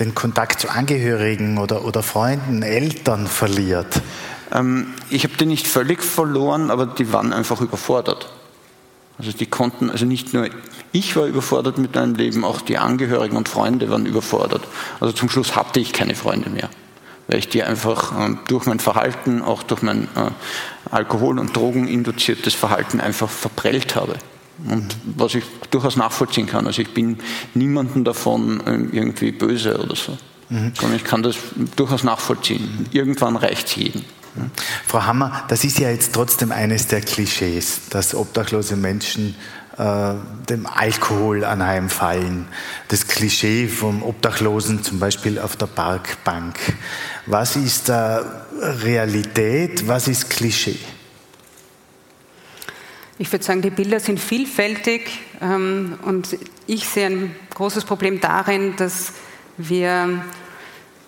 den 0.00 0.16
Kontakt 0.16 0.58
zu 0.58 0.68
Angehörigen 0.68 1.58
oder, 1.58 1.84
oder 1.84 2.02
Freunden, 2.02 2.64
Eltern 2.64 3.28
verliert? 3.28 4.02
Ähm, 4.52 4.92
ich 5.08 5.22
habe 5.22 5.36
den 5.36 5.46
nicht 5.46 5.68
völlig 5.68 6.02
verloren, 6.02 6.72
aber 6.72 6.86
die 6.86 7.12
waren 7.12 7.32
einfach 7.32 7.60
überfordert. 7.60 8.32
Also 9.18 9.30
die 9.30 9.46
konnten, 9.46 9.90
also 9.90 10.06
nicht 10.06 10.34
nur 10.34 10.48
ich 10.90 11.14
war 11.14 11.26
überfordert 11.26 11.78
mit 11.78 11.94
meinem 11.94 12.16
Leben, 12.16 12.44
auch 12.44 12.60
die 12.62 12.78
Angehörigen 12.78 13.36
und 13.36 13.48
Freunde 13.48 13.90
waren 13.90 14.06
überfordert. 14.06 14.66
Also 14.98 15.12
zum 15.12 15.30
Schluss 15.30 15.54
hatte 15.54 15.78
ich 15.78 15.92
keine 15.92 16.16
Freunde 16.16 16.50
mehr 16.50 16.68
weil 17.28 17.38
ich 17.38 17.48
die 17.48 17.62
einfach 17.62 18.12
ähm, 18.18 18.38
durch 18.48 18.66
mein 18.66 18.80
Verhalten, 18.80 19.42
auch 19.42 19.62
durch 19.62 19.82
mein 19.82 20.04
äh, 20.16 20.30
Alkohol- 20.90 21.38
und 21.38 21.56
Drogeninduziertes 21.56 22.54
Verhalten 22.54 23.00
einfach 23.00 23.30
verprellt 23.30 23.96
habe. 23.96 24.14
Und 24.68 24.96
was 25.16 25.34
ich 25.34 25.44
durchaus 25.70 25.96
nachvollziehen 25.96 26.46
kann. 26.46 26.66
Also 26.66 26.82
ich 26.82 26.92
bin 26.94 27.18
niemandem 27.54 28.04
davon 28.04 28.62
ähm, 28.66 28.90
irgendwie 28.92 29.32
böse 29.32 29.78
oder 29.78 29.96
so. 29.96 30.16
Mhm. 30.50 30.72
Sondern 30.78 30.96
ich 30.96 31.04
kann 31.04 31.22
das 31.22 31.36
durchaus 31.76 32.04
nachvollziehen. 32.04 32.86
Irgendwann 32.92 33.36
reicht 33.36 33.68
es 33.68 33.76
jedem. 33.76 34.04
Frau 34.86 35.04
Hammer, 35.04 35.44
das 35.48 35.64
ist 35.64 35.78
ja 35.78 35.90
jetzt 35.90 36.14
trotzdem 36.14 36.52
eines 36.52 36.86
der 36.86 37.02
Klischees, 37.02 37.88
dass 37.90 38.14
obdachlose 38.14 38.76
Menschen 38.76 39.34
äh, 39.34 39.61
dem 39.78 40.66
Alkohol 40.66 41.44
anheimfallen. 41.44 42.46
Das 42.88 43.06
Klischee 43.06 43.68
vom 43.68 44.02
Obdachlosen 44.02 44.82
zum 44.82 44.98
Beispiel 44.98 45.38
auf 45.38 45.56
der 45.56 45.66
Parkbank. 45.66 46.58
Was 47.26 47.56
ist 47.56 47.88
da 47.88 48.44
Realität, 48.60 49.88
was 49.88 50.08
ist 50.08 50.28
Klischee? 50.28 50.78
Ich 53.18 53.30
würde 53.30 53.44
sagen, 53.44 53.62
die 53.62 53.70
Bilder 53.70 54.00
sind 54.00 54.18
vielfältig 54.18 55.20
ähm, 55.40 55.98
und 56.02 56.36
ich 56.66 56.88
sehe 56.88 57.06
ein 57.06 57.36
großes 57.54 57.84
Problem 57.84 58.20
darin, 58.20 58.74
dass 58.76 59.12
wir 59.58 60.24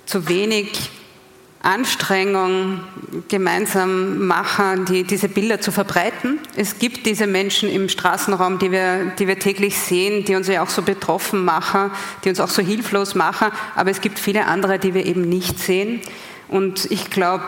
zu 0.07 0.29
wenig 0.29 0.91
Anstrengung 1.65 2.81
gemeinsam 3.29 4.27
machen, 4.27 4.85
die, 4.85 5.05
diese 5.05 5.29
Bilder 5.29 5.61
zu 5.61 5.73
verbreiten. 5.73 6.39
Es 6.57 6.79
gibt 6.79 7.07
diese 7.07 7.27
Menschen 7.27 7.71
im 7.71 7.89
Straßenraum, 7.89 8.59
die 8.59 8.71
wir, 8.71 9.13
die 9.19 9.27
wir 9.27 9.39
täglich 9.39 9.79
sehen, 9.79 10.25
die 10.25 10.35
uns 10.35 10.47
ja 10.47 10.63
auch 10.63 10.69
so 10.69 10.83
betroffen 10.83 11.45
machen, 11.45 11.91
die 12.25 12.29
uns 12.29 12.41
auch 12.41 12.49
so 12.51 12.63
hilflos 12.63 13.15
machen, 13.15 13.49
aber 13.75 13.91
es 13.91 14.01
gibt 14.01 14.19
viele 14.19 14.47
andere, 14.47 14.79
die 14.79 14.95
wir 14.95 15.07
eben 15.07 15.23
nicht 15.23 15.59
sehen. 15.59 16.01
Und 16.49 16.91
ich 16.91 17.11
glaube, 17.11 17.45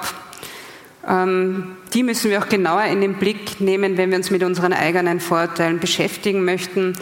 ähm, 1.06 1.76
die 1.92 2.02
müssen 2.02 2.30
wir 2.30 2.42
auch 2.42 2.48
genauer 2.48 2.84
in 2.84 3.00
den 3.00 3.14
Blick 3.14 3.60
nehmen, 3.60 3.96
wenn 3.96 4.10
wir 4.10 4.16
uns 4.16 4.30
mit 4.30 4.42
unseren 4.42 4.72
eigenen 4.72 5.20
Vorurteilen 5.20 5.78
beschäftigen 5.78 6.44
möchten. 6.44 6.94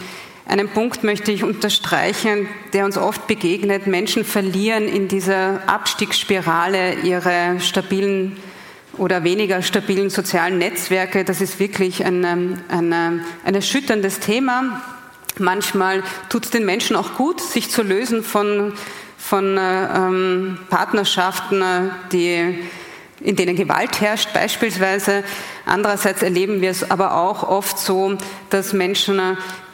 Einen 0.47 0.69
Punkt 0.69 1.03
möchte 1.03 1.31
ich 1.31 1.43
unterstreichen, 1.43 2.47
der 2.73 2.85
uns 2.85 2.97
oft 2.97 3.25
begegnet. 3.25 3.87
Menschen 3.87 4.23
verlieren 4.23 4.87
in 4.87 5.07
dieser 5.07 5.67
Abstiegsspirale 5.67 6.99
ihre 7.01 7.59
stabilen 7.59 8.37
oder 8.97 9.23
weniger 9.23 9.63
stabilen 9.63 10.11
sozialen 10.11 10.59
Netzwerke. 10.59 11.25
Das 11.25 11.41
ist 11.41 11.59
wirklich 11.59 12.05
ein, 12.05 12.23
ein, 12.23 12.61
ein 13.43 13.55
erschütterndes 13.55 14.19
Thema. 14.19 14.83
Manchmal 15.39 16.03
tut 16.29 16.45
es 16.45 16.51
den 16.51 16.63
Menschen 16.63 16.95
auch 16.95 17.15
gut, 17.15 17.41
sich 17.41 17.71
zu 17.71 17.81
lösen 17.81 18.23
von, 18.23 18.73
von 19.17 19.57
ähm, 19.59 20.59
Partnerschaften, 20.69 21.89
die 22.11 22.59
in 23.25 23.35
denen 23.35 23.55
Gewalt 23.55 23.99
herrscht 24.01 24.33
beispielsweise. 24.33 25.23
Andererseits 25.65 26.21
erleben 26.21 26.61
wir 26.61 26.69
es 26.69 26.89
aber 26.89 27.17
auch 27.17 27.41
oft 27.41 27.79
so, 27.79 28.17
dass 28.51 28.71
Menschen, 28.71 29.19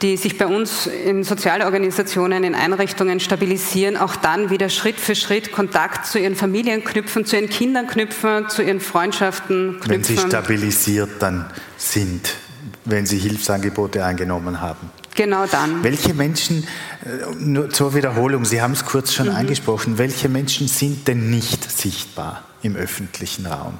die 0.00 0.16
sich 0.16 0.38
bei 0.38 0.46
uns 0.46 0.86
in 0.86 1.22
Sozialorganisationen, 1.22 2.44
in 2.44 2.54
Einrichtungen 2.54 3.20
stabilisieren, 3.20 3.98
auch 3.98 4.16
dann 4.16 4.48
wieder 4.48 4.70
Schritt 4.70 4.98
für 4.98 5.14
Schritt 5.14 5.52
Kontakt 5.52 6.06
zu 6.06 6.18
ihren 6.18 6.34
Familien 6.34 6.82
knüpfen, 6.82 7.26
zu 7.26 7.36
ihren 7.36 7.50
Kindern 7.50 7.86
knüpfen, 7.86 8.48
zu 8.48 8.62
ihren 8.62 8.80
Freundschaften 8.80 9.80
knüpfen. 9.80 9.90
Wenn 9.90 10.02
sie 10.02 10.16
stabilisiert 10.16 11.10
dann 11.20 11.50
sind, 11.76 12.34
wenn 12.86 13.04
sie 13.04 13.18
Hilfsangebote 13.18 14.02
angenommen 14.02 14.62
haben. 14.62 14.90
Genau 15.14 15.44
dann. 15.44 15.84
Welche 15.84 16.14
Menschen, 16.14 16.66
äh, 17.04 17.34
nur 17.38 17.68
zur 17.68 17.94
Wiederholung, 17.94 18.46
Sie 18.46 18.62
haben 18.62 18.72
es 18.72 18.86
kurz 18.86 19.12
schon 19.12 19.28
mhm. 19.28 19.36
angesprochen, 19.36 19.98
welche 19.98 20.30
Menschen 20.30 20.68
sind 20.68 21.06
denn 21.06 21.28
nicht 21.28 21.70
sichtbar 21.70 22.44
im 22.62 22.76
öffentlichen 22.76 23.46
Raum? 23.46 23.78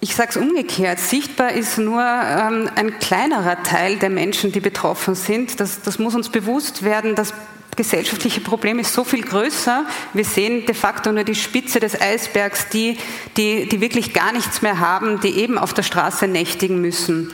Ich 0.00 0.16
sage 0.16 0.30
es 0.30 0.36
umgekehrt, 0.36 0.98
sichtbar 0.98 1.52
ist 1.52 1.78
nur 1.78 2.02
ähm, 2.02 2.68
ein 2.74 2.98
kleinerer 2.98 3.62
Teil 3.62 3.98
der 3.98 4.10
Menschen, 4.10 4.50
die 4.50 4.58
betroffen 4.58 5.14
sind. 5.14 5.60
Das, 5.60 5.82
das 5.82 6.00
muss 6.00 6.16
uns 6.16 6.28
bewusst 6.28 6.82
werden. 6.82 7.14
Das 7.14 7.32
gesellschaftliche 7.76 8.40
Problem 8.40 8.80
ist 8.80 8.92
so 8.92 9.04
viel 9.04 9.22
größer. 9.22 9.86
Wir 10.12 10.24
sehen 10.24 10.66
de 10.66 10.74
facto 10.74 11.12
nur 11.12 11.22
die 11.22 11.36
Spitze 11.36 11.78
des 11.78 12.00
Eisbergs, 12.00 12.68
die, 12.68 12.98
die, 13.36 13.68
die 13.68 13.80
wirklich 13.80 14.12
gar 14.12 14.32
nichts 14.32 14.60
mehr 14.60 14.80
haben, 14.80 15.20
die 15.20 15.36
eben 15.36 15.56
auf 15.56 15.72
der 15.72 15.84
Straße 15.84 16.26
nächtigen 16.26 16.80
müssen. 16.80 17.32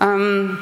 Ähm, 0.00 0.58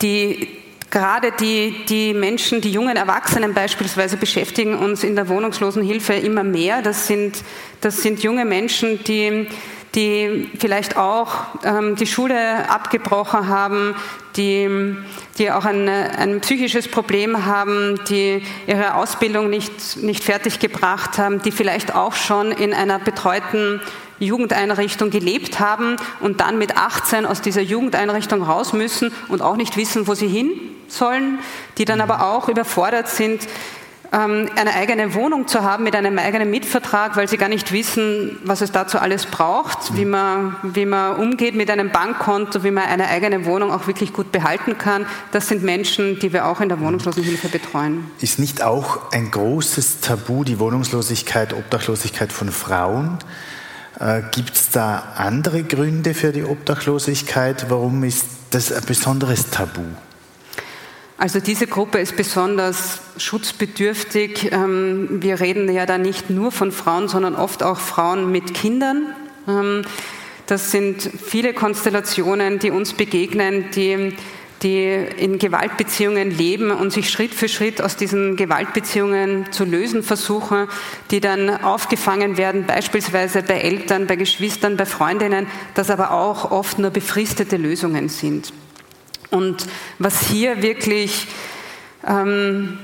die, 0.00 0.59
gerade 0.90 1.32
die, 1.32 1.84
die 1.88 2.14
Menschen, 2.14 2.60
die 2.60 2.72
jungen 2.72 2.96
Erwachsenen 2.96 3.54
beispielsweise 3.54 4.16
beschäftigen 4.16 4.74
uns 4.74 5.04
in 5.04 5.14
der 5.14 5.28
Wohnungslosenhilfe 5.28 6.14
immer 6.14 6.44
mehr. 6.44 6.82
Das 6.82 7.06
sind, 7.06 7.42
das 7.80 8.02
sind 8.02 8.22
junge 8.22 8.44
Menschen, 8.44 9.02
die, 9.04 9.48
die 9.94 10.50
vielleicht 10.58 10.96
auch 10.96 11.46
ähm, 11.64 11.96
die 11.96 12.06
Schule 12.06 12.68
abgebrochen 12.68 13.48
haben, 13.48 13.94
die, 14.36 14.96
die 15.38 15.50
auch 15.50 15.64
ein, 15.64 15.88
ein 15.88 16.40
psychisches 16.40 16.88
Problem 16.88 17.46
haben, 17.46 18.00
die 18.08 18.42
ihre 18.66 18.94
Ausbildung 18.94 19.50
nicht, 19.50 19.96
nicht 19.96 20.24
fertig 20.24 20.58
gebracht 20.58 21.18
haben, 21.18 21.42
die 21.42 21.52
vielleicht 21.52 21.94
auch 21.94 22.14
schon 22.14 22.52
in 22.52 22.74
einer 22.74 22.98
betreuten 22.98 23.80
Jugendeinrichtung 24.20 25.10
gelebt 25.10 25.58
haben 25.58 25.96
und 26.20 26.40
dann 26.40 26.58
mit 26.58 26.76
18 26.76 27.26
aus 27.26 27.40
dieser 27.40 27.62
Jugendeinrichtung 27.62 28.42
raus 28.42 28.72
müssen 28.72 29.12
und 29.28 29.42
auch 29.42 29.56
nicht 29.56 29.76
wissen, 29.76 30.06
wo 30.06 30.14
sie 30.14 30.28
hin 30.28 30.50
sollen, 30.88 31.38
die 31.78 31.84
dann 31.84 32.00
aber 32.00 32.26
auch 32.26 32.48
überfordert 32.48 33.08
sind, 33.08 33.46
ähm, 34.12 34.48
eine 34.56 34.74
eigene 34.74 35.14
Wohnung 35.14 35.46
zu 35.46 35.62
haben 35.62 35.84
mit 35.84 35.94
einem 35.94 36.18
eigenen 36.18 36.50
Mietvertrag, 36.50 37.16
weil 37.16 37.28
sie 37.28 37.36
gar 37.36 37.48
nicht 37.48 37.70
wissen, 37.72 38.38
was 38.44 38.60
es 38.60 38.72
dazu 38.72 38.98
alles 38.98 39.26
braucht, 39.26 39.96
wie 39.96 40.04
man, 40.04 40.56
wie 40.62 40.84
man 40.84 41.16
umgeht 41.16 41.54
mit 41.54 41.70
einem 41.70 41.90
Bankkonto, 41.90 42.64
wie 42.64 42.72
man 42.72 42.84
eine 42.84 43.08
eigene 43.08 43.44
Wohnung 43.44 43.70
auch 43.70 43.86
wirklich 43.86 44.12
gut 44.12 44.32
behalten 44.32 44.78
kann. 44.78 45.06
Das 45.30 45.48
sind 45.48 45.62
Menschen, 45.62 46.18
die 46.18 46.32
wir 46.32 46.46
auch 46.46 46.60
in 46.60 46.68
der 46.68 46.80
Wohnungslosenhilfe 46.80 47.48
betreuen. 47.48 48.10
Ist 48.20 48.38
nicht 48.38 48.62
auch 48.62 49.12
ein 49.12 49.30
großes 49.30 50.00
Tabu 50.00 50.42
die 50.42 50.58
Wohnungslosigkeit, 50.58 51.52
Obdachlosigkeit 51.52 52.32
von 52.32 52.50
Frauen? 52.50 53.18
Äh, 54.00 54.22
Gibt 54.30 54.54
es 54.54 54.70
da 54.70 55.12
andere 55.16 55.62
Gründe 55.62 56.14
für 56.14 56.32
die 56.32 56.42
Obdachlosigkeit? 56.42 57.66
Warum 57.68 58.02
ist 58.02 58.26
das 58.50 58.72
ein 58.72 58.82
besonderes 58.86 59.50
Tabu? 59.50 59.82
Also 61.18 61.38
diese 61.38 61.66
Gruppe 61.66 61.98
ist 61.98 62.16
besonders 62.16 63.00
schutzbedürftig. 63.18 64.52
Ähm, 64.52 65.22
wir 65.22 65.38
reden 65.38 65.70
ja 65.70 65.84
da 65.84 65.98
nicht 65.98 66.30
nur 66.30 66.50
von 66.50 66.72
Frauen, 66.72 67.08
sondern 67.08 67.34
oft 67.34 67.62
auch 67.62 67.78
Frauen 67.78 68.32
mit 68.32 68.54
Kindern. 68.54 69.14
Ähm, 69.46 69.82
das 70.46 70.70
sind 70.70 71.02
viele 71.02 71.52
Konstellationen, 71.52 72.58
die 72.58 72.70
uns 72.70 72.94
begegnen, 72.94 73.66
die, 73.74 74.16
die 74.62 74.92
in 75.16 75.38
Gewaltbeziehungen 75.38 76.30
leben 76.30 76.70
und 76.70 76.92
sich 76.92 77.10
Schritt 77.10 77.34
für 77.34 77.48
Schritt 77.48 77.80
aus 77.80 77.96
diesen 77.96 78.36
Gewaltbeziehungen 78.36 79.50
zu 79.52 79.64
lösen 79.64 80.02
versuchen, 80.02 80.68
die 81.10 81.20
dann 81.20 81.62
aufgefangen 81.62 82.36
werden, 82.36 82.66
beispielsweise 82.66 83.42
bei 83.42 83.60
Eltern, 83.60 84.06
bei 84.06 84.16
Geschwistern, 84.16 84.76
bei 84.76 84.86
Freundinnen, 84.86 85.46
das 85.74 85.90
aber 85.90 86.12
auch 86.12 86.50
oft 86.50 86.78
nur 86.78 86.90
befristete 86.90 87.56
Lösungen 87.56 88.08
sind. 88.08 88.52
Und 89.30 89.66
was 89.98 90.26
hier 90.28 90.62
wirklich 90.62 91.26
ähm, 92.06 92.78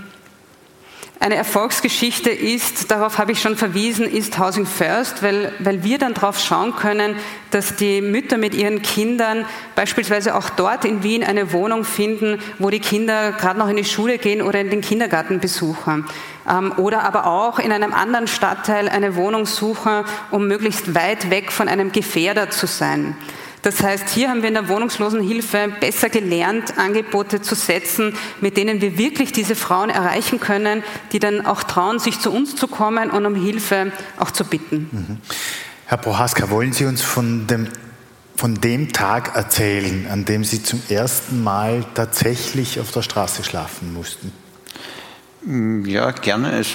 eine 1.19 1.37
Erfolgsgeschichte 1.37 2.31
ist, 2.31 2.91
darauf 2.91 3.17
habe 3.17 3.33
ich 3.33 3.41
schon 3.41 3.57
verwiesen, 3.57 4.07
ist 4.07 4.39
Housing 4.39 4.67
First, 4.67 5.23
weil, 5.23 5.53
weil 5.61 5.83
wir 5.83 5.99
dann 5.99 6.13
darauf 6.13 6.39
schauen 6.39 6.77
können, 6.77 7.17
dass 7.51 7.75
die 7.75 8.03
Mütter 8.03 8.37
mit 8.37 8.55
ihren 8.55 8.83
Kindern 8.83 9.47
beispielsweise 9.75 10.35
auch 10.35 10.51
dort 10.51 10.85
in 10.85 11.03
Wien 11.03 11.25
eine 11.25 11.53
Wohnung 11.53 11.85
finden, 11.85 12.39
wo 12.59 12.69
die 12.69 12.81
Kinder 12.81 13.33
gerade 13.33 13.59
noch 13.59 13.69
in 13.69 13.77
die 13.77 13.85
Schule 13.85 14.19
gehen 14.19 14.43
oder 14.43 14.61
in 14.61 14.69
den 14.69 14.83
Kindergarten 14.83 15.41
besuchen. 15.41 16.05
Ähm, 16.49 16.73
oder 16.77 17.03
aber 17.05 17.27
auch 17.27 17.59
in 17.59 17.73
einem 17.73 17.95
anderen 17.95 18.27
Stadtteil 18.27 18.89
eine 18.89 19.17
Wohnung 19.17 19.47
suchen, 19.47 20.05
um 20.31 20.47
möglichst 20.47 20.95
weit 20.95 21.31
weg 21.31 21.51
von 21.51 21.69
einem 21.69 21.93
Gefährder 21.93 22.51
zu 22.51 22.67
sein. 22.67 23.17
Das 23.67 23.83
heißt, 23.83 24.11
hier 24.11 24.31
haben 24.31 24.43
wir 24.43 24.49
in 24.49 24.55
der 24.55 24.69
Wohnungslosenhilfe 24.69 25.73
besser 25.81 26.09
gelernt, 26.09 26.79
Angebote 26.79 27.43
zu 27.43 27.57
setzen, 27.57 28.15
mit 28.41 28.57
denen 28.57 28.81
wir 28.81 28.97
wirklich 28.97 29.33
diese 29.33 29.57
Frauen 29.57 29.91
erreichen 29.91 30.39
können, 30.39 30.85
die 31.11 31.19
dann 31.19 31.45
auch 31.45 31.65
trauen, 31.65 31.99
sich 31.99 32.21
zu 32.21 32.31
uns 32.31 32.55
zu 32.55 32.69
kommen 32.69 33.11
und 33.11 33.27
um 33.27 33.35
Hilfe 33.35 33.91
auch 34.19 34.31
zu 34.31 34.45
bitten. 34.45 34.89
Mhm. 34.93 35.19
Herr 35.87 35.99
Prohaska, 35.99 36.49
wollen 36.49 36.73
Sie 36.73 36.85
uns 36.85 37.03
von 37.03 37.49
dem, 37.49 37.67
von 38.37 38.55
dem 38.55 38.93
Tag 38.93 39.35
erzählen, 39.35 40.07
an 40.13 40.25
dem 40.25 40.45
Sie 40.45 40.63
zum 40.63 40.81
ersten 40.89 41.43
Mal 41.43 41.85
tatsächlich 41.95 42.79
auf 42.79 42.93
der 42.93 43.03
Straße 43.03 43.43
schlafen 43.43 43.93
mussten? 43.93 44.31
Ja, 45.91 46.13
gerne. 46.13 46.57
Es, 46.61 46.69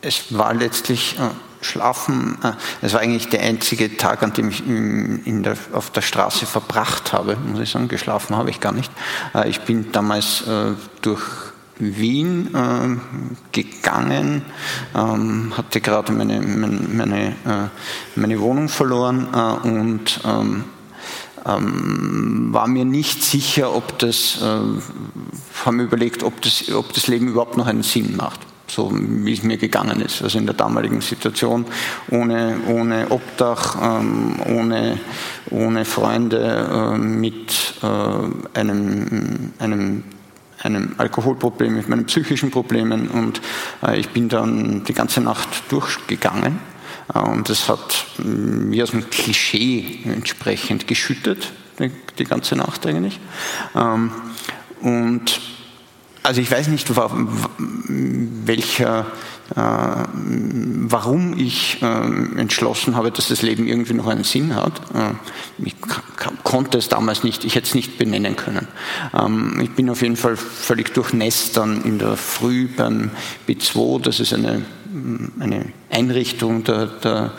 es 0.00 0.32
war 0.32 0.54
letztlich 0.54 1.18
äh, 1.18 1.30
Schlafen, 1.60 2.38
äh, 2.42 2.52
das 2.80 2.92
war 2.94 3.00
eigentlich 3.00 3.28
der 3.28 3.42
einzige 3.42 3.96
Tag, 3.96 4.22
an 4.22 4.32
dem 4.32 4.48
ich 4.48 4.62
der, 4.66 5.56
auf 5.72 5.90
der 5.90 6.02
Straße 6.02 6.46
verbracht 6.46 7.12
habe, 7.12 7.36
muss 7.36 7.60
ich 7.60 7.70
sagen. 7.70 7.88
Geschlafen 7.88 8.36
habe 8.36 8.50
ich 8.50 8.60
gar 8.60 8.72
nicht. 8.72 8.90
Äh, 9.34 9.48
ich 9.48 9.60
bin 9.62 9.92
damals 9.92 10.46
äh, 10.46 10.72
durch 11.02 11.22
Wien 11.82 12.50
gegangen, 13.52 14.42
ähm, 14.94 15.54
hatte 15.56 15.80
gerade 15.80 16.12
meine, 16.12 16.42
meine, 16.42 16.78
meine, 16.92 17.70
meine 18.16 18.40
Wohnung 18.40 18.68
verloren 18.68 19.24
und 19.62 20.20
ähm, 20.26 20.64
ähm, 21.46 22.48
war 22.52 22.68
mir 22.68 22.84
nicht 22.84 23.24
sicher, 23.24 23.74
ob 23.74 23.98
das, 23.98 24.40
habe 24.42 25.72
mir 25.72 25.84
überlegt, 25.84 26.22
ob 26.22 26.42
das, 26.42 26.70
ob 26.70 26.92
das 26.92 27.06
Leben 27.06 27.28
überhaupt 27.28 27.56
noch 27.56 27.66
einen 27.66 27.82
Sinn 27.82 28.14
macht 28.14 28.40
so 28.74 28.90
wie 28.92 29.32
es 29.32 29.42
mir 29.42 29.56
gegangen 29.56 30.00
ist. 30.00 30.22
Also 30.22 30.38
in 30.38 30.46
der 30.46 30.54
damaligen 30.54 31.00
Situation, 31.00 31.64
ohne, 32.10 32.56
ohne 32.68 33.10
Obdach, 33.10 33.76
ähm, 33.82 34.36
ohne, 34.46 34.98
ohne 35.50 35.84
Freunde, 35.84 36.94
äh, 36.94 36.98
mit 36.98 37.74
äh, 37.82 38.58
einem, 38.58 39.52
einem 39.58 40.04
einem 40.62 40.94
Alkoholproblem, 40.98 41.74
mit 41.74 41.88
meinen 41.88 42.06
psychischen 42.06 42.50
Problemen 42.50 43.08
und 43.08 43.40
äh, 43.82 43.98
ich 43.98 44.10
bin 44.10 44.28
dann 44.28 44.84
die 44.84 44.92
ganze 44.92 45.20
Nacht 45.20 45.48
durchgegangen 45.70 46.58
äh, 47.14 47.18
und 47.18 47.48
es 47.50 47.68
hat 47.68 48.06
mm, 48.18 48.70
wie 48.70 48.82
aus 48.82 48.92
einem 48.92 49.08
Klischee 49.08 50.00
entsprechend 50.04 50.86
geschüttet, 50.86 51.50
die, 51.78 51.90
die 52.18 52.24
ganze 52.24 52.56
Nacht 52.56 52.86
eigentlich. 52.86 53.18
Ähm, 53.74 54.10
und 54.82 55.40
also 56.22 56.40
ich 56.40 56.50
weiß 56.50 56.68
nicht, 56.68 56.90
welcher, 58.46 59.06
äh, 59.54 59.60
warum 59.60 61.38
ich 61.38 61.82
äh, 61.82 61.86
entschlossen 62.38 62.96
habe, 62.96 63.10
dass 63.10 63.28
das 63.28 63.42
Leben 63.42 63.66
irgendwie 63.66 63.94
noch 63.94 64.06
einen 64.06 64.24
Sinn 64.24 64.54
hat. 64.54 64.80
Äh, 64.94 65.14
ich 65.64 65.76
konnte 66.44 66.78
es 66.78 66.88
damals 66.88 67.24
nicht, 67.24 67.44
ich 67.44 67.54
hätte 67.54 67.68
es 67.68 67.74
nicht 67.74 67.98
benennen 67.98 68.36
können. 68.36 68.68
Ähm, 69.18 69.60
ich 69.62 69.70
bin 69.70 69.88
auf 69.90 70.02
jeden 70.02 70.16
Fall 70.16 70.36
völlig 70.36 70.92
durchnässt 70.94 71.56
dann 71.56 71.82
in 71.84 71.98
der 71.98 72.16
Früh 72.16 72.68
beim 72.68 73.10
B2, 73.48 74.00
das 74.02 74.20
ist 74.20 74.34
eine 74.34 74.62
eine 75.38 75.66
Einrichtung 75.90 76.64
der, 76.64 76.86
der, 76.86 77.32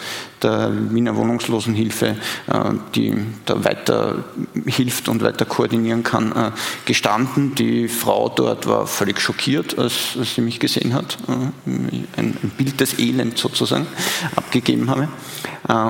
der 0.43 0.71
Wiener 0.91 1.15
Wohnungslosenhilfe, 1.15 2.15
äh, 2.47 2.71
die 2.95 3.15
da 3.45 3.63
weiter 3.63 4.23
hilft 4.65 5.09
und 5.09 5.21
weiter 5.23 5.45
koordinieren 5.45 6.03
kann, 6.03 6.31
äh, 6.31 6.51
gestanden. 6.85 7.55
Die 7.55 7.87
Frau 7.87 8.29
dort 8.29 8.67
war 8.67 8.87
völlig 8.87 9.19
schockiert, 9.19 9.77
als, 9.77 10.17
sie 10.23 10.41
mich 10.41 10.59
gesehen 10.59 10.93
hat. 10.93 11.17
Äh, 11.27 12.19
ein, 12.19 12.37
Bild 12.57 12.79
des 12.79 12.99
Elends 12.99 13.41
sozusagen 13.41 13.87
abgegeben 14.35 14.89
habe. 14.89 15.07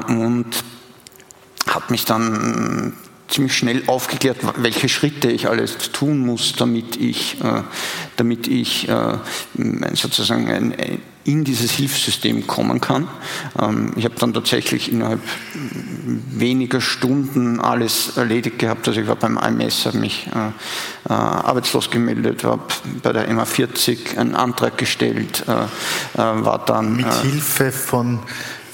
Und 0.07 0.45
hat 1.67 1.89
mich 1.91 2.05
dann 2.05 2.93
ziemlich 3.31 3.55
schnell 3.55 3.83
aufgeklärt, 3.87 4.37
welche 4.57 4.89
Schritte 4.89 5.31
ich 5.31 5.47
alles 5.47 5.77
tun 5.91 6.19
muss, 6.19 6.53
damit 6.53 6.97
ich, 6.97 7.37
damit 8.17 8.47
ich 8.47 8.87
sozusagen 9.93 10.49
ein, 10.49 10.73
in 11.23 11.43
dieses 11.43 11.71
Hilfssystem 11.71 12.47
kommen 12.47 12.81
kann. 12.81 13.07
Ähm, 13.59 13.93
ich 13.95 14.05
habe 14.05 14.15
dann 14.15 14.33
tatsächlich 14.33 14.91
innerhalb 14.91 15.21
weniger 16.03 16.81
Stunden 16.81 17.59
alles 17.59 18.17
erledigt 18.17 18.59
gehabt. 18.59 18.87
Also 18.87 19.01
ich 19.01 19.07
war 19.07 19.15
beim 19.15 19.37
AMS, 19.37 19.85
habe 19.85 19.99
mich 19.99 20.27
äh, 20.27 20.47
äh, 21.09 21.13
arbeitslos 21.13 21.91
gemeldet, 21.91 22.43
habe 22.43 22.63
bei 23.03 23.13
der 23.13 23.29
MA40 23.29 24.17
einen 24.17 24.35
Antrag 24.35 24.77
gestellt, 24.77 25.43
äh, 25.47 26.17
war 26.17 26.65
dann... 26.65 26.97
Mit 26.97 27.13
Hilfe 27.21 27.71
von 27.71 28.19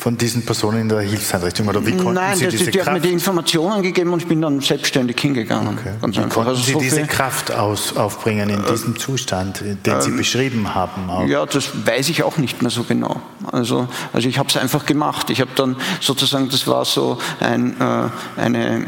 von 0.07 0.17
diesen 0.17 0.45
Personen 0.45 0.79
in 0.83 0.87
der 0.87 1.01
Hilfseinrichtung? 1.01 1.67
Oder 1.67 1.85
wie 1.85 1.91
konnten 1.91 2.13
Nein, 2.13 2.37
Sie 2.37 2.45
das, 2.45 2.53
diese 2.53 2.71
die 2.71 2.77
Kraft? 2.77 2.87
hat 2.87 2.93
mir 2.93 3.01
die 3.01 3.11
Informationen 3.11 3.83
gegeben 3.83 4.13
und 4.13 4.21
ich 4.21 4.27
bin 4.27 4.41
dann 4.41 4.61
selbstständig 4.61 5.19
hingegangen. 5.19 5.77
Okay. 5.77 5.95
Ganz 6.01 6.15
wie 6.15 6.21
einfach. 6.21 6.33
konnten 6.33 6.49
also 6.51 6.63
Sie 6.63 6.71
so 6.71 6.79
diese 6.79 7.05
Kraft 7.07 7.51
aus, 7.51 7.97
aufbringen 7.97 8.49
in 8.49 8.63
diesem 8.63 8.95
äh, 8.95 8.97
Zustand, 8.97 9.59
den 9.59 9.99
Sie 9.99 10.09
ähm, 10.09 10.15
beschrieben 10.15 10.73
haben? 10.73 11.09
Auch? 11.09 11.27
Ja, 11.27 11.45
das 11.45 11.85
weiß 11.85 12.07
ich 12.07 12.23
auch 12.23 12.37
nicht 12.37 12.61
mehr 12.61 12.71
so 12.71 12.85
genau. 12.85 13.19
Also, 13.51 13.89
also 14.13 14.29
ich 14.29 14.39
habe 14.39 14.47
es 14.47 14.55
einfach 14.55 14.85
gemacht. 14.85 15.29
Ich 15.29 15.41
habe 15.41 15.51
dann 15.55 15.75
sozusagen, 15.99 16.47
das 16.47 16.67
war 16.67 16.85
so 16.85 17.17
ein, 17.41 17.75
äh, 17.77 18.39
eine, 18.39 18.85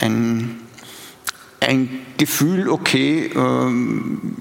ein, 0.00 0.56
ein 1.60 1.88
Gefühl, 2.16 2.68
okay, 2.68 3.30
ähm, 3.32 4.34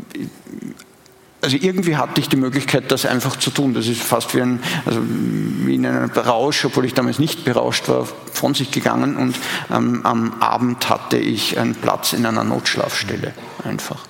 also 1.42 1.58
irgendwie 1.60 1.98
hatte 1.98 2.20
ich 2.20 2.30
die 2.30 2.36
Möglichkeit, 2.36 2.92
das 2.92 3.06
einfach 3.06 3.36
zu 3.36 3.52
tun. 3.52 3.74
Das 3.74 3.88
ist 3.88 4.02
fast 4.02 4.34
wie, 4.36 4.42
ein, 4.42 4.60
also 4.86 5.00
wie 5.04 5.76
in 5.76 5.86
einem 5.86 6.10
Rausch, 6.10 6.66
obwohl 6.66 6.86
ich 6.86 6.94
damals 6.94 7.20
nicht 7.20 7.46
berauscht 7.46 7.88
war, 7.90 8.08
von 8.34 8.54
sich 8.54 8.72
gegangen 8.72 9.16
und 9.18 9.36
ähm, 9.72 10.02
am 10.04 10.42
Abend 10.42 10.90
hatte 10.90 11.18
ich 11.18 11.60
einen 11.60 11.76
Platz 11.76 12.14
in 12.14 12.26
einer 12.26 12.44
Notschlafstelle 12.44 13.34
einfach. 13.64 14.04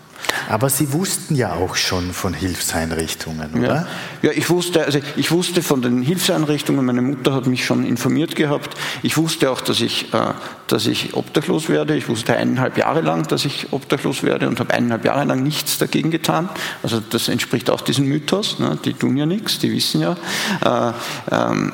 Aber 0.49 0.69
Sie 0.69 0.93
wussten 0.93 1.35
ja 1.35 1.53
auch 1.53 1.75
schon 1.75 2.13
von 2.13 2.33
Hilfseinrichtungen, 2.33 3.53
oder? 3.53 3.87
Ja, 4.21 4.29
ja 4.29 4.31
ich, 4.31 4.49
wusste, 4.49 4.85
also 4.85 4.99
ich 5.15 5.31
wusste 5.31 5.61
von 5.61 5.81
den 5.81 6.01
Hilfseinrichtungen, 6.01 6.85
meine 6.85 7.01
Mutter 7.01 7.33
hat 7.33 7.47
mich 7.47 7.65
schon 7.65 7.85
informiert 7.85 8.35
gehabt. 8.35 8.77
Ich 9.03 9.17
wusste 9.17 9.51
auch, 9.51 9.61
dass 9.61 9.81
ich, 9.81 10.13
äh, 10.13 10.33
dass 10.67 10.85
ich 10.87 11.13
obdachlos 11.13 11.69
werde. 11.69 11.95
Ich 11.95 12.07
wusste 12.07 12.35
eineinhalb 12.35 12.77
Jahre 12.77 13.01
lang, 13.01 13.27
dass 13.27 13.45
ich 13.45 13.67
obdachlos 13.71 14.23
werde 14.23 14.47
und 14.47 14.59
habe 14.59 14.73
eineinhalb 14.73 15.05
Jahre 15.05 15.25
lang 15.25 15.43
nichts 15.43 15.77
dagegen 15.77 16.11
getan. 16.11 16.49
Also 16.83 16.99
das 16.99 17.27
entspricht 17.27 17.69
auch 17.69 17.81
diesem 17.81 18.07
Mythos. 18.07 18.59
Ne? 18.59 18.77
Die 18.83 18.93
tun 18.93 19.17
ja 19.17 19.25
nichts, 19.25 19.59
die 19.59 19.71
wissen 19.71 20.01
ja. 20.01 20.15
Äh, 20.63 20.93
ähm, 21.31 21.73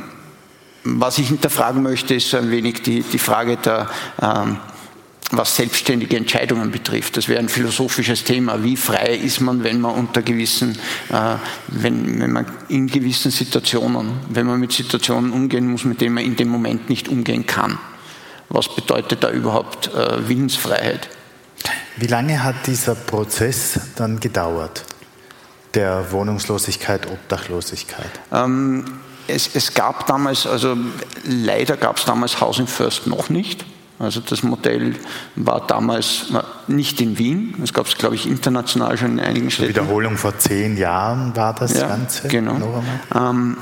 was 0.83 1.17
ich 1.17 1.29
hinterfragen 1.29 1.81
möchte, 1.81 2.13
ist 2.13 2.29
so 2.29 2.37
ein 2.37 2.51
wenig 2.51 2.81
die, 2.81 3.03
die 3.03 3.19
Frage 3.19 3.57
der, 3.57 3.89
ähm, 4.21 4.57
was 5.31 5.55
selbstständige 5.55 6.17
Entscheidungen 6.17 6.71
betrifft. 6.71 7.17
Das 7.17 7.27
wäre 7.27 7.39
ein 7.39 7.49
philosophisches 7.49 8.23
Thema. 8.23 8.63
Wie 8.63 8.77
frei 8.77 9.15
ist 9.15 9.41
man, 9.41 9.63
wenn 9.63 9.81
man 9.81 9.95
unter 9.95 10.21
gewissen, 10.21 10.77
äh, 11.09 11.35
wenn, 11.67 12.19
wenn 12.19 12.31
man 12.31 12.45
in 12.69 12.87
gewissen 12.87 13.31
Situationen, 13.31 14.11
wenn 14.29 14.45
man 14.45 14.59
mit 14.59 14.71
Situationen 14.71 15.31
umgehen 15.31 15.67
muss, 15.67 15.85
mit 15.85 16.01
denen 16.01 16.15
man 16.15 16.23
in 16.23 16.35
dem 16.35 16.49
Moment 16.49 16.89
nicht 16.89 17.07
umgehen 17.07 17.47
kann? 17.47 17.79
Was 18.49 18.73
bedeutet 18.73 19.23
da 19.23 19.31
überhaupt 19.31 19.87
äh, 19.93 20.27
Willensfreiheit? 20.27 21.09
Wie 21.97 22.07
lange 22.07 22.43
hat 22.43 22.67
dieser 22.67 22.95
Prozess 22.95 23.79
dann 23.95 24.19
gedauert? 24.19 24.83
Der 25.73 26.11
Wohnungslosigkeit, 26.11 27.09
Obdachlosigkeit? 27.09 28.11
Ähm, 28.31 28.85
es, 29.27 29.55
es, 29.55 29.73
gab 29.73 30.05
damals, 30.05 30.45
also 30.45 30.77
leider 31.23 31.77
gab 31.77 31.97
es 31.97 32.05
damals 32.05 32.39
Housing 32.41 32.67
First 32.67 33.07
noch 33.07 33.29
nicht. 33.29 33.65
Also 33.99 34.19
das 34.21 34.43
Modell 34.43 34.95
war 35.35 35.65
damals 35.67 36.25
nicht 36.67 36.99
in 36.99 37.17
Wien. 37.17 37.55
Es 37.63 37.73
gab 37.73 37.85
es, 37.85 37.97
glaube 37.97 38.15
ich, 38.15 38.27
international 38.27 38.97
schon 38.97 39.13
in 39.13 39.19
einigen 39.19 39.51
Städten. 39.51 39.69
Wiederholung 39.69 40.17
vor 40.17 40.37
zehn 40.37 40.77
Jahren 40.77 41.35
war 41.35 41.53
das 41.53 41.77
ja, 41.77 41.87
Ganze. 41.87 42.27
Genau. 42.27 42.83
Ähm, 43.15 43.57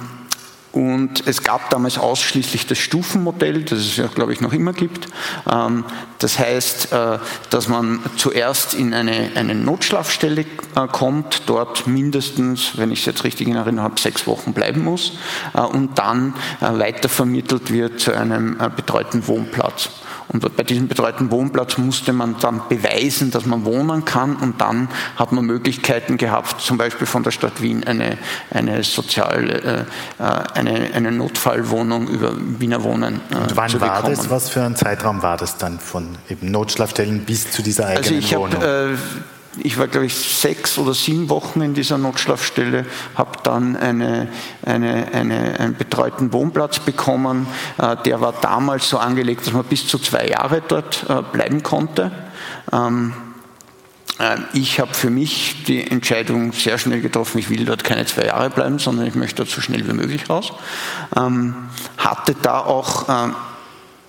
und 0.71 1.27
es 1.27 1.43
gab 1.43 1.69
damals 1.69 1.97
ausschließlich 1.97 2.65
das 2.65 2.77
Stufenmodell, 2.77 3.63
das 3.63 3.79
es 3.79 3.97
ja, 3.97 4.07
glaube 4.07 4.31
ich, 4.31 4.39
noch 4.39 4.53
immer 4.53 4.71
gibt. 4.71 5.09
Ähm, 5.51 5.83
das 6.19 6.39
heißt, 6.39 6.93
äh, 6.93 7.19
dass 7.49 7.67
man 7.67 7.99
zuerst 8.15 8.73
in 8.73 8.93
eine, 8.93 9.31
eine 9.35 9.53
Notschlafstelle 9.53 10.41
äh, 10.75 10.87
kommt, 10.89 11.43
dort 11.47 11.87
mindestens, 11.87 12.77
wenn 12.77 12.91
ich 12.91 13.01
es 13.01 13.05
jetzt 13.05 13.23
richtig 13.25 13.49
in 13.49 13.55
Erinnerung 13.55 13.83
habe, 13.83 13.99
sechs 13.99 14.25
Wochen 14.27 14.53
bleiben 14.53 14.83
muss 14.83 15.13
äh, 15.53 15.61
und 15.61 15.97
dann 15.97 16.35
weitervermittelt 16.59 17.71
wird 17.71 17.99
zu 17.99 18.13
einem 18.13 18.57
betreuten 18.75 19.27
Wohnplatz. 19.27 19.89
Und 20.33 20.55
bei 20.55 20.63
diesem 20.63 20.87
betreuten 20.87 21.29
Wohnplatz 21.31 21.77
musste 21.77 22.13
man 22.13 22.35
dann 22.39 22.61
beweisen, 22.69 23.31
dass 23.31 23.45
man 23.45 23.65
wohnen 23.65 24.05
kann 24.05 24.35
und 24.37 24.61
dann 24.61 24.87
hat 25.17 25.31
man 25.31 25.45
Möglichkeiten 25.45 26.17
gehabt, 26.17 26.61
zum 26.61 26.77
Beispiel 26.77 27.05
von 27.05 27.23
der 27.23 27.31
Stadt 27.31 27.61
Wien 27.61 27.83
eine, 27.83 28.17
eine 28.49 28.83
soziale, 28.83 29.85
äh, 30.19 30.23
eine, 30.53 30.93
eine 30.93 31.11
Notfallwohnung 31.11 32.07
über 32.07 32.33
Wiener 32.37 32.83
Wohnen 32.83 33.19
äh, 33.31 33.35
und 33.35 33.55
wann 33.55 33.69
zu 33.69 33.81
war 33.81 34.03
das? 34.03 34.29
Was 34.29 34.49
für 34.49 34.63
ein 34.63 34.75
Zeitraum 34.75 35.21
war 35.21 35.37
das 35.37 35.57
dann 35.57 35.79
von 35.79 36.17
eben 36.29 36.49
Notschlafstellen 36.49 37.25
bis 37.25 37.51
zu 37.51 37.61
dieser 37.61 37.87
eigenen 37.87 38.03
also 38.03 38.15
ich 38.15 38.35
Wohnung? 38.35 38.55
Hab, 38.55 38.63
äh, 38.63 38.95
ich 39.57 39.77
war, 39.77 39.87
glaube 39.87 40.05
ich, 40.05 40.15
sechs 40.15 40.77
oder 40.77 40.93
sieben 40.93 41.29
Wochen 41.29 41.61
in 41.61 41.73
dieser 41.73 41.97
Notschlafstelle, 41.97 42.85
habe 43.15 43.31
dann 43.43 43.75
eine, 43.75 44.29
eine, 44.65 45.07
eine, 45.13 45.59
einen 45.59 45.75
betreuten 45.75 46.31
Wohnplatz 46.31 46.79
bekommen. 46.79 47.47
Äh, 47.77 47.97
der 48.05 48.21
war 48.21 48.33
damals 48.41 48.89
so 48.89 48.97
angelegt, 48.97 49.45
dass 49.45 49.53
man 49.53 49.65
bis 49.65 49.87
zu 49.87 49.99
zwei 49.99 50.27
Jahre 50.27 50.61
dort 50.65 51.05
äh, 51.09 51.21
bleiben 51.21 51.63
konnte. 51.63 52.11
Ähm, 52.71 53.13
äh, 54.19 54.37
ich 54.53 54.79
habe 54.79 54.93
für 54.93 55.09
mich 55.09 55.63
die 55.65 55.85
Entscheidung 55.85 56.53
sehr 56.53 56.77
schnell 56.77 57.01
getroffen, 57.01 57.39
ich 57.39 57.49
will 57.49 57.65
dort 57.65 57.83
keine 57.83 58.05
zwei 58.05 58.27
Jahre 58.27 58.49
bleiben, 58.49 58.79
sondern 58.79 59.05
ich 59.05 59.15
möchte 59.15 59.37
dort 59.37 59.49
so 59.49 59.59
schnell 59.59 59.85
wie 59.87 59.93
möglich 59.93 60.29
raus. 60.29 60.53
Ähm, 61.17 61.55
hatte 61.97 62.35
da 62.41 62.59
auch 62.59 63.09
ähm, 63.09 63.35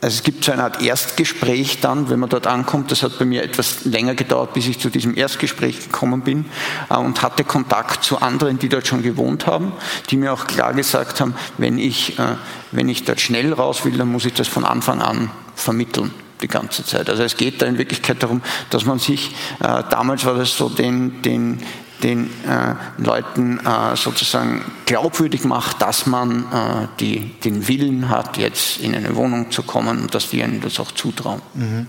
also 0.02 0.16
es 0.16 0.24
gibt 0.24 0.44
so 0.44 0.50
eine 0.50 0.64
Art 0.64 0.82
Erstgespräch 0.82 1.78
dann, 1.80 2.10
wenn 2.10 2.18
man 2.18 2.28
dort 2.28 2.48
ankommt. 2.48 2.90
Das 2.90 3.04
hat 3.04 3.20
bei 3.20 3.24
mir 3.24 3.44
etwas 3.44 3.84
länger 3.84 4.16
gedauert, 4.16 4.52
bis 4.52 4.66
ich 4.66 4.80
zu 4.80 4.90
diesem 4.90 5.16
Erstgespräch 5.16 5.78
gekommen 5.78 6.22
bin 6.22 6.46
äh, 6.90 6.96
und 6.96 7.22
hatte 7.22 7.44
Kontakt 7.44 8.02
zu 8.02 8.20
anderen, 8.20 8.58
die 8.58 8.68
dort 8.68 8.88
schon 8.88 9.04
gewohnt 9.04 9.46
haben, 9.46 9.72
die 10.10 10.16
mir 10.16 10.32
auch 10.32 10.48
klar 10.48 10.74
gesagt 10.74 11.20
haben, 11.20 11.34
wenn 11.56 11.78
ich, 11.78 12.18
äh, 12.18 12.34
wenn 12.72 12.88
ich 12.88 13.04
dort 13.04 13.20
schnell 13.20 13.52
raus 13.52 13.84
will, 13.84 13.96
dann 13.96 14.10
muss 14.10 14.24
ich 14.24 14.34
das 14.34 14.48
von 14.48 14.64
Anfang 14.64 15.00
an 15.00 15.30
vermitteln 15.54 16.10
die 16.42 16.48
ganze 16.48 16.84
Zeit. 16.84 17.08
Also 17.08 17.22
es 17.22 17.36
geht 17.36 17.62
da 17.62 17.66
in 17.66 17.78
Wirklichkeit 17.78 18.20
darum, 18.24 18.42
dass 18.70 18.84
man 18.84 18.98
sich, 18.98 19.30
äh, 19.60 19.84
damals 19.88 20.24
war 20.24 20.34
das 20.34 20.56
so, 20.56 20.68
den, 20.68 21.22
den, 21.22 21.60
den 22.02 22.26
äh, 22.26 22.74
Leuten 22.98 23.58
äh, 23.58 23.96
sozusagen 23.96 24.62
glaubwürdig 24.86 25.44
macht, 25.44 25.82
dass 25.82 26.06
man 26.06 26.44
äh, 26.52 26.88
die, 27.00 27.34
den 27.40 27.68
Willen 27.68 28.08
hat, 28.08 28.36
jetzt 28.36 28.78
in 28.80 28.94
eine 28.94 29.14
Wohnung 29.16 29.50
zu 29.50 29.62
kommen 29.62 30.02
und 30.02 30.14
dass 30.14 30.30
die 30.30 30.40
ihnen 30.40 30.60
das 30.60 30.80
auch 30.80 30.92
zutrauen. 30.92 31.42
Mhm. 31.54 31.86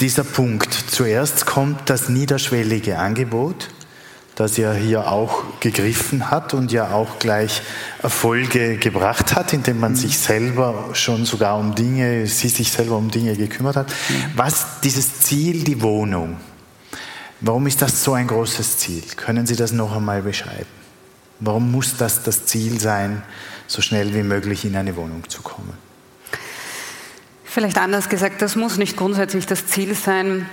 Dieser 0.00 0.24
Punkt. 0.24 0.72
Zuerst 0.72 1.46
kommt 1.46 1.88
das 1.88 2.08
niederschwellige 2.08 2.98
Angebot, 2.98 3.68
das 4.34 4.58
ja 4.58 4.74
hier 4.74 5.10
auch 5.10 5.60
gegriffen 5.60 6.30
hat 6.30 6.52
und 6.52 6.70
ja 6.70 6.90
auch 6.90 7.18
gleich 7.18 7.62
Erfolge 8.02 8.76
gebracht 8.76 9.34
hat, 9.34 9.54
indem 9.54 9.80
man 9.80 9.92
mhm. 9.92 9.96
sich 9.96 10.18
selber 10.18 10.90
schon 10.92 11.24
sogar 11.24 11.58
um 11.58 11.74
Dinge, 11.74 12.26
sie 12.26 12.48
sich 12.48 12.70
selber 12.70 12.98
um 12.98 13.10
Dinge 13.10 13.34
gekümmert 13.36 13.76
hat. 13.76 13.88
Mhm. 13.88 14.32
Was 14.36 14.80
dieses 14.82 15.20
Ziel, 15.20 15.64
die 15.64 15.80
Wohnung, 15.80 16.36
Warum 17.46 17.68
ist 17.68 17.80
das 17.80 18.02
so 18.02 18.14
ein 18.14 18.26
großes 18.26 18.78
Ziel? 18.78 19.04
Können 19.14 19.46
Sie 19.46 19.54
das 19.54 19.70
noch 19.70 19.94
einmal 19.94 20.22
beschreiben? 20.22 20.66
Warum 21.38 21.70
muss 21.70 21.96
das 21.96 22.24
das 22.24 22.44
Ziel 22.46 22.80
sein, 22.80 23.22
so 23.68 23.82
schnell 23.82 24.12
wie 24.14 24.24
möglich 24.24 24.64
in 24.64 24.74
eine 24.74 24.96
Wohnung 24.96 25.28
zu 25.28 25.42
kommen? 25.42 25.74
Vielleicht 27.44 27.78
anders 27.78 28.08
gesagt, 28.08 28.42
das 28.42 28.56
muss 28.56 28.78
nicht 28.78 28.96
grundsätzlich 28.96 29.46
das 29.46 29.68
Ziel 29.68 29.94
sein. 29.94 30.48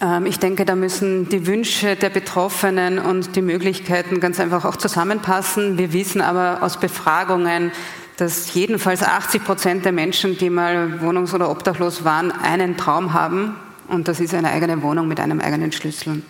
Ähm, 0.00 0.26
ich 0.26 0.38
denke, 0.38 0.64
da 0.64 0.76
müssen 0.76 1.28
die 1.30 1.48
Wünsche 1.48 1.96
der 1.96 2.10
Betroffenen 2.10 3.00
und 3.00 3.34
die 3.34 3.42
Möglichkeiten 3.42 4.20
ganz 4.20 4.38
einfach 4.38 4.64
auch 4.64 4.76
zusammenpassen. 4.76 5.78
Wir 5.78 5.92
wissen 5.92 6.20
aber 6.20 6.62
aus 6.62 6.78
Befragungen, 6.78 7.72
dass 8.18 8.54
jedenfalls 8.54 9.02
80 9.02 9.44
Prozent 9.44 9.84
der 9.84 9.92
Menschen, 9.92 10.38
die 10.38 10.48
mal 10.48 11.00
wohnungs- 11.02 11.34
oder 11.34 11.50
obdachlos 11.50 12.04
waren, 12.04 12.30
einen 12.30 12.76
Traum 12.76 13.14
haben, 13.14 13.56
und 13.88 14.08
das 14.08 14.20
ist 14.20 14.34
eine 14.34 14.50
eigene 14.50 14.82
Wohnung 14.82 15.08
mit 15.08 15.20
einem 15.20 15.40
eigenen 15.40 15.72
Schlüssel. 15.72 16.22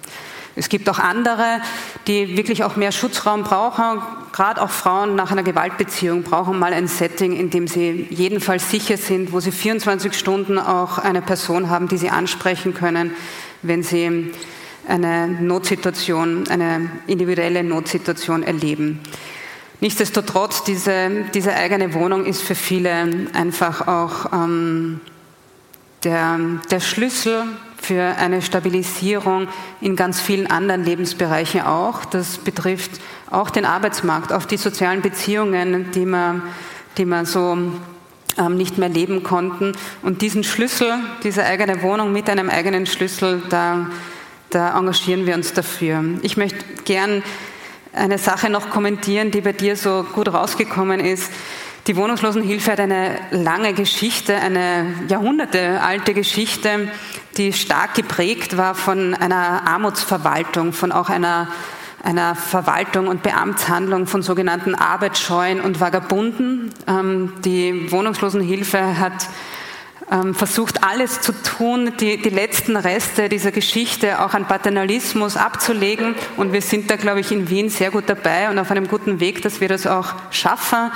Es 0.59 0.69
gibt 0.69 0.89
auch 0.89 0.99
andere, 0.99 1.61
die 2.09 2.37
wirklich 2.37 2.65
auch 2.65 2.75
mehr 2.75 2.91
Schutzraum 2.91 3.45
brauchen. 3.45 4.03
Gerade 4.33 4.61
auch 4.61 4.71
Frauen 4.71 5.15
nach 5.15 5.31
einer 5.31 5.45
Gewaltbeziehung 5.45 6.25
brauchen 6.25 6.59
mal 6.59 6.73
ein 6.73 6.89
Setting, 6.89 7.37
in 7.37 7.51
dem 7.51 7.69
sie 7.69 8.09
jedenfalls 8.11 8.69
sicher 8.69 8.97
sind, 8.97 9.33
wo 9.33 9.39
sie 9.39 9.53
24 9.53 10.19
Stunden 10.19 10.59
auch 10.59 10.99
eine 10.99 11.23
Person 11.23 11.71
haben, 11.71 11.87
die 11.87 11.97
sie 11.97 12.11
ansprechen 12.11 12.75
können, 12.75 13.13
wenn 13.63 13.85
sie 13.85 14.33
eine 14.89 15.29
Notsituation, 15.29 16.49
eine 16.49 16.91
individuelle 17.07 17.63
Notsituation 17.63 18.43
erleben. 18.43 19.01
Nichtsdestotrotz, 19.81 20.65
diese, 20.65 21.27
diese 21.35 21.55
eigene 21.55 21.95
Wohnung 21.95 22.25
ist 22.25 22.43
für 22.43 22.57
viele 22.57 23.29
einfach 23.33 23.87
auch 23.87 24.33
ähm, 24.33 25.01
der, 26.05 26.39
der 26.71 26.81
Schlüssel 26.81 27.45
für 27.81 28.03
eine 28.03 28.43
Stabilisierung 28.43 29.49
in 29.81 29.97
ganz 29.97 30.21
vielen 30.21 30.49
anderen 30.49 30.85
Lebensbereichen 30.85 31.63
auch. 31.63 32.05
Das 32.05 32.39
betrifft 32.39 32.91
auch 33.31 33.51
den 33.51 33.65
Arbeitsmarkt, 33.65 34.33
auch 34.33 34.45
die 34.45 34.57
sozialen 34.57 35.01
Beziehungen, 35.01 35.91
die 35.93 36.07
man, 36.07 36.43
die 36.97 37.05
man 37.05 37.25
so 37.25 37.57
ähm, 38.37 38.57
nicht 38.57 38.79
mehr 38.79 38.89
leben 38.89 39.23
konnten. 39.23 39.73
Und 40.03 40.23
diesen 40.23 40.45
Schlüssel, 40.45 40.95
diese 41.23 41.45
eigene 41.45 41.83
Wohnung 41.83 42.13
mit 42.13 42.29
einem 42.29 42.51
eigenen 42.51 42.87
Schlüssel, 42.87 43.43
da, 43.49 43.87
da 44.51 44.79
engagieren 44.79 45.27
wir 45.27 45.35
uns 45.35 45.53
dafür. 45.53 46.05
Ich 46.23 46.37
möchte 46.37 46.65
gern 46.85 47.23
eine 47.93 48.19
Sache 48.19 48.51
noch 48.51 48.71
kommentieren, 48.71 49.31
die 49.31 49.41
bei 49.41 49.53
dir 49.53 49.77
so 49.77 50.05
gut 50.15 50.33
rausgekommen 50.33 51.01
ist. 51.01 51.33
Die 51.89 51.97
Wohnungslosenhilfe 51.97 52.73
hat 52.73 52.81
eine 52.81 53.19
lange 53.31 53.73
Geschichte, 53.73 54.37
eine 54.37 54.93
jahrhundertealte 55.09 56.13
Geschichte, 56.13 56.91
die 57.39 57.55
stark 57.55 57.95
geprägt 57.95 58.59
war 58.59 58.75
von 58.75 59.15
einer 59.15 59.67
Armutsverwaltung, 59.67 60.75
von 60.75 60.93
auch 60.93 61.09
einer, 61.09 61.49
einer 62.03 62.35
Verwaltung 62.35 63.09
und 63.09 63.23
Beamtshandlung 63.23 64.07
von 64.07 64.21
sogenannten 64.21 64.75
Arbeitsscheuen 64.75 65.63
und 65.63 65.81
Vagabunden. 65.81 66.75
Ähm, 66.87 67.33
die 67.43 67.91
Wohnungslosenhilfe 67.91 68.99
hat 68.99 69.27
versucht, 70.33 70.83
alles 70.83 71.21
zu 71.21 71.33
tun, 71.33 71.93
die, 72.01 72.17
die 72.17 72.31
letzten 72.31 72.77
Reste 72.77 73.29
dieser 73.29 73.53
Geschichte 73.53 74.23
auch 74.23 74.33
an 74.33 74.47
Paternalismus 74.47 75.37
abzulegen. 75.37 76.15
Und 76.37 76.53
wir 76.53 76.63
sind 76.63 76.91
da, 76.91 76.97
glaube 76.97 77.21
ich, 77.21 77.31
in 77.31 77.51
Wien 77.51 77.69
sehr 77.69 77.91
gut 77.91 78.05
dabei 78.07 78.49
und 78.49 78.59
auf 78.59 78.71
einem 78.71 78.89
guten 78.89 79.21
Weg, 79.21 79.43
dass 79.43 79.61
wir 79.61 79.69
das 79.69 79.87
auch 79.87 80.15
schaffen 80.31 80.91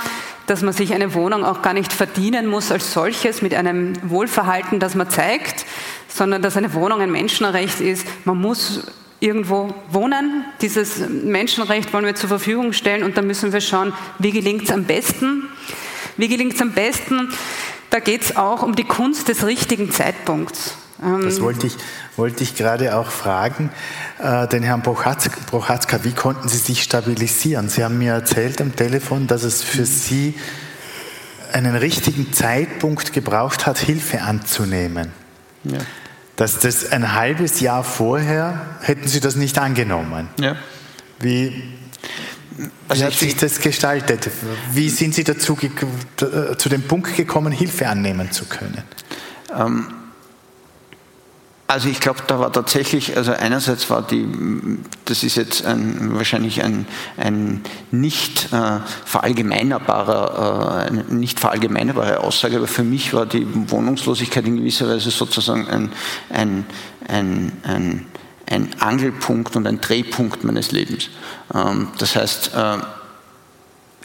dass 0.45 0.61
man 0.61 0.73
sich 0.73 0.93
eine 0.93 1.13
Wohnung 1.13 1.45
auch 1.45 1.61
gar 1.61 1.73
nicht 1.73 1.93
verdienen 1.93 2.47
muss 2.47 2.71
als 2.71 2.93
solches 2.93 3.41
mit 3.41 3.53
einem 3.53 3.93
Wohlverhalten, 4.09 4.79
das 4.79 4.95
man 4.95 5.09
zeigt, 5.09 5.65
sondern 6.07 6.41
dass 6.41 6.57
eine 6.57 6.73
Wohnung 6.73 7.01
ein 7.01 7.11
Menschenrecht 7.11 7.79
ist. 7.79 8.05
Man 8.25 8.41
muss 8.41 8.81
irgendwo 9.19 9.73
wohnen. 9.89 10.43
Dieses 10.61 10.99
Menschenrecht 11.07 11.93
wollen 11.93 12.05
wir 12.05 12.15
zur 12.15 12.27
Verfügung 12.27 12.73
stellen 12.73 13.03
und 13.03 13.17
da 13.17 13.21
müssen 13.21 13.53
wir 13.53 13.61
schauen, 13.61 13.93
wie 14.19 14.31
gelingt 14.31 14.63
es 14.63 14.71
am 14.71 14.83
besten. 14.83 15.47
Wie 16.17 16.27
gelingt 16.27 16.55
es 16.55 16.61
am 16.61 16.73
besten? 16.73 17.29
Da 17.93 17.99
geht 17.99 18.23
es 18.23 18.35
auch 18.35 18.63
um 18.63 18.75
die 18.75 18.85
Kunst 18.85 19.27
des 19.27 19.45
richtigen 19.45 19.91
Zeitpunkts. 19.91 20.73
Das 20.97 21.37
ähm, 21.37 21.43
wollte 21.43 21.67
ich, 21.67 21.75
wollte 22.17 22.41
ich 22.41 22.55
gerade 22.55 22.97
auch 22.97 23.11
fragen, 23.11 23.69
äh, 24.17 24.47
den 24.47 24.63
Herrn 24.63 24.81
Prochatzka, 24.81 26.03
wie 26.03 26.13
konnten 26.13 26.49
Sie 26.49 26.57
sich 26.57 26.81
stabilisieren? 26.81 27.69
Sie 27.69 27.83
haben 27.83 27.99
mir 27.99 28.13
erzählt 28.13 28.59
am 28.61 28.75
Telefon, 28.75 29.27
dass 29.27 29.43
es 29.43 29.61
für 29.61 29.85
Sie 29.85 30.33
einen 31.51 31.75
richtigen 31.75 32.33
Zeitpunkt 32.33 33.13
gebraucht 33.13 33.67
hat, 33.67 33.77
Hilfe 33.77 34.23
anzunehmen. 34.23 35.11
Ja. 35.63 35.77
Dass 36.35 36.57
das 36.57 36.91
ein 36.91 37.13
halbes 37.13 37.59
Jahr 37.59 37.83
vorher 37.83 38.59
hätten 38.81 39.07
Sie 39.07 39.19
das 39.19 39.35
nicht 39.35 39.59
angenommen. 39.59 40.29
Ja. 40.39 40.55
Wie, 41.19 41.61
wie 42.89 43.03
hat 43.03 43.13
sich 43.13 43.35
das 43.35 43.59
gestaltet? 43.59 44.29
Wie 44.71 44.89
sind 44.89 45.15
Sie 45.15 45.23
dazu 45.23 45.57
äh, 45.61 46.57
zu 46.57 46.69
dem 46.69 46.83
Punkt 46.83 47.15
gekommen, 47.15 47.51
Hilfe 47.51 47.87
annehmen 47.87 48.31
zu 48.31 48.45
können? 48.45 48.83
Ähm, 49.55 49.87
also 51.65 51.89
ich 51.89 51.99
glaube, 51.99 52.19
da 52.27 52.39
war 52.39 52.51
tatsächlich, 52.51 53.17
also 53.17 53.31
einerseits 53.31 53.89
war 53.89 54.05
die, 54.05 54.27
das 55.05 55.23
ist 55.23 55.37
jetzt 55.37 55.65
ein, 55.65 56.13
wahrscheinlich 56.13 56.61
ein, 56.61 56.85
ein 57.17 57.61
nicht 57.89 58.53
äh, 58.53 58.79
verallgemeinerbarer, 59.05 60.87
äh, 60.87 61.13
nicht 61.13 61.39
verallgemeinerbare 61.39 62.19
Aussage, 62.19 62.57
aber 62.57 62.67
für 62.67 62.83
mich 62.83 63.13
war 63.13 63.25
die 63.25 63.47
Wohnungslosigkeit 63.71 64.45
in 64.45 64.57
gewisser 64.57 64.87
Weise 64.87 65.09
sozusagen 65.09 65.67
ein, 65.67 65.91
ein, 66.29 66.65
ein, 67.07 67.51
ein, 67.63 68.05
ein 68.53 68.69
Angelpunkt 68.79 69.55
und 69.55 69.67
ein 69.67 69.81
Drehpunkt 69.81 70.43
meines 70.43 70.71
Lebens. 70.71 71.09
Ähm, 71.53 71.87
das 71.97 72.15
heißt, 72.15 72.51
äh, 72.55 72.77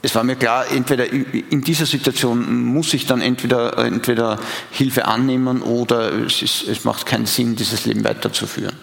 es 0.01 0.15
war 0.15 0.23
mir 0.23 0.37
klar, 0.37 0.71
entweder 0.71 1.11
in 1.13 1.61
dieser 1.63 1.87
Situation 1.87 2.65
muss 2.65 2.95
ich 2.95 3.07
dann 3.07 3.21
entweder, 3.21 3.79
entweder 3.79 4.39
Hilfe 4.71 5.07
annehmen 5.07 5.61
oder 5.61 6.13
es, 6.13 6.41
ist, 6.43 6.69
es 6.69 6.85
macht 6.85 7.05
keinen 7.05 7.27
Sinn, 7.27 7.57
dieses 7.57 7.85
Leben 7.85 8.05
weiterzuführen. 8.05 8.77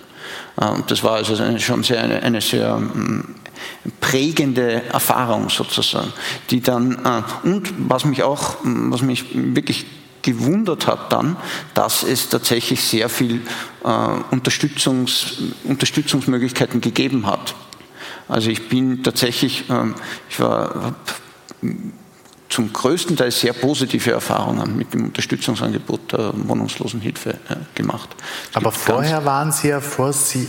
Äh, 0.59 0.67
und 0.67 0.91
das 0.91 1.03
war 1.03 1.13
also 1.13 1.35
schon 1.59 1.83
sehr, 1.83 2.01
eine, 2.01 2.21
eine 2.21 2.41
sehr 2.41 2.77
mm, 2.77 3.35
prägende 4.01 4.83
Erfahrung 4.91 5.49
sozusagen, 5.49 6.11
die 6.49 6.61
dann, 6.61 6.93
äh, 7.05 7.47
und 7.47 7.73
was 7.77 8.05
mich 8.05 8.23
auch, 8.23 8.63
mm, 8.63 8.91
was 8.91 9.01
mich 9.01 9.25
wirklich 9.33 9.85
gewundert 10.25 10.87
hat 10.87 11.13
dann, 11.13 11.37
dass 11.75 12.03
es 12.03 12.29
tatsächlich 12.29 12.81
sehr 12.81 13.09
viel 13.09 13.41
äh, 13.83 13.87
Unterstützungs, 14.31 15.37
Unterstützungsmöglichkeiten 15.63 16.81
gegeben 16.81 17.27
hat. 17.27 17.53
Also 18.27 18.49
ich 18.49 18.67
bin 18.67 19.03
tatsächlich, 19.03 19.65
ähm, 19.69 19.93
ich 20.29 20.39
war 20.39 20.95
zum 22.49 22.73
größten 22.73 23.15
Teil 23.17 23.31
sehr 23.31 23.53
positive 23.53 24.11
Erfahrungen 24.11 24.75
mit 24.75 24.93
dem 24.93 25.05
Unterstützungsangebot 25.05 26.13
der 26.13 26.31
Wohnungslosenhilfe 26.33 27.31
äh, 27.31 27.55
gemacht. 27.75 28.09
Aber 28.53 28.71
vorher 28.71 29.25
waren 29.25 29.51
Sie 29.51 29.67
ja, 29.67 29.79
vor 29.79 30.11
Sie 30.13 30.47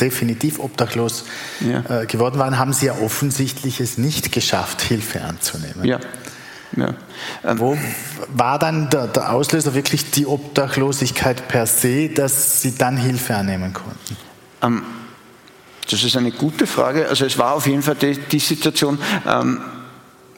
definitiv 0.00 0.58
obdachlos 0.58 1.24
ja. 1.60 2.02
Äh, 2.02 2.06
geworden 2.06 2.38
waren, 2.38 2.58
haben 2.58 2.72
Sie 2.72 2.86
ja 2.86 2.98
offensichtlich 3.00 3.80
es 3.80 3.98
nicht 3.98 4.32
geschafft, 4.32 4.82
Hilfe 4.82 5.22
anzunehmen. 5.22 5.84
Ja. 5.84 5.98
Ja. 6.76 6.94
Ähm, 7.44 7.58
Wo 7.58 7.76
war 8.34 8.58
dann 8.58 8.90
der, 8.90 9.08
der, 9.08 9.32
Auslöser 9.32 9.74
wirklich 9.74 10.10
die 10.10 10.26
Obdachlosigkeit 10.26 11.48
per 11.48 11.66
se, 11.66 12.08
dass 12.08 12.62
Sie 12.62 12.76
dann 12.76 12.96
Hilfe 12.96 13.34
annehmen 13.34 13.72
konnten? 13.72 14.16
Ähm, 14.62 14.82
das 15.90 16.04
ist 16.04 16.16
eine 16.16 16.30
gute 16.30 16.66
Frage. 16.66 17.08
Also 17.08 17.24
es 17.24 17.36
war 17.38 17.54
auf 17.54 17.66
jeden 17.66 17.82
Fall 17.82 17.96
die, 17.96 18.16
die 18.16 18.38
Situation, 18.38 18.98
ähm, 19.26 19.60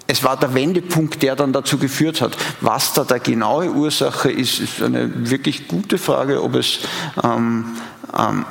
es 0.07 0.25
war 0.25 0.39
der 0.39 0.55
Wendepunkt, 0.55 1.23
der 1.23 1.37
dann 1.37 1.53
dazu 1.53 1.79
geführt 1.79 2.21
hat. 2.21 2.37
Was 2.61 2.93
da 2.95 3.05
der 3.05 3.21
genaue 3.21 3.71
Ursache 3.71 4.31
ist, 4.31 4.61
ist 4.61 4.83
eine 4.83 5.31
wirklich 5.31 5.69
gute 5.69 5.99
Frage, 5.99 6.43
ob 6.43 6.55
es, 6.55 6.81
ähm, 7.23 7.67
ähm, 8.19 8.45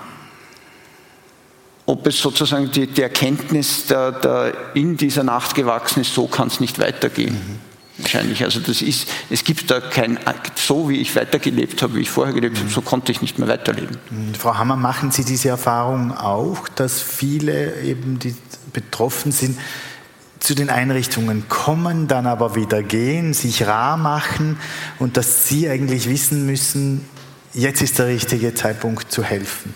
ob 1.88 2.08
es 2.08 2.20
sozusagen 2.20 2.72
die, 2.72 2.88
die 2.88 3.02
Erkenntnis 3.02 3.88
der, 3.88 4.12
der 4.12 4.54
in 4.76 4.98
dieser 4.98 5.24
Nacht 5.24 5.56
gewachsen 5.56 6.02
ist, 6.02 6.14
so 6.14 6.28
kann 6.28 6.48
es 6.48 6.60
nicht 6.60 6.80
weitergehen. 6.80 7.34
Mhm 7.34 7.71
wahrscheinlich. 8.02 8.44
Also 8.44 8.60
das 8.60 8.82
ist, 8.82 9.08
es 9.30 9.44
gibt 9.44 9.72
da 9.72 9.80
kein, 9.80 10.20
so 10.56 10.90
wie 10.90 10.98
ich 10.98 11.16
weitergelebt 11.16 11.82
habe, 11.82 11.96
wie 11.96 12.02
ich 12.02 12.10
vorher 12.10 12.34
gelebt 12.34 12.58
habe, 12.58 12.70
so 12.70 12.82
konnte 12.82 13.12
ich 13.12 13.22
nicht 13.22 13.40
mehr 13.40 13.48
weiterleben. 13.48 13.98
Mhm. 14.10 14.36
Frau 14.36 14.58
Hammer, 14.58 14.76
machen 14.76 15.12
Sie 15.12 15.24
diese 15.24 15.50
Erfahrung 15.50 16.16
auch, 16.16 16.68
dass 16.70 17.02
viele 17.02 17.82
eben, 17.82 18.20
die 18.20 18.36
betroffen 18.74 19.32
sind, 19.32 19.58
zu 20.40 20.56
den 20.56 20.70
Einrichtungen 20.70 21.48
kommen, 21.50 22.08
dann 22.08 22.26
aber 22.26 22.56
wieder 22.56 22.82
gehen, 22.82 23.34
sich 23.34 23.68
rar 23.68 23.96
machen 23.96 24.58
und 24.98 25.16
dass 25.18 25.48
Sie 25.48 25.70
eigentlich 25.70 26.10
wissen 26.10 26.46
müssen, 26.46 27.06
jetzt 27.54 27.82
ist 27.82 28.00
der 28.00 28.08
richtige 28.08 28.54
Zeitpunkt 28.54 29.12
zu 29.12 29.24
helfen? 29.24 29.74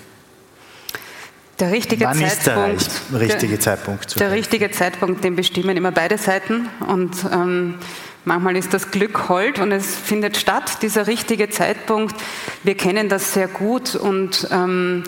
Der 1.59 1.71
richtige 1.71 2.05
Wann 2.05 2.17
Zeitpunkt, 2.17 2.82
ist 2.82 3.01
der 3.11 3.19
richtige 3.21 3.59
Zeitpunkt 3.59 4.09
zu 4.09 4.19
Der 4.19 4.28
helfen? 4.28 4.39
richtige 4.39 4.71
Zeitpunkt, 4.71 5.23
den 5.23 5.36
bestimmen 5.38 5.78
immer 5.78 5.91
beide 5.91 6.17
Seiten 6.17 6.67
und 6.88 7.15
ähm, 7.32 7.76
Manchmal 8.28 8.57
ist 8.57 8.73
das 8.73 8.89
Glück 8.89 9.30
hold 9.30 9.59
und 9.59 9.71
es 9.71 9.95
findet 9.95 10.36
statt, 10.36 10.82
dieser 10.82 11.05
richtige 11.05 11.47
Zeitpunkt. 11.51 12.15
Wir 12.63 12.76
kennen 12.76 13.07
das 13.07 13.36
sehr 13.36 13.47
gut 13.47 13.93
und 13.93 14.47
ähm, 14.51 15.03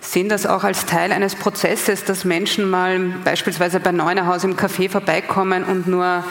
sehen 0.00 0.28
das 0.28 0.46
auch 0.46 0.64
als 0.64 0.84
Teil 0.84 1.12
eines 1.12 1.36
Prozesses, 1.36 2.02
dass 2.02 2.24
Menschen 2.24 2.68
mal 2.68 2.98
beispielsweise 3.24 3.78
bei 3.78 3.92
Neunerhaus 3.92 4.42
im 4.42 4.56
Café 4.56 4.90
vorbeikommen 4.90 5.62
und 5.62 5.86
nur 5.86 6.24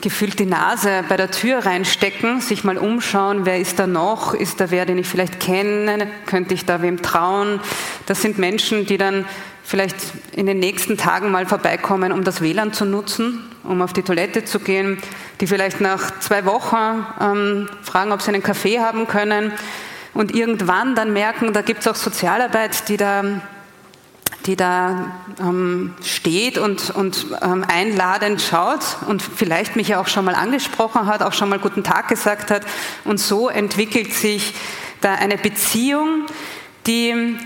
gefühlt 0.00 0.40
die 0.40 0.46
Nase 0.46 1.04
bei 1.08 1.16
der 1.16 1.30
Tür 1.30 1.64
reinstecken, 1.64 2.40
sich 2.40 2.64
mal 2.64 2.76
umschauen, 2.76 3.46
wer 3.46 3.60
ist 3.60 3.78
da 3.78 3.86
noch, 3.86 4.34
ist 4.34 4.60
da 4.60 4.72
wer, 4.72 4.86
den 4.86 4.98
ich 4.98 5.06
vielleicht 5.06 5.38
kenne, 5.38 6.08
könnte 6.26 6.52
ich 6.52 6.64
da 6.64 6.82
wem 6.82 7.00
trauen. 7.00 7.60
Das 8.06 8.22
sind 8.22 8.38
Menschen, 8.38 8.86
die 8.86 8.98
dann 8.98 9.24
vielleicht 9.62 9.94
in 10.34 10.46
den 10.46 10.58
nächsten 10.58 10.96
Tagen 10.96 11.30
mal 11.30 11.46
vorbeikommen, 11.46 12.10
um 12.10 12.24
das 12.24 12.40
WLAN 12.40 12.72
zu 12.72 12.84
nutzen, 12.84 13.44
um 13.62 13.82
auf 13.82 13.92
die 13.92 14.02
Toilette 14.02 14.44
zu 14.44 14.58
gehen, 14.58 14.98
die 15.40 15.46
vielleicht 15.46 15.80
nach 15.80 16.18
zwei 16.20 16.44
Wochen 16.44 17.06
ähm, 17.20 17.68
fragen, 17.82 18.12
ob 18.12 18.20
sie 18.20 18.28
einen 18.28 18.42
Kaffee 18.42 18.80
haben 18.80 19.06
können 19.06 19.52
und 20.12 20.34
irgendwann 20.34 20.94
dann 20.94 21.12
merken, 21.12 21.52
da 21.52 21.62
gibt 21.62 21.80
es 21.80 21.88
auch 21.88 21.94
Sozialarbeit, 21.94 22.88
die 22.88 22.96
da, 22.98 23.24
die 24.46 24.56
da 24.56 25.12
ähm, 25.40 25.94
steht 26.04 26.58
und, 26.58 26.90
und 26.90 27.26
ähm, 27.42 27.64
einladend 27.66 28.42
schaut 28.42 28.98
und 29.06 29.22
vielleicht 29.22 29.76
mich 29.76 29.88
ja 29.88 30.00
auch 30.00 30.08
schon 30.08 30.24
mal 30.24 30.34
angesprochen 30.34 31.06
hat, 31.06 31.22
auch 31.22 31.32
schon 31.32 31.48
mal 31.48 31.58
guten 31.58 31.84
Tag 31.84 32.08
gesagt 32.08 32.50
hat. 32.50 32.62
Und 33.04 33.18
so 33.18 33.48
entwickelt 33.48 34.12
sich 34.12 34.54
da 35.00 35.14
eine 35.14 35.38
Beziehung, 35.38 36.26
die 36.86 37.38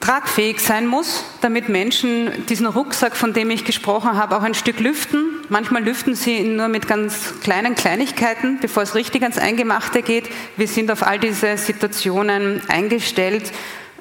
tragfähig 0.00 0.60
sein 0.60 0.86
muss, 0.86 1.24
damit 1.42 1.68
Menschen 1.68 2.46
diesen 2.46 2.66
Rucksack, 2.66 3.16
von 3.16 3.32
dem 3.32 3.50
ich 3.50 3.64
gesprochen 3.64 4.14
habe, 4.14 4.36
auch 4.36 4.42
ein 4.42 4.54
Stück 4.54 4.80
lüften. 4.80 5.26
Manchmal 5.50 5.84
lüften 5.84 6.14
sie 6.14 6.38
ihn 6.38 6.56
nur 6.56 6.68
mit 6.68 6.88
ganz 6.88 7.34
kleinen 7.42 7.74
Kleinigkeiten, 7.74 8.58
bevor 8.60 8.82
es 8.82 8.94
richtig 8.94 9.22
ans 9.22 9.38
Eingemachte 9.38 10.02
geht. 10.02 10.30
Wir 10.56 10.68
sind 10.68 10.90
auf 10.90 11.06
all 11.06 11.18
diese 11.18 11.56
Situationen 11.58 12.62
eingestellt 12.68 13.52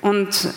und 0.01 0.53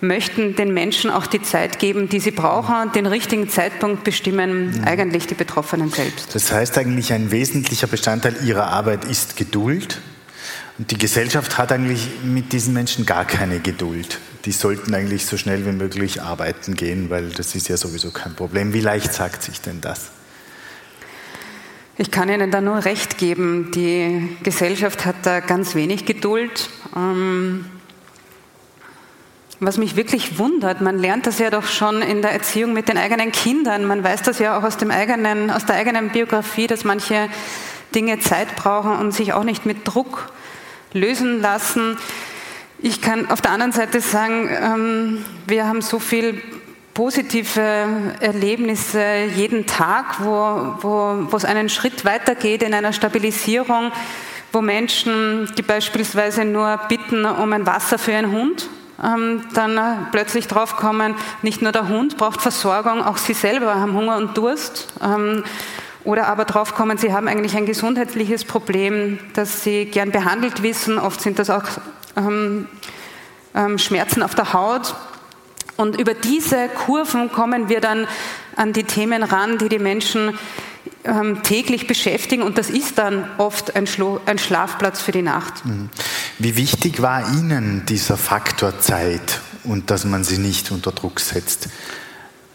möchten 0.00 0.54
den 0.56 0.72
Menschen 0.72 1.10
auch 1.10 1.26
die 1.26 1.42
Zeit 1.42 1.78
geben, 1.78 2.08
die 2.08 2.20
sie 2.20 2.30
brauchen. 2.30 2.92
Den 2.92 3.06
richtigen 3.06 3.48
Zeitpunkt 3.48 4.04
bestimmen 4.04 4.82
eigentlich 4.86 5.26
die 5.26 5.34
Betroffenen 5.34 5.90
selbst. 5.90 6.34
Das 6.34 6.52
heißt 6.52 6.78
eigentlich, 6.78 7.12
ein 7.12 7.30
wesentlicher 7.30 7.88
Bestandteil 7.88 8.36
ihrer 8.44 8.68
Arbeit 8.68 9.04
ist 9.04 9.36
Geduld. 9.36 10.00
Und 10.78 10.90
die 10.90 10.98
Gesellschaft 10.98 11.58
hat 11.58 11.72
eigentlich 11.72 12.08
mit 12.22 12.52
diesen 12.52 12.72
Menschen 12.72 13.04
gar 13.04 13.24
keine 13.24 13.60
Geduld 13.60 14.18
die 14.48 14.52
sollten 14.52 14.94
eigentlich 14.94 15.26
so 15.26 15.36
schnell 15.36 15.66
wie 15.66 15.72
möglich 15.72 16.22
arbeiten 16.22 16.74
gehen, 16.74 17.10
weil 17.10 17.28
das 17.28 17.54
ist 17.54 17.68
ja 17.68 17.76
sowieso 17.76 18.10
kein 18.10 18.34
Problem. 18.34 18.72
Wie 18.72 18.80
leicht 18.80 19.12
sagt 19.12 19.42
sich 19.42 19.60
denn 19.60 19.82
das? 19.82 20.10
Ich 21.98 22.10
kann 22.10 22.30
Ihnen 22.30 22.50
da 22.50 22.62
nur 22.62 22.84
recht 22.84 23.18
geben. 23.18 23.70
Die 23.74 24.36
Gesellschaft 24.42 25.04
hat 25.04 25.16
da 25.24 25.40
ganz 25.40 25.74
wenig 25.74 26.06
Geduld. 26.06 26.70
Ähm, 26.96 27.66
was 29.60 29.76
mich 29.76 29.96
wirklich 29.96 30.38
wundert, 30.38 30.80
man 30.80 30.98
lernt 30.98 31.26
das 31.26 31.40
ja 31.40 31.50
doch 31.50 31.66
schon 31.66 32.00
in 32.00 32.22
der 32.22 32.30
Erziehung 32.32 32.72
mit 32.72 32.88
den 32.88 32.96
eigenen 32.96 33.30
Kindern. 33.30 33.84
Man 33.84 34.02
weiß 34.02 34.22
das 34.22 34.38
ja 34.38 34.56
auch 34.56 34.62
aus, 34.62 34.76
dem 34.76 34.92
eigenen, 34.92 35.50
aus 35.50 35.66
der 35.66 35.74
eigenen 35.74 36.08
Biografie, 36.08 36.68
dass 36.68 36.84
manche 36.84 37.28
Dinge 37.94 38.20
Zeit 38.20 38.56
brauchen 38.56 38.92
und 38.92 39.12
sich 39.12 39.32
auch 39.32 39.44
nicht 39.44 39.66
mit 39.66 39.86
Druck 39.86 40.32
lösen 40.92 41.40
lassen. 41.40 41.96
Ich 42.80 43.00
kann 43.00 43.30
auf 43.30 43.40
der 43.40 43.52
anderen 43.52 43.72
Seite 43.72 44.00
sagen, 44.00 44.48
ähm, 44.50 45.24
wir 45.46 45.66
haben 45.66 45.82
so 45.82 45.98
viel 45.98 46.40
positive 46.94 47.60
Erlebnisse 48.20 49.02
jeden 49.34 49.66
Tag, 49.66 50.16
wo, 50.20 50.74
wo, 50.80 51.30
wo 51.30 51.36
es 51.36 51.44
einen 51.44 51.68
Schritt 51.68 52.04
weitergeht 52.04 52.62
in 52.62 52.74
einer 52.74 52.92
Stabilisierung, 52.92 53.92
wo 54.52 54.60
Menschen, 54.60 55.48
die 55.56 55.62
beispielsweise 55.62 56.44
nur 56.44 56.78
bitten 56.88 57.24
um 57.24 57.52
ein 57.52 57.66
Wasser 57.66 57.98
für 57.98 58.12
ihren 58.12 58.32
Hund, 58.32 58.68
ähm, 59.04 59.44
dann 59.54 60.08
plötzlich 60.10 60.48
draufkommen, 60.48 61.14
nicht 61.42 61.62
nur 61.62 61.72
der 61.72 61.88
Hund 61.88 62.16
braucht 62.16 62.40
Versorgung, 62.40 63.02
auch 63.02 63.16
sie 63.16 63.34
selber 63.34 63.76
haben 63.76 63.94
Hunger 63.94 64.16
und 64.16 64.36
Durst. 64.36 64.88
Oder 66.04 66.28
aber 66.28 66.44
draufkommen, 66.44 66.96
sie 66.98 67.12
haben 67.12 67.28
eigentlich 67.28 67.56
ein 67.56 67.66
gesundheitliches 67.66 68.44
Problem, 68.44 69.18
das 69.34 69.62
sie 69.64 69.86
gern 69.86 70.10
behandelt 70.10 70.62
wissen. 70.62 70.98
Oft 70.98 71.20
sind 71.20 71.38
das 71.38 71.50
auch 71.50 71.64
ähm, 72.16 72.66
ähm, 73.54 73.78
Schmerzen 73.78 74.22
auf 74.22 74.34
der 74.34 74.52
Haut. 74.52 74.94
Und 75.76 76.00
über 76.00 76.14
diese 76.14 76.68
Kurven 76.68 77.30
kommen 77.30 77.68
wir 77.68 77.80
dann 77.80 78.06
an 78.56 78.72
die 78.72 78.84
Themen 78.84 79.22
ran, 79.22 79.58
die 79.58 79.68
die 79.68 79.78
Menschen 79.78 80.38
ähm, 81.04 81.42
täglich 81.42 81.86
beschäftigen 81.86 82.42
und 82.42 82.58
das 82.58 82.70
ist 82.70 82.98
dann 82.98 83.28
oft 83.38 83.76
ein, 83.76 83.86
Schlo 83.86 84.20
ein 84.26 84.38
Schlafplatz 84.38 85.00
für 85.00 85.12
die 85.12 85.22
Nacht. 85.22 85.64
Mhm. 85.64 85.88
Wie 86.38 86.56
wichtig 86.56 87.00
war 87.00 87.32
Ihnen 87.32 87.86
dieser 87.86 88.16
Faktor 88.16 88.78
Zeit 88.80 89.40
und 89.64 89.90
dass 89.90 90.04
man 90.04 90.24
sie 90.24 90.38
nicht 90.38 90.70
unter 90.70 90.92
Druck 90.92 91.20
setzt 91.20 91.68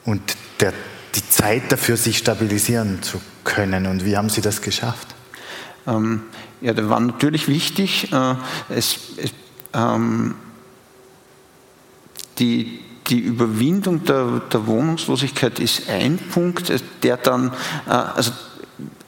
und 0.05 0.21
der, 0.59 0.73
die 1.15 1.29
Zeit 1.29 1.71
dafür, 1.71 1.97
sich 1.97 2.17
stabilisieren 2.17 3.01
zu 3.01 3.21
können 3.43 3.85
und 3.85 4.05
wie 4.05 4.17
haben 4.17 4.29
Sie 4.29 4.41
das 4.41 4.61
geschafft? 4.61 5.07
Ähm, 5.85 6.23
ja, 6.61 6.73
das 6.73 6.89
war 6.89 6.99
natürlich 6.99 7.47
wichtig. 7.47 8.11
Äh, 8.11 8.35
es, 8.69 8.97
es, 9.17 9.31
ähm, 9.73 10.35
die, 12.39 12.79
die 13.07 13.19
Überwindung 13.19 14.05
der, 14.05 14.41
der, 14.51 14.65
Wohnungslosigkeit 14.65 15.59
ist 15.59 15.89
ein 15.89 16.17
Punkt, 16.17 16.71
der 17.03 17.17
dann, 17.17 17.51
äh, 17.85 17.91
also 17.91 18.31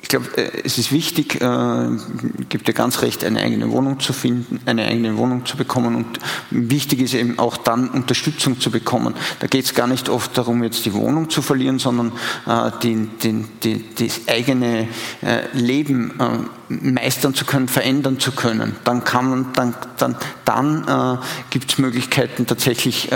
ich 0.05 0.09
glaube, 0.09 0.37
äh, 0.37 0.61
es 0.63 0.77
ist 0.77 0.91
wichtig, 0.91 1.41
äh, 1.41 1.87
gibt 2.47 2.67
ja 2.67 2.75
ganz 2.75 3.01
recht, 3.01 3.23
eine 3.25 3.41
eigene 3.41 3.71
Wohnung 3.71 3.99
zu 3.99 4.13
finden, 4.13 4.59
eine 4.67 4.85
eigene 4.85 5.17
Wohnung 5.17 5.47
zu 5.47 5.57
bekommen 5.57 5.95
und 5.95 6.19
wichtig 6.51 7.01
ist 7.01 7.15
eben 7.15 7.39
auch 7.39 7.57
dann 7.57 7.89
Unterstützung 7.89 8.59
zu 8.59 8.69
bekommen. 8.69 9.15
Da 9.39 9.47
geht 9.47 9.65
es 9.65 9.73
gar 9.73 9.87
nicht 9.87 10.07
oft 10.07 10.37
darum, 10.37 10.63
jetzt 10.63 10.85
die 10.85 10.93
Wohnung 10.93 11.31
zu 11.31 11.41
verlieren, 11.41 11.79
sondern 11.79 12.11
äh, 12.45 12.69
die, 12.83 13.09
die, 13.23 13.45
die, 13.63 13.83
das 13.95 14.27
eigene 14.27 14.89
äh, 15.23 15.47
Leben 15.53 16.13
äh, 16.19 16.71
meistern 16.71 17.33
zu 17.33 17.43
können, 17.45 17.67
verändern 17.67 18.19
zu 18.19 18.31
können. 18.31 18.75
Dann 18.83 19.03
kann 19.03 19.27
man, 19.27 19.53
dann, 19.53 19.73
dann, 19.97 20.15
dann 20.45 21.17
äh, 21.17 21.17
gibt 21.49 21.71
es 21.71 21.77
Möglichkeiten 21.79 22.45
tatsächlich 22.45 23.09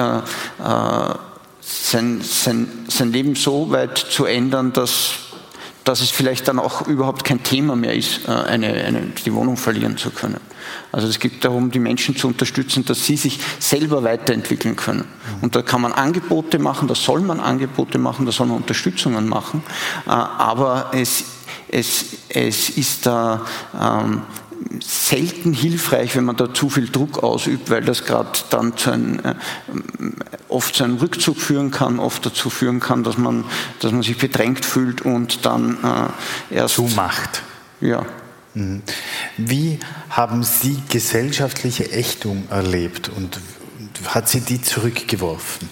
sein, 1.61 2.21
sein, 2.21 2.67
sein 2.87 3.11
Leben 3.11 3.35
so 3.35 3.69
weit 3.69 3.97
zu 3.97 4.25
ändern, 4.25 4.73
dass 4.73 5.28
dass 5.83 6.01
es 6.01 6.09
vielleicht 6.09 6.47
dann 6.47 6.59
auch 6.59 6.87
überhaupt 6.87 7.23
kein 7.23 7.43
Thema 7.43 7.75
mehr 7.75 7.95
ist, 7.95 8.27
äh, 8.27 8.31
eine, 8.31 8.67
eine, 8.73 9.01
die 9.25 9.33
Wohnung 9.33 9.57
verlieren 9.57 9.97
zu 9.97 10.11
können. 10.11 10.39
Also 10.91 11.07
es 11.07 11.19
geht 11.19 11.43
darum, 11.43 11.71
die 11.71 11.79
Menschen 11.79 12.15
zu 12.15 12.27
unterstützen, 12.27 12.85
dass 12.85 13.05
sie 13.05 13.15
sich 13.15 13.39
selber 13.59 14.03
weiterentwickeln 14.03 14.75
können. 14.75 15.05
Und 15.41 15.55
da 15.55 15.61
kann 15.61 15.81
man 15.81 15.93
Angebote 15.93 16.59
machen, 16.59 16.87
da 16.87 16.95
soll 16.95 17.21
man 17.21 17.39
Angebote 17.39 17.97
machen, 17.97 18.25
da 18.25 18.31
soll 18.31 18.47
man 18.47 18.57
Unterstützungen 18.57 19.27
machen. 19.27 19.63
Äh, 20.05 20.11
aber 20.11 20.91
es, 20.93 21.23
es, 21.69 22.05
es 22.29 22.69
ist 22.69 23.05
da 23.05 23.45
ähm, 23.79 24.21
selten 24.81 25.53
hilfreich, 25.53 26.15
wenn 26.15 26.25
man 26.25 26.35
da 26.35 26.53
zu 26.53 26.69
viel 26.69 26.89
Druck 26.89 27.23
ausübt, 27.23 27.69
weil 27.69 27.81
das 27.81 28.05
gerade 28.05 28.39
dann 28.49 28.77
zu 28.77 28.91
einem, 28.91 29.19
äh, 29.19 29.35
oft 30.47 30.75
zu 30.75 30.83
einem 30.83 30.97
Rückzug 30.97 31.37
führen 31.37 31.71
kann, 31.71 31.99
oft 31.99 32.25
dazu 32.25 32.49
führen 32.49 32.79
kann, 32.79 33.03
dass 33.03 33.17
man, 33.17 33.45
dass 33.79 33.91
man 33.91 34.03
sich 34.03 34.17
bedrängt 34.17 34.65
fühlt 34.65 35.01
und 35.01 35.45
dann 35.45 35.77
äh, 36.51 36.55
erst 36.55 36.75
zumacht. 36.75 37.43
Ja. 37.81 38.05
Mhm. 38.53 38.81
Wie 39.37 39.79
haben 40.09 40.43
Sie 40.43 40.81
gesellschaftliche 40.89 41.91
Ächtung 41.91 42.43
erlebt 42.49 43.09
und 43.09 43.39
hat 44.05 44.29
sie 44.29 44.41
die 44.41 44.61
zurückgeworfen? 44.61 45.69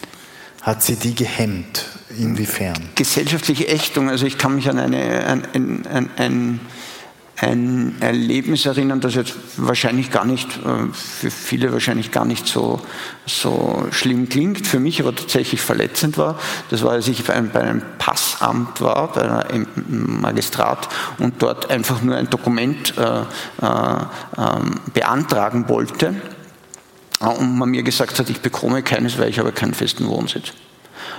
Hat 0.61 0.83
sie 0.83 0.95
die 0.95 1.15
gehemmt? 1.15 1.85
Inwiefern? 2.17 2.89
Gesellschaftliche 2.95 3.67
Ächtung, 3.67 4.09
also 4.09 4.25
ich 4.25 4.37
kann 4.37 4.55
mich 4.55 4.69
an 4.69 4.79
eine, 4.79 5.25
an, 5.25 5.47
an, 5.53 6.09
an, 6.17 6.59
ein 7.39 7.95
Erlebnis 7.99 8.65
erinnern, 8.65 8.99
das 8.99 9.13
jetzt 9.13 9.35
wahrscheinlich 9.57 10.09
gar 10.09 10.25
nicht, 10.25 10.47
äh, 10.57 10.91
für 10.91 11.29
viele 11.29 11.71
wahrscheinlich 11.71 12.11
gar 12.11 12.25
nicht 12.25 12.47
so, 12.47 12.81
so 13.27 13.85
schlimm 13.91 14.27
klingt, 14.27 14.65
für 14.65 14.79
mich 14.79 14.99
aber 14.99 15.15
tatsächlich 15.15 15.61
verletzend 15.61 16.17
war. 16.17 16.39
Das 16.71 16.83
war, 16.83 16.93
als 16.93 17.07
ich 17.07 17.23
bei 17.23 17.33
einem, 17.33 17.81
Passamt 17.99 18.81
war, 18.81 19.11
bei 19.13 19.21
einem 19.21 19.67
Magistrat 20.21 20.89
und 21.19 21.41
dort 21.41 21.69
einfach 21.69 22.01
nur 22.01 22.15
ein 22.15 22.29
Dokument 22.29 22.97
äh, 22.97 23.19
äh, 23.19 23.25
ähm, 24.37 24.75
beantragen 24.93 25.69
wollte 25.69 26.15
und 27.19 27.57
man 27.57 27.69
mir 27.69 27.83
gesagt 27.83 28.17
hat, 28.17 28.29
ich 28.29 28.41
bekomme 28.41 28.81
keines, 28.81 29.19
weil 29.19 29.29
ich 29.29 29.37
habe 29.37 29.51
keinen 29.51 29.75
festen 29.75 30.07
Wohnsitz. 30.07 30.53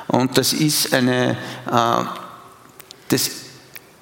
Und 0.09 0.37
das 0.37 0.53
ist 0.53 0.93
eine, 0.93 1.37
äh, 1.71 2.05
das 3.09 3.31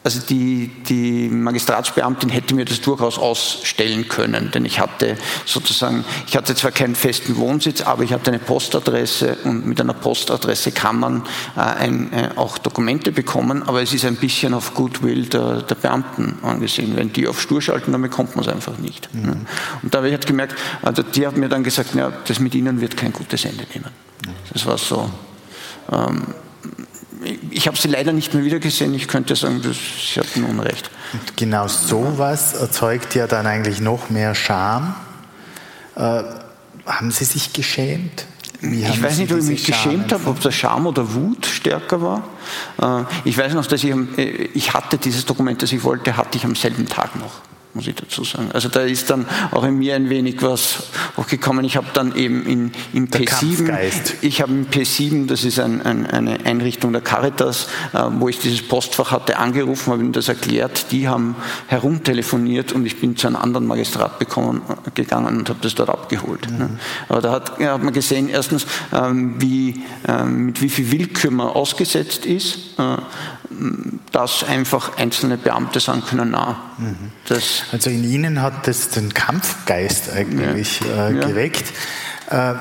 also 0.07 0.21
die, 0.21 0.71
die 0.89 1.29
Magistratsbeamtin 1.29 2.31
hätte 2.31 2.55
mir 2.55 2.65
das 2.65 2.81
durchaus 2.81 3.19
ausstellen 3.19 4.07
können, 4.07 4.53
denn 4.53 4.65
ich 4.65 4.79
hatte 4.79 5.17
sozusagen, 5.45 6.05
ich 6.29 6.37
hatte 6.37 6.55
zwar 6.55 6.71
keinen 6.71 6.95
festen 6.95 7.37
Wohnsitz, 7.39 7.81
aber 7.81 8.05
ich 8.05 8.13
hatte 8.13 8.31
eine 8.31 8.39
Postadresse 8.39 9.37
und 9.43 9.67
mit 9.67 9.81
einer 9.81 9.95
Postadresse 9.95 10.71
kann 10.71 11.01
man 11.01 11.23
äh, 11.57 11.61
ein, 11.61 12.13
äh, 12.13 12.29
auch 12.37 12.57
Dokumente 12.59 13.11
bekommen, 13.11 13.65
aber 13.65 13.83
es 13.83 13.93
ist 13.93 14.05
ein 14.05 14.15
bisschen 14.15 14.55
auf 14.55 14.75
Goodwill 14.75 15.27
der, 15.27 15.63
der 15.63 15.75
Beamten 15.75 16.39
angesehen. 16.41 16.95
Wenn 16.95 17.13
die 17.13 17.27
auf 17.27 17.41
Stur 17.41 17.61
schalten, 17.61 17.91
dann 17.91 18.03
bekommt 18.03 18.37
man 18.37 18.45
es 18.45 18.53
einfach 18.53 18.79
nicht. 18.79 19.13
Mhm. 19.13 19.45
Und 19.83 19.93
da 19.93 19.99
habe 19.99 20.07
ich 20.07 20.15
halt 20.15 20.29
gemerkt, 20.29 20.55
also 20.83 21.03
die 21.03 21.27
hat 21.27 21.37
mir 21.37 21.49
dann 21.49 21.65
gesagt, 21.65 21.97
ja, 21.97 22.13
das 22.29 22.39
mit 22.39 22.55
Ihnen 22.55 22.81
wird 22.81 22.97
kein 22.97 23.13
gutes 23.13 23.45
Ende 23.45 23.67
nehmen. 23.75 23.91
Das 24.53 24.65
war 24.67 24.79
so. 24.79 25.11
Ähm, 25.91 26.27
ich 27.51 27.67
habe 27.67 27.77
sie 27.77 27.89
leider 27.89 28.13
nicht 28.13 28.35
mehr 28.35 28.45
wiedergesehen. 28.45 28.95
Ich 28.95 29.09
könnte 29.09 29.37
sagen, 29.37 29.61
das, 29.63 29.77
sie 29.77 30.21
hatten 30.21 30.45
Unrecht. 30.45 30.91
Und 31.13 31.37
genau 31.37 31.69
sowas 31.69 32.55
erzeugt 32.55 33.15
ja 33.15 33.27
dann 33.27 33.47
eigentlich 33.47 33.81
noch 33.81 34.11
mehr 34.11 34.35
Scham. 34.35 34.95
Äh, 35.97 36.23
haben 36.87 37.11
Sie 37.11 37.25
sich 37.25 37.53
geschämt? 37.53 38.27
ich 38.63 39.03
weiß 39.03 39.19
nicht, 39.19 39.33
ob 39.33 39.39
ich 39.39 39.45
mich 39.45 39.65
geschämt 39.65 40.13
habe, 40.13 40.31
ob 40.31 40.41
das 40.41 40.55
Scham 40.55 40.87
oder 40.87 41.15
Wut 41.15 41.47
stärker 41.47 42.01
war. 42.01 42.25
Äh, 42.81 43.05
ich 43.25 43.37
weiß 43.37 43.55
noch, 43.55 43.67
dass 43.67 43.85
ich, 43.85 43.91
äh, 43.91 44.49
ich 44.55 44.73
hatte 44.73 44.99
dieses 44.99 45.27
Dokument, 45.27 45.63
das 45.63 45.73
ich 45.73 45.83
wollte, 45.85 46.17
hatte 46.17 46.39
ich 46.39 46.45
am 46.45 46.55
selben 46.55 46.87
Tag 46.87 47.17
noch 47.17 47.43
muss 47.77 47.87
ich 47.87 47.95
dazu 47.95 48.25
sagen. 48.25 48.51
Also 48.53 48.69
da 48.69 48.81
ist 48.81 49.11
dann 49.11 49.27
auch 49.53 49.63
in 49.65 49.79
mir 49.79 49.95
ein 49.95 50.09
wenig 50.09 50.43
was 50.43 50.85
hochgekommen. 51.17 51.65
Ich 51.65 51.77
habe 51.77 51.87
dann 51.93 52.17
eben 52.17 52.45
in, 52.47 52.73
in 52.93 53.09
P7, 53.09 53.71
ich 54.23 54.41
habe 54.41 54.53
in 54.53 54.67
P7, 54.69 55.27
das 55.27 55.45
ist 55.45 55.61
ein, 55.61 55.83
ein, 55.83 56.07
eine 56.07 56.45
Einrichtung 56.45 56.93
der 56.93 57.03
Caritas, 57.03 57.69
äh, 57.93 58.03
wo 58.19 58.29
ich 58.29 58.39
dieses 58.39 58.67
Postfach 58.67 59.13
hatte, 59.13 59.39
angerufen, 59.39 59.93
habe 59.93 60.03
ihnen 60.03 60.13
das 60.13 60.29
erklärt. 60.29 60.91
Die 60.91 61.07
haben 61.07 61.37
herumtelefoniert 61.67 62.73
und 62.73 62.87
ich 62.87 62.99
bin 62.99 63.17
zu 63.17 63.27
einem 63.27 63.37
anderen 63.37 63.67
Magistrat 63.67 64.19
bekommen, 64.19 64.63
gegangen 64.95 65.39
und 65.39 65.49
habe 65.51 65.59
das 65.61 65.75
dort 65.75 65.91
abgeholt. 65.91 66.51
Mhm. 66.51 66.59
Ne? 66.59 66.71
Aber 67.09 67.21
da 67.21 67.33
hat, 67.33 67.61
ja, 67.61 67.75
hat, 67.75 67.83
man 67.83 67.93
gesehen, 67.93 68.29
erstens, 68.31 68.67
ähm, 68.93 69.35
wie, 69.39 69.85
ähm, 70.09 70.47
mit 70.47 70.63
wie 70.63 70.71
viel 70.71 70.91
Willkür 70.91 71.31
man 71.31 71.49
ausgesetzt 71.49 72.25
ist. 72.25 72.79
Äh, 72.79 72.97
dass 74.13 74.45
einfach 74.45 74.97
einzelne 74.97 75.37
Beamte 75.37 75.81
sagen 75.81 76.03
können, 76.05 76.31
na, 76.31 76.61
mhm. 76.79 77.13
das. 77.29 77.65
Also 77.73 77.91
in 77.91 78.05
Ihnen 78.05 78.43
hat 78.43 78.67
das 78.67 78.91
den 78.91 79.13
Kampfgeist 79.15 80.11
eigentlich 80.13 80.81
ja. 80.81 81.09
Äh, 81.09 81.15
geweckt. 81.15 81.73
Ja. 82.31 82.53
Äh, 82.53 82.57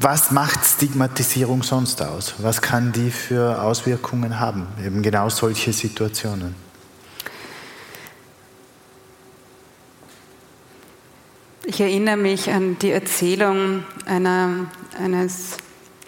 was 0.00 0.30
macht 0.30 0.64
Stigmatisierung 0.64 1.62
sonst 1.62 2.02
aus? 2.02 2.34
Was 2.38 2.62
kann 2.62 2.92
die 2.92 3.10
für 3.10 3.60
Auswirkungen 3.62 4.38
haben? 4.38 4.68
Eben 4.84 5.02
genau 5.02 5.28
solche 5.28 5.72
Situationen. 5.72 6.54
Ich 11.64 11.80
erinnere 11.80 12.16
mich 12.16 12.50
an 12.50 12.78
die 12.78 12.92
Erzählung 12.92 13.82
einer, 14.06 14.66
eines 15.02 15.56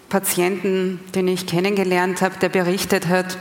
Patienten, 0.09 1.01
den 1.15 1.29
ich 1.29 1.47
kennengelernt 1.47 2.23
habe, 2.23 2.39
der 2.41 2.49
berichtet 2.49 3.09
hat, 3.09 3.39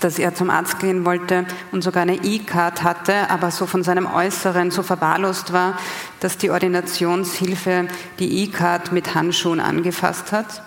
dass 0.00 0.18
er 0.18 0.34
zum 0.34 0.50
Arzt 0.50 0.78
gehen 0.78 1.04
wollte 1.04 1.46
und 1.72 1.82
sogar 1.82 2.02
eine 2.02 2.22
E-Card 2.22 2.82
hatte, 2.82 3.30
aber 3.30 3.50
so 3.50 3.66
von 3.66 3.82
seinem 3.82 4.06
Äußeren 4.06 4.70
so 4.70 4.82
verwahrlost 4.82 5.52
war, 5.52 5.78
dass 6.20 6.38
die 6.38 6.50
Ordinationshilfe 6.50 7.88
die 8.18 8.44
E-Card 8.44 8.92
mit 8.92 9.14
Handschuhen 9.14 9.60
angefasst 9.60 10.32
hat. 10.32 10.62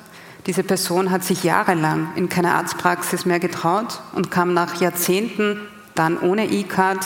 Diese 0.48 0.64
Person 0.64 1.12
hat 1.12 1.24
sich 1.24 1.44
jahrelang 1.44 2.10
in 2.16 2.28
keine 2.28 2.54
Arztpraxis 2.54 3.26
mehr 3.26 3.40
getraut 3.40 4.02
und 4.14 4.32
kam 4.32 4.54
nach 4.54 4.82
Jahrzehnten 4.82 5.60
dann 5.94 6.18
ohne 6.20 6.48
E-Card 6.48 7.00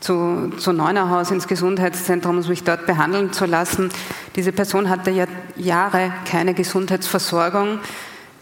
zu, 0.00 0.52
zu 0.58 0.72
Neunerhaus 0.72 1.30
ins 1.30 1.48
Gesundheitszentrum, 1.48 2.38
um 2.38 2.42
sich 2.42 2.64
dort 2.64 2.86
behandeln 2.86 3.32
zu 3.32 3.46
lassen. 3.46 3.90
Diese 4.36 4.52
Person 4.52 4.88
hatte 4.88 5.10
ja 5.10 5.26
Jahre 5.56 6.12
keine 6.24 6.54
Gesundheitsversorgung 6.54 7.80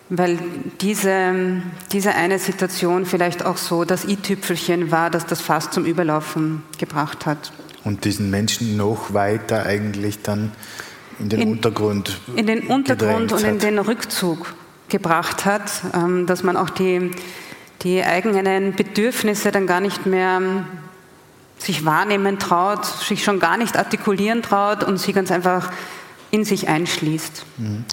weil 0.08 0.38
diese, 0.80 1.62
diese 1.92 2.14
eine 2.14 2.38
Situation 2.38 3.06
vielleicht 3.06 3.44
auch 3.44 3.56
so 3.56 3.84
das 3.84 4.04
i-Tüpfelchen 4.04 4.90
war, 4.90 5.10
das 5.10 5.26
das 5.26 5.40
fast 5.40 5.72
zum 5.72 5.84
Überlaufen 5.84 6.62
gebracht 6.78 7.26
hat. 7.26 7.52
Und 7.84 8.04
diesen 8.04 8.30
Menschen 8.30 8.76
noch 8.76 9.14
weiter 9.14 9.66
eigentlich 9.66 10.22
dann 10.22 10.52
in 11.18 11.28
den 11.28 11.40
in, 11.40 11.48
Untergrund 11.52 12.20
in 12.36 12.46
den 12.46 12.66
Untergrund 12.66 13.32
und 13.32 13.42
in 13.42 13.58
den 13.58 13.78
Rückzug 13.78 14.54
gebracht 14.88 15.44
hat, 15.44 15.70
ähm, 15.94 16.26
dass 16.26 16.42
man 16.42 16.56
auch 16.56 16.70
die, 16.70 17.10
die 17.82 18.02
eigenen 18.04 18.74
Bedürfnisse 18.74 19.50
dann 19.50 19.66
gar 19.66 19.80
nicht 19.80 20.06
mehr 20.06 20.40
sich 21.58 21.84
wahrnehmen 21.84 22.38
traut, 22.38 22.84
sich 22.84 23.24
schon 23.24 23.40
gar 23.40 23.56
nicht 23.56 23.76
artikulieren 23.76 24.42
traut 24.42 24.84
und 24.84 24.98
sie 24.98 25.12
ganz 25.12 25.32
einfach 25.32 25.72
in 26.30 26.44
sich 26.44 26.68
einschließt. 26.68 27.46
Mhm 27.56 27.84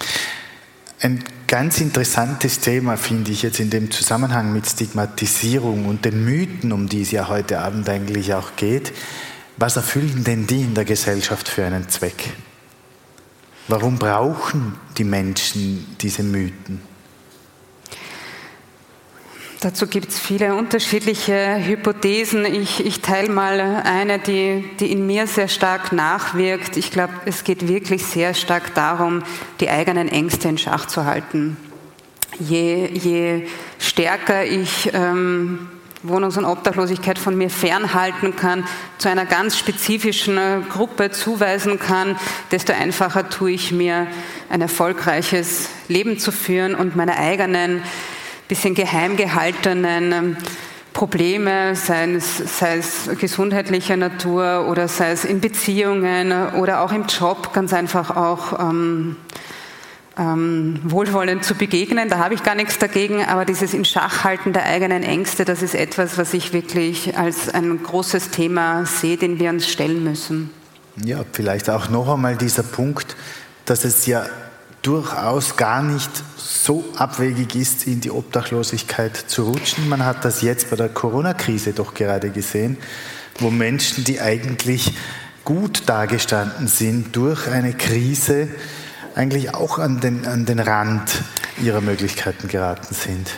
Ein 1.03 1.21
ganz 1.47 1.81
interessantes 1.81 2.61
Thema 2.61 2.95
finde 2.95 3.31
ich 3.31 3.41
jetzt 3.41 3.59
in 3.59 3.69
dem 3.69 3.91
Zusammenhang 3.91 4.53
mit 4.53 4.65
Stigmatisierung 4.65 5.85
und 5.85 6.05
den 6.05 6.23
Mythen, 6.23 6.71
um 6.71 6.87
die 6.87 7.01
es 7.01 7.11
ja 7.11 7.27
heute 7.27 7.59
Abend 7.59 7.89
eigentlich 7.89 8.33
auch 8.33 8.55
geht. 8.55 8.93
Was 9.57 9.75
erfüllen 9.75 10.23
denn 10.23 10.47
die 10.47 10.61
in 10.61 10.75
der 10.75 10.85
Gesellschaft 10.85 11.49
für 11.49 11.65
einen 11.65 11.89
Zweck? 11.89 12.29
Warum 13.67 13.99
brauchen 13.99 14.77
die 14.97 15.03
Menschen 15.03 15.93
diese 15.99 16.23
Mythen? 16.23 16.79
Dazu 19.63 19.87
gibt 19.87 20.09
es 20.09 20.19
viele 20.19 20.55
unterschiedliche 20.55 21.55
Hypothesen. 21.65 22.43
Ich, 22.43 22.85
ich 22.85 22.99
teile 22.99 23.29
mal 23.29 23.61
eine, 23.61 24.19
die, 24.19 24.69
die 24.81 24.91
in 24.91 25.07
mir 25.07 25.25
sehr 25.25 25.47
stark 25.47 25.93
nachwirkt. 25.93 26.75
Ich 26.75 26.91
glaube, 26.91 27.13
es 27.23 27.45
geht 27.45 27.65
wirklich 27.69 28.05
sehr 28.05 28.33
stark 28.33 28.73
darum, 28.75 29.23
die 29.61 29.69
eigenen 29.69 30.09
Ängste 30.09 30.49
in 30.49 30.57
Schach 30.57 30.87
zu 30.87 31.05
halten. 31.05 31.55
Je, 32.39 32.87
je 32.87 33.47
stärker 33.79 34.43
ich 34.43 34.91
ähm, 34.93 35.69
Wohnungs- 36.03 36.37
und 36.37 36.43
Obdachlosigkeit 36.43 37.17
von 37.17 37.37
mir 37.37 37.49
fernhalten 37.49 38.35
kann, 38.35 38.65
zu 38.97 39.07
einer 39.07 39.25
ganz 39.25 39.57
spezifischen 39.57 40.37
äh, 40.37 40.59
Gruppe 40.69 41.11
zuweisen 41.11 41.79
kann, 41.79 42.17
desto 42.51 42.73
einfacher 42.73 43.29
tue 43.29 43.51
ich 43.51 43.71
mir 43.71 44.07
ein 44.49 44.59
erfolgreiches 44.59 45.69
Leben 45.87 46.19
zu 46.19 46.33
führen 46.33 46.75
und 46.75 46.97
meine 46.97 47.17
eigenen 47.17 47.81
bisschen 48.53 48.75
geheim 48.75 49.17
gehaltenen 49.17 50.11
ähm, 50.11 50.37
Probleme, 50.93 51.75
sei 51.75 52.13
es, 52.13 52.37
sei 52.59 52.77
es 52.77 53.09
gesundheitlicher 53.19 53.97
Natur 53.97 54.67
oder 54.69 54.87
sei 54.87 55.09
es 55.09 55.25
in 55.25 55.41
Beziehungen 55.41 56.31
oder 56.53 56.81
auch 56.81 56.91
im 56.91 57.05
Job, 57.07 57.51
ganz 57.51 57.73
einfach 57.73 58.15
auch 58.15 58.59
ähm, 58.59 59.15
ähm, 60.19 60.79
wohlwollend 60.83 61.43
zu 61.43 61.55
begegnen. 61.55 62.09
Da 62.09 62.19
habe 62.19 62.35
ich 62.35 62.43
gar 62.43 62.53
nichts 62.53 62.77
dagegen, 62.77 63.25
aber 63.25 63.43
dieses 63.43 63.73
in 63.73 63.85
Schachhalten 63.85 64.53
der 64.53 64.65
eigenen 64.65 65.01
Ängste, 65.01 65.45
das 65.45 65.63
ist 65.63 65.73
etwas, 65.73 66.19
was 66.19 66.35
ich 66.35 66.53
wirklich 66.53 67.17
als 67.17 67.49
ein 67.49 67.81
großes 67.81 68.29
Thema 68.29 68.85
sehe, 68.85 69.17
den 69.17 69.39
wir 69.39 69.49
uns 69.49 69.67
stellen 69.67 70.03
müssen. 70.03 70.51
Ja, 71.03 71.25
vielleicht 71.31 71.71
auch 71.71 71.89
noch 71.89 72.07
einmal 72.07 72.37
dieser 72.37 72.61
Punkt, 72.61 73.15
dass 73.65 73.83
es 73.83 74.05
ja 74.05 74.27
durchaus 74.83 75.55
gar 75.55 75.81
nicht 75.81 76.11
so 76.37 76.83
abwegig 76.97 77.55
ist, 77.55 77.87
in 77.87 78.01
die 78.01 78.11
Obdachlosigkeit 78.11 79.15
zu 79.15 79.43
rutschen. 79.43 79.89
Man 79.89 80.05
hat 80.05 80.23
das 80.23 80.41
jetzt 80.41 80.69
bei 80.69 80.75
der 80.75 80.89
Corona-Krise 80.89 81.73
doch 81.73 81.93
gerade 81.93 82.29
gesehen, 82.29 82.77
wo 83.39 83.49
Menschen, 83.49 84.03
die 84.03 84.21
eigentlich 84.21 84.93
gut 85.43 85.83
dagestanden 85.87 86.67
sind 86.67 87.15
durch 87.15 87.47
eine 87.47 87.73
Krise, 87.73 88.47
eigentlich 89.15 89.53
auch 89.53 89.79
an 89.79 89.99
den, 89.99 90.27
an 90.27 90.45
den 90.45 90.59
Rand 90.59 91.23
ihrer 91.61 91.81
Möglichkeiten 91.81 92.47
geraten 92.47 92.93
sind. 92.93 93.29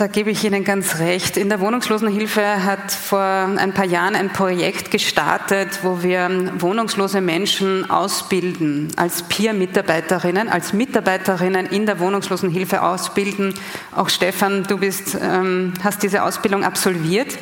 Da 0.00 0.06
gebe 0.06 0.30
ich 0.30 0.42
Ihnen 0.44 0.64
ganz 0.64 0.98
recht. 0.98 1.36
In 1.36 1.50
der 1.50 1.60
Wohnungslosenhilfe 1.60 2.64
hat 2.64 2.90
vor 2.90 3.20
ein 3.20 3.74
paar 3.74 3.84
Jahren 3.84 4.16
ein 4.16 4.32
Projekt 4.32 4.90
gestartet, 4.90 5.80
wo 5.82 6.02
wir 6.02 6.54
wohnungslose 6.58 7.20
Menschen 7.20 7.90
ausbilden 7.90 8.88
als 8.96 9.24
Peer-Mitarbeiterinnen, 9.24 10.48
als 10.48 10.72
Mitarbeiterinnen 10.72 11.66
in 11.66 11.84
der 11.84 12.00
Wohnungslosenhilfe 12.00 12.80
ausbilden. 12.80 13.52
Auch 13.94 14.08
Stefan, 14.08 14.62
du 14.62 14.78
bist, 14.78 15.18
ähm, 15.20 15.74
hast 15.84 16.02
diese 16.02 16.22
Ausbildung 16.22 16.64
absolviert. 16.64 17.36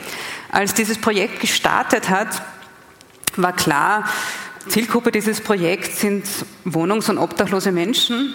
Als 0.51 0.75
dieses 0.75 0.99
Projekt 0.99 1.39
gestartet 1.39 2.11
hat, 2.11 2.43
war 3.37 3.53
klar, 3.53 4.03
Zielgruppe 4.69 5.13
dieses 5.13 5.41
Projekts 5.41 6.01
sind 6.01 6.25
wohnungs- 6.65 7.09
und 7.09 7.19
obdachlose 7.19 7.71
Menschen. 7.71 8.35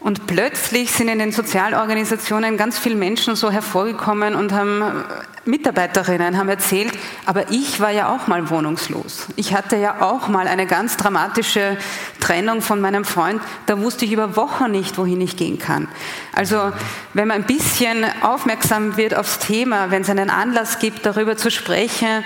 Und 0.00 0.26
plötzlich 0.26 0.92
sind 0.92 1.08
in 1.08 1.18
den 1.18 1.32
Sozialorganisationen 1.32 2.56
ganz 2.56 2.78
viele 2.78 2.94
Menschen 2.94 3.34
so 3.34 3.50
hervorgekommen 3.50 4.36
und 4.36 4.52
haben 4.52 5.04
Mitarbeiterinnen 5.44 6.36
haben 6.36 6.48
erzählt, 6.48 6.92
aber 7.24 7.50
ich 7.50 7.80
war 7.80 7.90
ja 7.90 8.14
auch 8.14 8.26
mal 8.26 8.50
wohnungslos. 8.50 9.26
Ich 9.36 9.54
hatte 9.54 9.76
ja 9.76 10.02
auch 10.02 10.28
mal 10.28 10.46
eine 10.46 10.66
ganz 10.66 10.96
dramatische 10.96 11.78
Trennung 12.20 12.60
von 12.60 12.80
meinem 12.80 13.04
Freund. 13.04 13.40
Da 13.66 13.80
wusste 13.80 14.04
ich 14.04 14.12
über 14.12 14.36
Wochen 14.36 14.70
nicht, 14.70 14.98
wohin 14.98 15.20
ich 15.20 15.36
gehen 15.36 15.58
kann. 15.58 15.88
Also 16.34 16.72
wenn 17.14 17.28
man 17.28 17.38
ein 17.38 17.46
bisschen 17.46 18.04
aufmerksam 18.22 18.96
wird 18.96 19.14
aufs 19.14 19.38
Thema, 19.38 19.90
wenn 19.90 20.02
es 20.02 20.10
einen 20.10 20.30
Anlass 20.30 20.78
gibt, 20.78 21.06
darüber 21.06 21.36
zu 21.36 21.50
sprechen, 21.50 22.24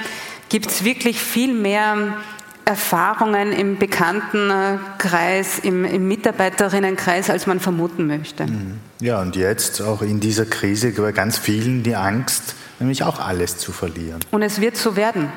gibt 0.49 0.67
es 0.67 0.85
wirklich 0.85 1.21
viel 1.21 1.55
mehr 1.55 2.17
Erfahrungen 2.65 3.53
im 3.53 3.79
Bekanntenkreis, 3.79 5.59
im, 5.59 5.85
im, 5.85 6.07
Mitarbeierinnenkreis, 6.07 7.29
als 7.29 7.47
man 7.47 7.61
vermuten 7.61 8.07
möchte. 8.07 8.47
Mhm. 8.47 8.79
Ja, 9.01 9.21
und 9.21 9.37
jetzt 9.37 9.83
auch 9.83 10.01
in 10.03 10.21
dieser 10.21 10.47
Krise 10.47 10.93
bei 10.93 11.13
ganz 11.13 11.39
vielen 11.39 11.83
die 11.83 11.97
Angst, 11.97 12.55
nämlich 12.79 13.03
auch 13.03 13.19
alles 13.19 13.59
zu 13.59 13.73
verlieren. 13.73 14.21
Und 14.31 14.43
es 14.43 14.61
wird 14.61 14.77
so 14.77 14.95
werden. 14.97 15.33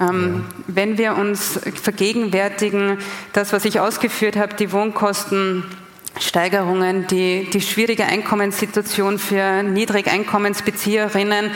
Ähm, 0.00 0.44
ja. 0.46 0.54
Wenn 0.68 0.98
wir 0.98 1.16
uns 1.16 1.58
vergegenwärtigen, 1.82 2.98
das, 3.32 3.52
was 3.52 3.64
ich 3.64 3.80
ausgeführt 3.80 4.36
habe, 4.36 4.54
die 4.54 4.70
Wohnkostensteigerungen, 4.70 7.08
die, 7.08 7.50
die 7.52 7.60
schwierige 7.60 8.04
Einkommenssituation 8.04 9.18
für 9.18 9.64
Niedrigeinkommensbezieherinnen, 9.64 11.50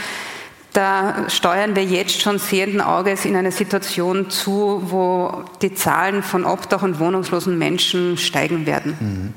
da 0.72 1.28
steuern 1.28 1.76
wir 1.76 1.84
jetzt 1.84 2.20
schon 2.22 2.38
sehenden 2.38 2.80
Auges 2.80 3.24
in 3.24 3.36
eine 3.36 3.52
Situation 3.52 4.30
zu, 4.30 4.82
wo 4.86 5.44
die 5.60 5.74
Zahlen 5.74 6.22
von 6.22 6.44
Obdach- 6.44 6.82
und 6.82 6.98
wohnungslosen 6.98 7.58
Menschen 7.58 8.16
steigen 8.16 8.66
werden. 8.66 8.96
Mhm. 8.98 9.34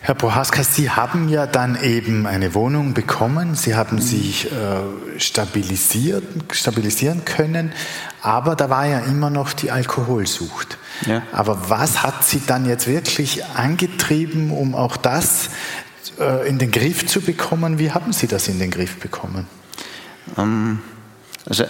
Herr 0.00 0.14
Prohaska, 0.14 0.62
Sie 0.64 0.90
haben 0.90 1.30
ja 1.30 1.46
dann 1.46 1.82
eben 1.82 2.26
eine 2.26 2.54
Wohnung 2.54 2.92
bekommen, 2.92 3.54
Sie 3.54 3.74
haben 3.74 3.96
mhm. 3.96 4.02
sich 4.02 4.52
äh, 4.52 5.18
stabilisiert, 5.18 6.24
stabilisieren 6.52 7.24
können, 7.24 7.72
aber 8.20 8.54
da 8.54 8.68
war 8.68 8.86
ja 8.86 8.98
immer 8.98 9.30
noch 9.30 9.54
die 9.54 9.70
Alkoholsucht. 9.70 10.76
Ja. 11.06 11.22
Aber 11.32 11.70
was 11.70 12.02
hat 12.02 12.22
Sie 12.22 12.42
dann 12.46 12.66
jetzt 12.66 12.86
wirklich 12.86 13.46
angetrieben, 13.54 14.50
um 14.50 14.74
auch 14.74 14.98
das 14.98 15.48
äh, 16.20 16.46
in 16.48 16.58
den 16.58 16.70
Griff 16.70 17.06
zu 17.06 17.22
bekommen? 17.22 17.78
Wie 17.78 17.90
haben 17.90 18.12
Sie 18.12 18.26
das 18.26 18.46
in 18.48 18.58
den 18.58 18.70
Griff 18.70 19.00
bekommen? 19.00 19.46
Ähm, 20.36 20.80
also 21.46 21.64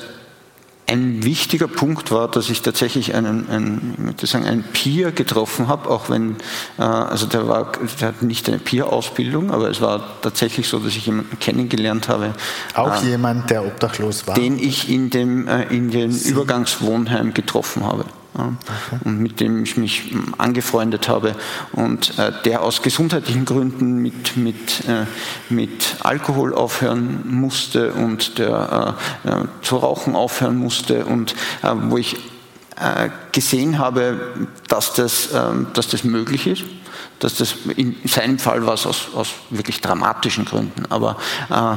ein 0.87 1.25
wichtiger 1.25 1.67
Punkt 1.67 2.11
war, 2.11 2.31
dass 2.31 2.51
ich 2.51 2.61
tatsächlich 2.61 3.15
einen, 3.15 3.49
einen, 3.49 4.15
sagen, 4.23 4.45
einen 4.45 4.65
Peer 4.65 5.13
getroffen 5.13 5.69
habe, 5.69 5.89
auch 5.89 6.11
wenn, 6.11 6.37
äh, 6.79 6.83
also 6.83 7.27
der, 7.27 7.49
war, 7.49 7.73
der 8.01 8.09
hat 8.09 8.23
nicht 8.23 8.49
eine 8.49 8.59
Peer-Ausbildung, 8.59 9.51
aber 9.51 9.71
es 9.71 9.81
war 9.81 10.21
tatsächlich 10.21 10.69
so, 10.69 10.79
dass 10.79 10.95
ich 10.95 11.07
jemanden 11.07 11.39
kennengelernt 11.39 12.09
habe. 12.09 12.35
Auch 12.75 13.03
äh, 13.03 13.09
jemand, 13.09 13.49
der 13.49 13.65
obdachlos 13.65 14.27
war? 14.27 14.35
Den 14.35 14.59
ich 14.59 14.91
in 14.91 15.09
dem, 15.09 15.49
äh, 15.49 15.65
in 15.65 15.91
dem 15.91 16.11
Übergangswohnheim 16.11 17.33
getroffen 17.33 17.85
habe 17.85 18.05
und 19.05 19.21
mit 19.21 19.41
dem 19.41 19.63
ich 19.63 19.77
mich 19.77 20.15
angefreundet 20.39 21.09
habe 21.09 21.35
und 21.73 22.19
äh, 22.19 22.33
der 22.45 22.63
aus 22.63 22.83
gesundheitlichen 22.83 23.45
Gründen 23.45 23.97
mit, 24.03 24.37
mit, 24.37 24.89
äh, 24.89 25.07
mit 25.49 25.97
Alkohol 26.01 26.55
aufhören 26.55 27.23
musste 27.29 27.93
und 27.93 28.39
der 28.39 28.97
äh, 29.25 29.31
zu 29.63 29.77
rauchen 29.77 30.17
aufhören 30.17 30.57
musste 30.57 31.05
und 31.07 31.35
wo 31.89 31.97
ich 31.97 32.17
gesehen 33.31 33.79
habe, 33.79 34.49
dass 34.67 34.95
das, 34.95 35.29
dass 35.73 35.89
das 35.89 36.03
möglich 36.03 36.49
ist 36.49 36.65
dass 37.21 37.37
das 37.37 37.55
in 37.77 37.97
seinem 38.05 38.39
Fall 38.39 38.67
war 38.67 38.75
es 38.75 38.87
aus, 38.87 39.09
aus 39.15 39.29
wirklich 39.51 39.81
dramatischen 39.81 40.45
Gründen, 40.45 40.85
aber 40.91 41.17
äh, 41.49 41.77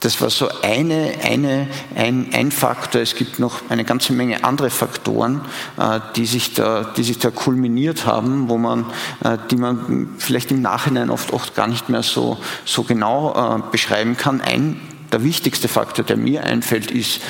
das 0.00 0.20
war 0.20 0.30
so 0.30 0.48
eine, 0.62 1.14
eine, 1.22 1.68
ein, 1.94 2.28
ein 2.32 2.50
Faktor. 2.50 3.00
Es 3.00 3.14
gibt 3.14 3.38
noch 3.38 3.70
eine 3.70 3.84
ganze 3.84 4.12
Menge 4.12 4.44
andere 4.44 4.70
Faktoren, 4.70 5.40
äh, 5.78 6.00
die, 6.16 6.26
sich 6.26 6.54
da, 6.54 6.84
die 6.96 7.02
sich 7.02 7.18
da 7.18 7.30
kulminiert 7.30 8.06
haben, 8.06 8.48
wo 8.48 8.58
man, 8.58 8.86
äh, 9.24 9.38
die 9.50 9.56
man 9.56 10.10
vielleicht 10.18 10.50
im 10.50 10.60
Nachhinein 10.60 11.10
oft, 11.10 11.32
oft 11.32 11.54
gar 11.54 11.66
nicht 11.66 11.88
mehr 11.88 12.02
so, 12.02 12.36
so 12.64 12.82
genau 12.82 13.58
äh, 13.58 13.62
beschreiben 13.70 14.16
kann. 14.16 14.40
Ein, 14.40 14.80
der 15.12 15.24
wichtigste 15.24 15.68
Faktor, 15.68 16.04
der 16.04 16.16
mir 16.16 16.42
einfällt, 16.42 16.90
ist, 16.90 17.20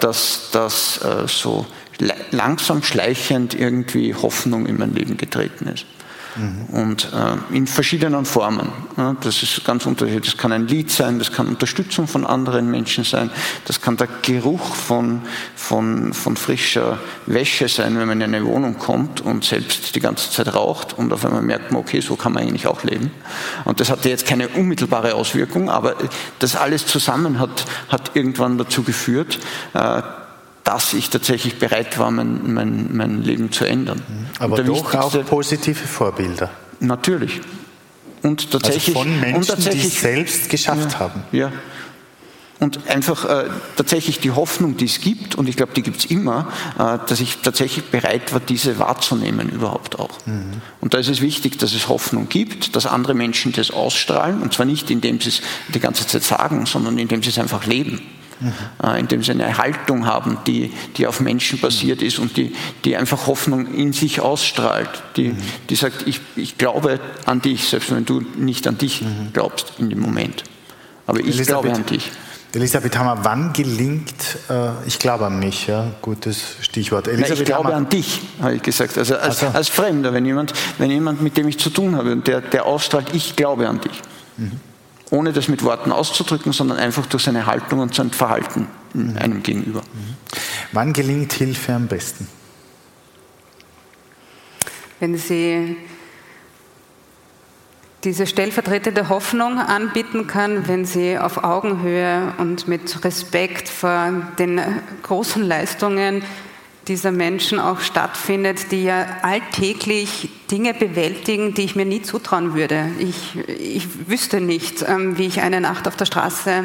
dass 0.00 0.48
das 0.52 1.00
so 1.26 1.66
langsam 2.30 2.82
schleichend 2.82 3.52
irgendwie 3.52 4.14
Hoffnung 4.14 4.64
in 4.64 4.78
mein 4.78 4.94
Leben 4.94 5.18
getreten 5.18 5.66
ist. 5.66 5.84
Mhm. 6.36 6.74
Und 6.74 7.12
äh, 7.12 7.56
in 7.56 7.66
verschiedenen 7.66 8.24
Formen. 8.24 8.68
Ja, 8.96 9.16
das 9.20 9.42
ist 9.42 9.64
ganz 9.64 9.86
unterschiedlich. 9.86 10.32
Das 10.32 10.36
kann 10.36 10.52
ein 10.52 10.66
Lied 10.66 10.90
sein, 10.90 11.18
das 11.18 11.32
kann 11.32 11.48
Unterstützung 11.48 12.06
von 12.06 12.26
anderen 12.26 12.70
Menschen 12.70 13.04
sein, 13.04 13.30
das 13.64 13.80
kann 13.80 13.96
der 13.96 14.08
Geruch 14.22 14.74
von, 14.74 15.22
von, 15.56 16.12
von 16.12 16.36
frischer 16.36 16.98
Wäsche 17.26 17.68
sein, 17.68 17.98
wenn 17.98 18.08
man 18.08 18.20
in 18.20 18.34
eine 18.34 18.44
Wohnung 18.44 18.78
kommt 18.78 19.20
und 19.20 19.44
selbst 19.44 19.94
die 19.94 20.00
ganze 20.00 20.30
Zeit 20.30 20.54
raucht 20.54 20.96
und 20.96 21.12
auf 21.12 21.24
einmal 21.24 21.42
merkt 21.42 21.72
man, 21.72 21.80
okay, 21.80 22.00
so 22.00 22.16
kann 22.16 22.32
man 22.32 22.42
eigentlich 22.42 22.66
auch 22.66 22.84
leben. 22.84 23.10
Und 23.64 23.80
das 23.80 23.90
hatte 23.90 24.08
jetzt 24.08 24.26
keine 24.26 24.48
unmittelbare 24.48 25.14
Auswirkung, 25.14 25.70
aber 25.70 25.96
das 26.38 26.56
alles 26.56 26.86
zusammen 26.86 27.38
hat, 27.38 27.64
hat 27.88 28.12
irgendwann 28.14 28.58
dazu 28.58 28.82
geführt, 28.82 29.38
äh, 29.74 30.02
dass 30.64 30.92
ich 30.92 31.10
tatsächlich 31.10 31.58
bereit 31.58 31.98
war, 31.98 32.10
mein, 32.10 32.52
mein, 32.52 32.88
mein 32.92 33.22
Leben 33.22 33.50
zu 33.50 33.64
ändern. 33.64 34.02
Aber 34.38 34.62
doch 34.62 34.94
auch 34.94 35.24
positive 35.26 35.86
Vorbilder. 35.86 36.50
Natürlich. 36.80 37.40
Und 38.22 38.50
tatsächlich, 38.50 38.96
also 38.96 39.08
von 39.08 39.20
Menschen, 39.20 39.36
und 39.36 39.46
tatsächlich, 39.48 39.82
die 39.82 39.88
es 39.88 40.00
selbst 40.00 40.50
geschafft 40.50 40.92
ja, 40.92 40.98
haben. 40.98 41.22
Ja. 41.32 41.52
Und 42.58 42.90
einfach 42.90 43.24
äh, 43.24 43.48
tatsächlich 43.76 44.20
die 44.20 44.32
Hoffnung, 44.32 44.76
die 44.76 44.84
es 44.84 45.00
gibt, 45.00 45.34
und 45.34 45.48
ich 45.48 45.56
glaube, 45.56 45.72
die 45.72 45.80
gibt 45.80 46.00
es 46.00 46.04
immer, 46.04 46.52
äh, 46.78 46.98
dass 47.08 47.20
ich 47.20 47.38
tatsächlich 47.38 47.86
bereit 47.86 48.34
war, 48.34 48.40
diese 48.40 48.78
wahrzunehmen 48.78 49.48
überhaupt 49.48 49.98
auch. 49.98 50.10
Mhm. 50.26 50.60
Und 50.82 50.92
da 50.92 50.98
ist 50.98 51.08
es 51.08 51.22
wichtig, 51.22 51.56
dass 51.56 51.72
es 51.72 51.88
Hoffnung 51.88 52.28
gibt, 52.28 52.76
dass 52.76 52.84
andere 52.84 53.14
Menschen 53.14 53.52
das 53.52 53.70
ausstrahlen, 53.70 54.42
und 54.42 54.52
zwar 54.52 54.66
nicht, 54.66 54.90
indem 54.90 55.22
sie 55.22 55.30
es 55.30 55.42
die 55.72 55.80
ganze 55.80 56.06
Zeit 56.06 56.22
sagen, 56.22 56.66
sondern 56.66 56.98
indem 56.98 57.22
sie 57.22 57.30
es 57.30 57.38
einfach 57.38 57.64
leben. 57.64 58.02
Mhm. 58.40 58.52
Äh, 58.82 59.00
indem 59.00 59.22
sie 59.22 59.32
eine 59.32 59.58
Haltung 59.58 60.06
haben, 60.06 60.38
die, 60.46 60.72
die 60.96 61.06
auf 61.06 61.20
Menschen 61.20 61.60
basiert 61.60 62.00
ist 62.02 62.18
und 62.18 62.36
die, 62.36 62.54
die 62.84 62.96
einfach 62.96 63.26
Hoffnung 63.26 63.72
in 63.74 63.92
sich 63.92 64.20
ausstrahlt, 64.20 64.88
die, 65.16 65.28
mhm. 65.28 65.38
die 65.68 65.74
sagt, 65.74 66.06
ich, 66.06 66.20
ich 66.36 66.56
glaube 66.56 67.00
an 67.26 67.42
dich, 67.42 67.68
selbst 67.68 67.94
wenn 67.94 68.04
du 68.04 68.22
nicht 68.36 68.66
an 68.66 68.78
dich 68.78 69.02
mhm. 69.02 69.30
glaubst 69.32 69.74
in 69.78 69.90
dem 69.90 70.00
Moment. 70.00 70.44
Aber 71.06 71.20
ich 71.20 71.26
Elisabeth, 71.26 71.48
glaube 71.48 71.72
an 71.72 71.86
dich. 71.86 72.10
Elisabeth 72.52 72.98
Hammer, 72.98 73.18
wann 73.22 73.52
gelingt, 73.52 74.14
äh, 74.48 74.70
ich 74.86 74.98
glaube 74.98 75.26
an 75.26 75.38
mich, 75.38 75.66
ja, 75.66 75.92
gutes 76.02 76.42
Stichwort. 76.62 77.08
Elisabeth 77.08 77.30
Na, 77.30 77.40
ich 77.42 77.44
glaube 77.44 77.68
Hammer. 77.68 77.76
an 77.76 77.88
dich, 77.88 78.20
habe 78.40 78.54
ich 78.56 78.62
gesagt. 78.62 78.96
Also 78.96 79.16
als, 79.16 79.42
also. 79.42 79.56
als 79.56 79.68
Fremder, 79.68 80.12
wenn 80.12 80.24
jemand, 80.24 80.54
wenn 80.78 80.90
jemand, 80.90 81.20
mit 81.20 81.36
dem 81.36 81.46
ich 81.46 81.58
zu 81.58 81.70
tun 81.70 81.94
habe, 81.94 82.16
der, 82.16 82.40
der 82.40 82.64
ausstrahlt, 82.64 83.08
ich 83.12 83.36
glaube 83.36 83.68
an 83.68 83.80
dich. 83.80 84.00
Mhm 84.36 84.60
ohne 85.10 85.32
das 85.32 85.48
mit 85.48 85.64
Worten 85.64 85.92
auszudrücken, 85.92 86.52
sondern 86.52 86.78
einfach 86.78 87.06
durch 87.06 87.24
seine 87.24 87.46
Haltung 87.46 87.80
und 87.80 87.94
sein 87.94 88.10
Verhalten 88.10 88.68
mhm. 88.94 89.16
einem 89.16 89.42
gegenüber. 89.42 89.80
Mhm. 89.80 90.16
Wann 90.72 90.92
gelingt 90.92 91.32
Hilfe 91.32 91.74
am 91.74 91.88
besten? 91.88 92.28
Wenn 95.00 95.16
Sie 95.16 95.76
diese 98.04 98.26
stellvertretende 98.26 99.08
Hoffnung 99.08 99.58
anbieten 99.58 100.26
kann, 100.26 100.66
wenn 100.68 100.86
sie 100.86 101.18
auf 101.18 101.44
Augenhöhe 101.44 102.32
und 102.38 102.66
mit 102.66 103.04
Respekt 103.04 103.68
vor 103.68 104.12
den 104.38 104.60
großen 105.02 105.42
Leistungen 105.42 106.22
dieser 106.90 107.12
Menschen 107.12 107.60
auch 107.60 107.80
stattfindet, 107.80 108.72
die 108.72 108.82
ja 108.82 109.06
alltäglich 109.22 110.28
Dinge 110.50 110.74
bewältigen, 110.74 111.54
die 111.54 111.62
ich 111.62 111.76
mir 111.76 111.84
nie 111.84 112.02
zutrauen 112.02 112.54
würde. 112.54 112.90
Ich, 112.98 113.38
ich 113.46 114.08
wüsste 114.08 114.40
nicht, 114.40 114.84
ähm, 114.86 115.16
wie 115.16 115.26
ich 115.26 115.40
eine 115.40 115.60
Nacht 115.60 115.86
auf 115.86 115.94
der 115.94 116.06
Straße 116.06 116.64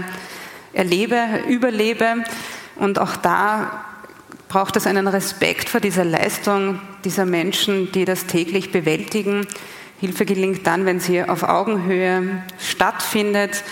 erlebe, 0.74 1.18
überlebe. 1.48 2.24
Und 2.76 2.98
auch 2.98 3.16
da 3.16 3.86
braucht 4.50 4.76
es 4.78 4.88
einen 4.88 5.08
Respekt 5.08 5.70
vor 5.70 5.80
dieser 5.80 6.04
Leistung 6.04 6.80
dieser 7.04 7.28
Menschen, 7.28 7.92
die 7.92 8.04
das 8.04 8.26
täglich 8.26 8.72
bewältigen. 8.72 9.46
Hilfe 10.02 10.26
gelingt 10.26 10.66
dann, 10.66 10.86
wenn 10.86 11.00
sie 11.00 11.24
auf 11.24 11.44
Augenhöhe 11.44 12.44
stattfindet. 12.58 13.64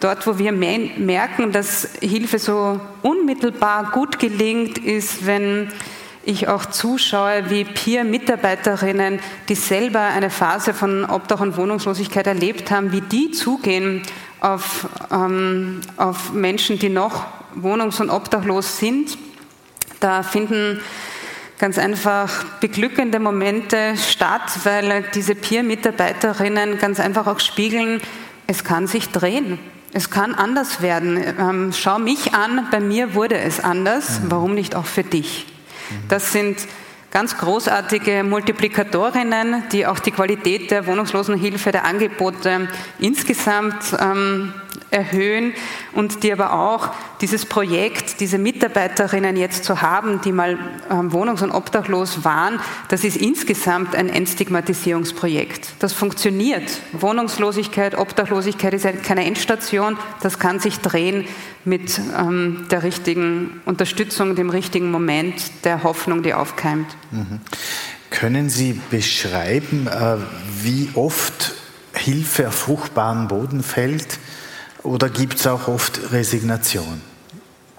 Dort, 0.00 0.26
wo 0.26 0.38
wir 0.38 0.52
merken, 0.52 1.52
dass 1.52 1.86
Hilfe 2.00 2.38
so 2.38 2.80
unmittelbar 3.02 3.90
gut 3.92 4.18
gelingt, 4.18 4.78
ist, 4.78 5.26
wenn 5.26 5.70
ich 6.28 6.46
auch 6.46 6.66
zuschaue, 6.66 7.48
wie 7.48 7.64
Peer-Mitarbeiterinnen, 7.64 9.18
die 9.48 9.54
selber 9.54 10.00
eine 10.00 10.28
Phase 10.28 10.74
von 10.74 11.06
Obdach 11.06 11.40
und 11.40 11.56
Wohnungslosigkeit 11.56 12.26
erlebt 12.26 12.70
haben, 12.70 12.92
wie 12.92 13.00
die 13.00 13.30
zugehen 13.30 14.02
auf, 14.40 14.86
ähm, 15.10 15.80
auf 15.96 16.34
Menschen, 16.34 16.78
die 16.78 16.90
noch 16.90 17.24
wohnungs- 17.56 18.00
und 18.00 18.10
obdachlos 18.10 18.78
sind. 18.78 19.16
Da 20.00 20.22
finden 20.22 20.80
ganz 21.58 21.78
einfach 21.78 22.44
beglückende 22.60 23.20
Momente 23.20 23.96
statt, 23.96 24.60
weil 24.64 25.04
diese 25.14 25.34
Peer-Mitarbeiterinnen 25.34 26.78
ganz 26.78 27.00
einfach 27.00 27.26
auch 27.26 27.40
spiegeln, 27.40 28.02
es 28.46 28.64
kann 28.64 28.86
sich 28.86 29.08
drehen. 29.08 29.58
Es 29.94 30.10
kann 30.10 30.34
anders 30.34 30.82
werden. 30.82 31.16
Ähm, 31.38 31.72
schau 31.72 31.98
mich 31.98 32.34
an, 32.34 32.68
bei 32.70 32.80
mir 32.80 33.14
wurde 33.14 33.38
es 33.38 33.60
anders. 33.60 34.20
Warum 34.28 34.54
nicht 34.54 34.74
auch 34.74 34.84
für 34.84 35.04
dich? 35.04 35.46
Das 36.08 36.32
sind 36.32 36.58
ganz 37.10 37.36
großartige 37.38 38.22
Multiplikatorinnen, 38.24 39.64
die 39.72 39.86
auch 39.86 39.98
die 39.98 40.10
Qualität 40.10 40.70
der 40.70 40.86
Wohnungslosenhilfe, 40.86 41.72
der 41.72 41.84
Angebote 41.84 42.68
insgesamt 42.98 43.96
ähm, 43.98 44.52
erhöhen 44.90 45.52
und 45.92 46.22
die 46.22 46.32
aber 46.32 46.52
auch 46.52 46.90
dieses 47.20 47.46
Projekt, 47.46 48.20
diese 48.20 48.38
Mitarbeiterinnen 48.38 49.36
jetzt 49.36 49.64
zu 49.64 49.82
haben, 49.82 50.20
die 50.20 50.32
mal 50.32 50.58
ähm, 50.90 51.12
wohnungs- 51.12 51.42
und 51.42 51.50
obdachlos 51.50 52.24
waren, 52.24 52.60
das 52.88 53.04
ist 53.04 53.16
insgesamt 53.16 53.94
ein 53.94 54.08
Entstigmatisierungsprojekt. 54.08 55.74
Das 55.78 55.92
funktioniert. 55.92 56.80
Wohnungslosigkeit, 56.92 57.96
Obdachlosigkeit 57.96 58.74
ist 58.74 58.86
keine 59.02 59.24
Endstation, 59.24 59.96
das 60.22 60.38
kann 60.38 60.60
sich 60.60 60.78
drehen 60.80 61.24
mit 61.64 62.00
ähm, 62.18 62.66
der 62.70 62.82
richtigen 62.82 63.60
Unterstützung, 63.64 64.34
dem 64.34 64.50
richtigen 64.50 64.90
Moment, 64.90 65.34
der 65.64 65.82
Hoffnung, 65.82 66.22
die 66.22 66.34
aufkeimt. 66.34 66.86
Mhm. 67.10 67.40
Können 68.10 68.48
Sie 68.48 68.80
beschreiben, 68.90 69.86
äh, 69.86 70.16
wie 70.62 70.90
oft 70.94 71.54
Hilfe 71.92 72.48
auf 72.48 72.54
fruchtbaren 72.54 73.28
Boden 73.28 73.62
fällt? 73.62 74.18
Oder 74.82 75.08
gibt 75.08 75.38
es 75.38 75.46
auch 75.46 75.68
oft 75.68 76.12
Resignation? 76.12 77.00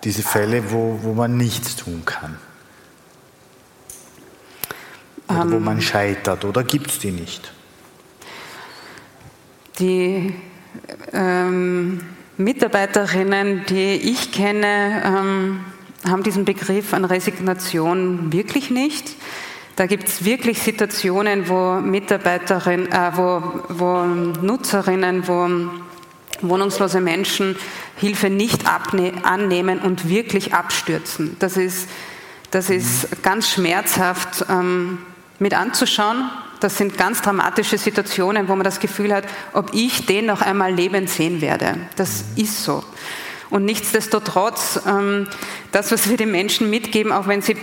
Diese 0.04 0.24
Fälle, 0.24 0.72
wo, 0.72 1.00
wo 1.02 1.14
man 1.14 1.38
nichts 1.38 1.76
tun 1.76 2.04
kann? 2.06 2.38
Oder 5.28 5.42
um, 5.42 5.52
wo 5.52 5.60
man 5.60 5.78
ähm. 5.78 5.82
scheitert? 5.82 6.46
Oder 6.46 6.64
gibt 6.64 6.92
es 6.92 7.00
die 7.00 7.12
nicht? 7.12 7.52
Die 9.80 10.34
ähm, 11.14 12.02
Mitarbeiterinnen, 12.38 13.66
die 13.68 13.94
ich 13.94 14.32
kenne, 14.32 15.02
ähm, 15.06 15.66
haben 16.08 16.24
diesen 16.24 16.46
Begriff 16.46 16.94
an 16.94 17.06
Resignation 17.06 18.32
wirklich 18.32 18.70
nicht. 18.70 19.16
Da 19.76 19.86
gibt 19.86 20.10
es 20.10 20.26
wirklich 20.26 20.62
Situationen, 20.62 21.48
wo 21.48 21.76
Mitarbeiterinnen, 21.76 22.92
äh, 22.92 23.12
wo, 23.16 23.42
wo 23.70 24.04
Nutzerinnen, 24.04 25.28
wo 25.28 25.48
wohnungslose 26.42 27.02
Menschen 27.02 27.56
Hilfe 27.96 28.30
nicht 28.30 28.64
annehmen 28.68 29.80
und 29.80 30.10
wirklich 30.10 30.54
abstürzen. 30.54 31.36
Das 31.40 31.58
ist, 31.58 31.90
das 32.52 32.70
ist 32.70 33.22
ganz 33.24 33.50
schmerzhaft 33.50 34.46
ähm, 34.50 35.00
mit 35.40 35.54
anzuschauen. 35.54 36.30
Das 36.60 36.78
sind 36.78 36.98
ganz 36.98 37.22
dramatische 37.22 37.78
Situationen, 37.78 38.48
wo 38.50 38.56
man 38.56 38.64
das 38.64 38.80
Gefühl 38.80 39.14
hat, 39.14 39.24
ob 39.54 39.74
ich 39.74 40.06
den 40.06 40.26
noch 40.26 40.42
einmal 40.42 40.74
lebend 40.74 41.10
sehen 41.10 41.42
werde. 41.42 41.78
Das 41.96 42.26
ist 42.36 42.64
so. 42.64 42.84
Und 43.50 43.66
nichtsdestotrotz, 43.66 44.80
ähm, 44.86 45.28
das, 45.72 45.92
was 45.92 46.10
wir 46.10 46.18
den 46.18 46.32
Menschen 46.32 46.70
mitgeben, 46.70 47.12
auch 47.12 47.28
wenn 47.28 47.42
sie 47.42 47.58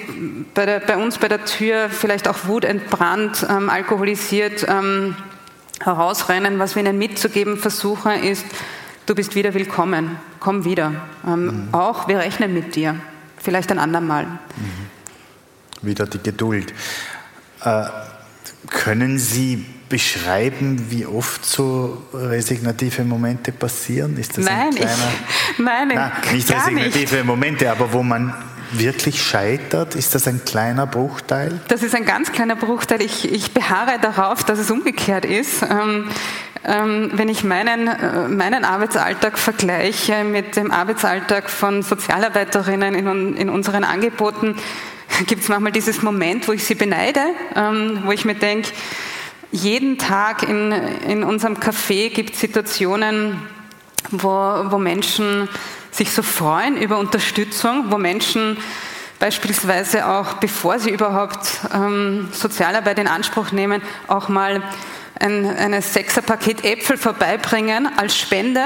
bei, 0.54 0.66
der, 0.66 0.80
bei 0.80 0.96
uns 0.96 1.18
bei 1.18 1.28
der 1.28 1.44
Tür 1.44 1.88
vielleicht 1.90 2.26
auch 2.26 2.46
wutentbrannt, 2.46 3.46
ähm, 3.48 3.70
alkoholisiert, 3.70 4.66
ähm, 4.68 5.14
herausrennen. 5.82 6.58
Was 6.58 6.74
wir 6.74 6.82
ihnen 6.82 6.98
mitzugeben 6.98 7.58
versuchen, 7.58 8.12
ist, 8.22 8.44
du 9.06 9.14
bist 9.14 9.34
wieder 9.34 9.54
willkommen, 9.54 10.16
komm 10.40 10.64
wieder. 10.64 10.92
Ähm, 11.26 11.44
mhm. 11.44 11.68
Auch 11.72 12.08
wir 12.08 12.18
rechnen 12.18 12.52
mit 12.54 12.74
dir, 12.76 12.96
vielleicht 13.36 13.70
ein 13.70 13.78
andermal. 13.78 14.24
Mhm. 14.24 14.86
Wieder 15.82 16.06
die 16.06 16.22
Geduld. 16.22 16.72
Äh, 17.62 17.84
können 18.68 19.18
Sie 19.18 19.64
beschreiben, 19.88 20.86
wie 20.90 21.06
oft 21.06 21.44
so 21.44 22.02
resignative 22.12 23.04
Momente 23.04 23.52
passieren? 23.52 24.16
Ist 24.16 24.36
das 24.36 24.44
nein, 24.44 24.68
ein 24.68 24.74
kleiner, 24.74 24.92
ich 25.52 25.58
meine 25.58 25.94
nein, 25.94 26.12
nicht 26.32 26.50
resignative 26.50 27.16
nicht. 27.16 27.24
Momente, 27.24 27.70
aber 27.70 27.92
wo 27.92 28.02
man 28.02 28.34
wirklich 28.72 29.22
scheitert? 29.22 29.94
Ist 29.94 30.14
das 30.14 30.26
ein 30.26 30.44
kleiner 30.44 30.86
Bruchteil? 30.86 31.60
Das 31.68 31.82
ist 31.82 31.94
ein 31.94 32.04
ganz 32.04 32.32
kleiner 32.32 32.56
Bruchteil. 32.56 33.02
Ich, 33.02 33.30
ich 33.30 33.52
beharre 33.52 33.98
darauf, 34.00 34.44
dass 34.44 34.58
es 34.58 34.70
umgekehrt 34.70 35.24
ist. 35.24 35.62
Ähm, 35.62 36.08
ähm, 36.64 37.10
wenn 37.14 37.28
ich 37.28 37.44
meinen, 37.44 37.86
äh, 37.86 38.28
meinen 38.28 38.64
Arbeitsalltag 38.64 39.38
vergleiche 39.38 40.24
mit 40.24 40.56
dem 40.56 40.72
Arbeitsalltag 40.72 41.48
von 41.48 41.82
Sozialarbeiterinnen 41.82 42.94
in, 42.94 43.36
in 43.36 43.48
unseren 43.48 43.84
Angeboten, 43.84 44.56
gibt 45.26 45.42
es 45.42 45.48
manchmal 45.48 45.72
dieses 45.72 46.02
Moment, 46.02 46.48
wo 46.48 46.52
ich 46.52 46.64
sie 46.64 46.74
beneide, 46.74 47.20
ähm, 47.54 48.02
wo 48.04 48.12
ich 48.12 48.24
mir 48.24 48.34
denke, 48.34 48.70
jeden 49.52 49.96
Tag 49.96 50.42
in, 50.42 50.72
in 50.72 51.22
unserem 51.22 51.54
Café 51.54 52.10
gibt 52.10 52.34
es 52.34 52.40
Situationen, 52.40 53.40
wo, 54.10 54.28
wo 54.28 54.78
Menschen 54.78 55.48
sich 55.96 56.12
so 56.12 56.22
freuen 56.22 56.76
über 56.76 56.98
Unterstützung, 56.98 57.90
wo 57.90 57.98
Menschen 57.98 58.58
beispielsweise 59.18 60.06
auch, 60.06 60.34
bevor 60.34 60.78
sie 60.78 60.90
überhaupt 60.90 61.60
ähm, 61.74 62.28
Sozialarbeit 62.32 62.98
in 62.98 63.06
Anspruch 63.06 63.50
nehmen, 63.52 63.80
auch 64.06 64.28
mal 64.28 64.62
ein 65.18 65.46
eine 65.46 65.80
Sechserpaket 65.80 66.64
Äpfel 66.64 66.98
vorbeibringen 66.98 67.88
als 67.96 68.18
Spende. 68.18 68.60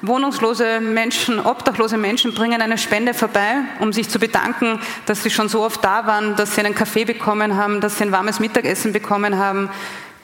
Wohnungslose 0.00 0.80
Menschen, 0.80 1.40
obdachlose 1.40 1.96
Menschen 1.96 2.32
bringen 2.32 2.62
eine 2.62 2.78
Spende 2.78 3.14
vorbei, 3.14 3.56
um 3.80 3.92
sich 3.92 4.08
zu 4.08 4.20
bedanken, 4.20 4.78
dass 5.06 5.24
sie 5.24 5.30
schon 5.30 5.48
so 5.48 5.64
oft 5.64 5.82
da 5.82 6.06
waren, 6.06 6.36
dass 6.36 6.54
sie 6.54 6.60
einen 6.60 6.76
Kaffee 6.76 7.04
bekommen 7.04 7.56
haben, 7.56 7.80
dass 7.80 7.98
sie 7.98 8.04
ein 8.04 8.12
warmes 8.12 8.38
Mittagessen 8.38 8.92
bekommen 8.92 9.38
haben, 9.38 9.70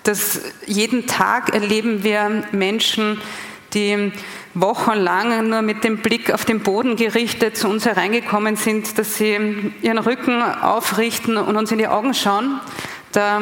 dass 0.05 0.43
jeden 0.67 1.09
Tag 1.09 1.53
erleben 1.53 2.05
wir 2.05 2.45
Menschen, 2.53 3.21
die 3.73 4.13
wochenlang 4.55 5.49
nur 5.49 5.63
mit 5.63 5.85
dem 5.85 5.99
Blick 5.99 6.33
auf 6.33 6.45
den 6.45 6.61
Boden 6.61 6.97
gerichtet 6.97 7.57
zu 7.57 7.69
uns 7.69 7.85
hereingekommen 7.85 8.57
sind, 8.57 8.99
dass 8.99 9.17
sie 9.17 9.37
ihren 9.83 9.99
Rücken 9.99 10.43
aufrichten 10.43 11.37
und 11.37 11.57
uns 11.57 11.73
in 11.73 11.79
die 11.79 11.89
Augen 11.89 12.15
schauen. 12.15 12.61
Da, 13.13 13.41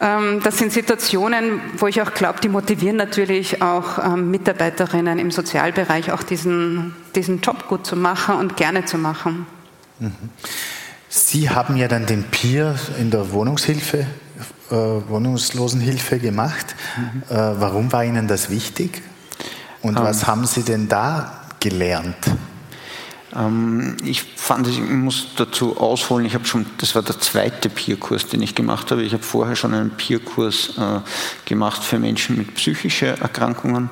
ähm, 0.00 0.40
das 0.42 0.58
sind 0.58 0.72
Situationen, 0.72 1.60
wo 1.76 1.86
ich 1.86 2.00
auch 2.00 2.14
glaube, 2.14 2.40
die 2.40 2.48
motivieren 2.48 2.96
natürlich 2.96 3.60
auch 3.60 3.98
ähm, 3.98 4.30
Mitarbeiterinnen 4.30 5.18
im 5.18 5.30
Sozialbereich, 5.30 6.12
auch 6.12 6.22
diesen, 6.22 6.94
diesen 7.14 7.40
Job 7.40 7.68
gut 7.68 7.86
zu 7.86 7.96
machen 7.96 8.36
und 8.36 8.56
gerne 8.56 8.84
zu 8.84 8.96
machen. 8.98 9.46
Mhm. 9.98 10.12
Sie 11.10 11.48
haben 11.48 11.76
ja 11.76 11.88
dann 11.88 12.06
den 12.06 12.24
Peer 12.24 12.76
in 13.00 13.10
der 13.10 13.32
Wohnungshilfe, 13.32 14.06
äh, 14.70 14.74
Wohnungslosenhilfe 14.74 16.18
gemacht. 16.18 16.76
Mhm. 16.96 17.22
Äh, 17.28 17.60
warum 17.60 17.92
war 17.92 18.04
Ihnen 18.04 18.28
das 18.28 18.50
wichtig? 18.50 19.02
Und 19.82 19.96
um, 19.96 20.04
was 20.04 20.26
haben 20.26 20.46
Sie 20.46 20.62
denn 20.62 20.88
da 20.88 21.42
gelernt? 21.60 22.16
Ähm, 23.34 23.96
ich 24.04 24.22
fand, 24.22 24.66
ich 24.66 24.80
muss 24.80 25.28
dazu 25.36 25.78
ausholen, 25.78 26.24
ich 26.26 26.34
habe 26.34 26.46
schon, 26.46 26.66
das 26.78 26.94
war 26.94 27.02
der 27.02 27.20
zweite 27.20 27.68
Peer-Kurs, 27.68 28.26
den 28.26 28.42
ich 28.42 28.54
gemacht 28.54 28.90
habe. 28.90 29.02
Ich 29.02 29.12
habe 29.12 29.22
vorher 29.22 29.56
schon 29.56 29.74
einen 29.74 29.90
Peer-Kurs 29.90 30.78
äh, 30.78 31.00
gemacht 31.44 31.82
für 31.84 31.98
Menschen 31.98 32.38
mit 32.38 32.54
psychischen 32.54 33.08
Erkrankungen, 33.20 33.90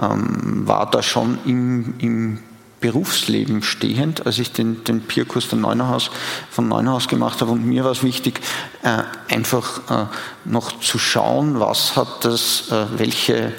ähm, 0.00 0.66
war 0.66 0.90
da 0.90 1.02
schon 1.02 1.38
im, 1.46 1.94
im 1.98 2.38
Berufsleben 2.80 3.62
stehend, 3.62 4.26
als 4.26 4.38
ich 4.38 4.52
den, 4.52 4.84
den 4.84 5.00
Peerkurs 5.00 5.44
von 5.44 5.62
Neunerhaus, 5.62 6.10
von 6.50 6.68
Neunerhaus 6.68 7.08
gemacht 7.08 7.40
habe. 7.40 7.52
Und 7.52 7.64
mir 7.64 7.82
war 7.82 7.92
es 7.92 8.02
wichtig, 8.02 8.40
äh, 8.82 9.02
einfach 9.32 9.80
äh, 9.90 10.06
noch 10.44 10.78
zu 10.80 10.98
schauen, 10.98 11.60
was 11.60 11.96
hat 11.96 12.26
das, 12.26 12.70
äh, 12.70 12.98
welche 12.98 13.34
ähm, 13.34 13.52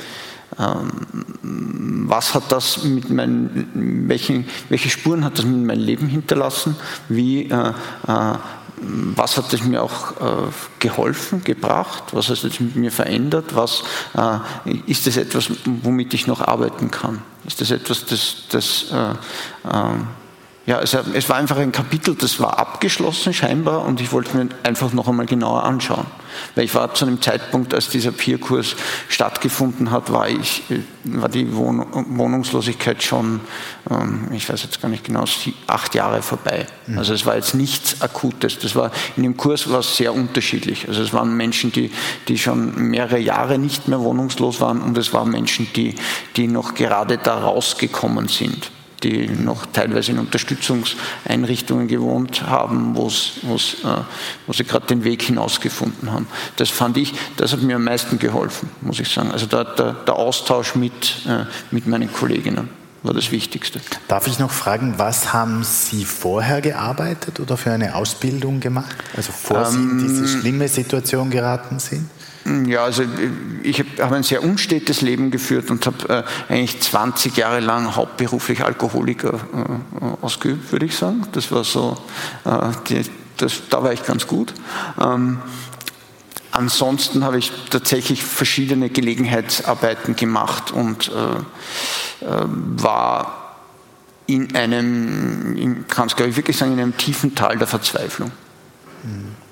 was 0.57 2.33
hat 2.33 2.51
das 2.51 2.83
mit 2.83 3.09
meinen, 3.09 4.07
welchen, 4.07 4.45
welche 4.69 4.89
Spuren 4.89 5.23
hat 5.25 5.37
das 5.37 5.45
mit 5.45 5.65
meinem 5.65 5.83
Leben 5.83 6.07
hinterlassen? 6.07 6.75
Wie, 7.09 7.49
äh, 7.49 7.73
äh, 8.07 8.33
was 8.77 9.37
hat 9.37 9.53
es 9.53 9.63
mir 9.63 9.81
auch 9.81 10.11
äh, 10.19 10.51
geholfen, 10.79 11.43
gebracht? 11.43 12.03
Was 12.11 12.29
hat 12.29 12.43
es 12.43 12.59
mit 12.59 12.75
mir 12.75 12.91
verändert? 12.91 13.55
Was, 13.55 13.83
äh, 14.15 14.39
ist 14.85 15.07
das 15.07 15.17
etwas, 15.17 15.49
womit 15.65 16.13
ich 16.13 16.27
noch 16.27 16.41
arbeiten 16.41 16.91
kann? 16.91 17.21
Ist 17.45 17.61
das 17.61 17.71
etwas, 17.71 18.05
das, 18.05 18.43
das 18.49 18.85
äh, 18.91 19.13
ähm, 19.71 20.07
ja, 20.65 20.79
es, 20.79 20.93
es 20.93 21.29
war 21.29 21.35
einfach 21.35 21.57
ein 21.57 21.71
Kapitel, 21.71 22.15
das 22.15 22.39
war 22.39 22.57
abgeschlossen 22.57 23.33
scheinbar 23.33 23.85
und 23.85 24.01
ich 24.01 24.11
wollte 24.11 24.35
mir 24.35 24.49
einfach 24.63 24.93
noch 24.93 25.07
einmal 25.07 25.27
genauer 25.27 25.63
anschauen. 25.63 26.07
Weil 26.55 26.65
ich 26.65 26.73
war 26.73 26.93
zu 26.93 27.05
einem 27.05 27.21
Zeitpunkt, 27.21 27.73
als 27.73 27.89
dieser 27.89 28.11
Peerkurs 28.11 28.75
stattgefunden 29.07 29.91
hat, 29.91 30.11
war, 30.11 30.27
ich, 30.27 30.63
war 31.03 31.29
die 31.29 31.55
Wohnungslosigkeit 31.55 33.03
schon, 33.03 33.41
ähm, 33.89 34.29
ich 34.33 34.49
weiß 34.49 34.63
jetzt 34.63 34.81
gar 34.81 34.89
nicht 34.89 35.03
genau, 35.03 35.25
acht 35.67 35.93
Jahre 35.93 36.23
vorbei. 36.23 36.65
Mhm. 36.87 36.97
Also 36.97 37.13
es 37.13 37.27
war 37.27 37.35
jetzt 37.35 37.53
nichts 37.53 38.01
Akutes. 38.01 38.57
Das 38.57 38.75
war, 38.75 38.91
in 39.15 39.23
dem 39.23 39.37
Kurs 39.37 39.69
war 39.69 39.79
es 39.79 39.95
sehr 39.95 40.13
unterschiedlich. 40.13 40.87
Also 40.87 41.03
es 41.03 41.13
waren 41.13 41.37
Menschen, 41.37 41.71
die, 41.71 41.91
die 42.27 42.39
schon 42.39 42.89
mehrere 42.89 43.19
Jahre 43.19 43.59
nicht 43.59 43.87
mehr 43.87 43.99
wohnungslos 44.01 44.59
waren 44.61 44.81
und 44.81 44.97
es 44.97 45.13
waren 45.13 45.29
Menschen, 45.29 45.67
die, 45.75 45.95
die 46.35 46.47
noch 46.47 46.73
gerade 46.73 47.19
da 47.19 47.37
rausgekommen 47.37 48.27
sind 48.27 48.71
die 49.03 49.27
noch 49.27 49.65
teilweise 49.67 50.11
in 50.11 50.19
Unterstützungseinrichtungen 50.19 51.87
gewohnt 51.87 52.43
haben, 52.43 52.95
wo's, 52.95 53.33
wo's, 53.43 53.77
äh, 53.83 54.01
wo 54.47 54.53
sie 54.53 54.63
gerade 54.63 54.87
den 54.87 55.03
Weg 55.03 55.23
hinausgefunden 55.23 56.11
haben. 56.11 56.27
Das 56.55 56.69
fand 56.69 56.97
ich, 56.97 57.13
das 57.37 57.53
hat 57.53 57.61
mir 57.61 57.75
am 57.75 57.83
meisten 57.83 58.19
geholfen, 58.19 58.69
muss 58.81 58.99
ich 58.99 59.09
sagen. 59.09 59.31
Also 59.31 59.45
der, 59.45 59.63
der, 59.65 59.93
der 59.93 60.15
Austausch 60.15 60.75
mit, 60.75 61.25
äh, 61.27 61.45
mit 61.71 61.87
meinen 61.87 62.11
Kolleginnen 62.11 62.69
war 63.05 63.13
das 63.13 63.31
Wichtigste. 63.31 63.79
Darf 64.07 64.27
ich 64.27 64.39
noch 64.39 64.51
fragen, 64.51 64.95
was 64.97 65.31
haben 65.31 65.63
Sie 65.63 66.05
vorher 66.05 66.61
gearbeitet 66.61 67.39
oder 67.39 67.55
für 67.55 67.71
eine 67.71 67.95
Ausbildung 67.95 68.59
gemacht? 68.59 68.95
Also 69.15 69.31
vor 69.31 69.67
ähm, 69.67 69.71
Sie 69.71 69.77
in 69.77 69.97
diese 69.99 70.21
ähm, 70.21 70.41
schlimme 70.41 70.67
Situation 70.67 71.29
geraten 71.29 71.79
sind? 71.79 72.09
Ja, 72.45 72.83
also 72.83 73.03
ich 73.63 73.83
habe 73.99 74.15
ein 74.15 74.21
sehr 74.21 74.43
unstetes 74.43 75.01
Leben 75.01 75.31
geführt 75.31 75.71
und 75.71 75.85
habe 75.87 76.25
äh, 76.49 76.53
eigentlich 76.53 76.79
20 76.79 77.35
Jahre 77.37 77.59
lang 77.59 77.95
hauptberuflich 77.95 78.63
Alkoholiker 78.63 79.33
äh, 79.33 80.05
ausgeübt, 80.21 80.71
würde 80.71 80.85
ich 80.85 80.95
sagen. 80.95 81.25
Das 81.31 81.51
war 81.51 81.63
so, 81.63 81.97
äh, 82.45 82.69
die, 82.87 83.01
das, 83.37 83.63
da 83.69 83.81
war 83.81 83.93
ich 83.93 84.03
ganz 84.03 84.27
gut. 84.27 84.53
Ähm, 85.01 85.39
ansonsten 86.51 87.23
habe 87.23 87.39
ich 87.39 87.51
tatsächlich 87.71 88.23
verschiedene 88.23 88.91
Gelegenheitsarbeiten 88.91 90.15
gemacht 90.15 90.71
und 90.71 91.09
äh, 91.09 92.25
äh, 92.25 92.45
war 92.45 93.55
in 94.27 94.55
einem, 94.55 95.85
kann 95.87 96.07
es 96.07 96.15
glaube 96.15 96.29
ich 96.29 96.37
wirklich 96.37 96.57
sagen, 96.57 96.73
in 96.73 96.79
einem 96.79 96.97
tiefen 96.97 97.33
Tal 97.33 97.57
der 97.57 97.67
Verzweiflung. 97.67 98.31
Mhm. 99.03 99.44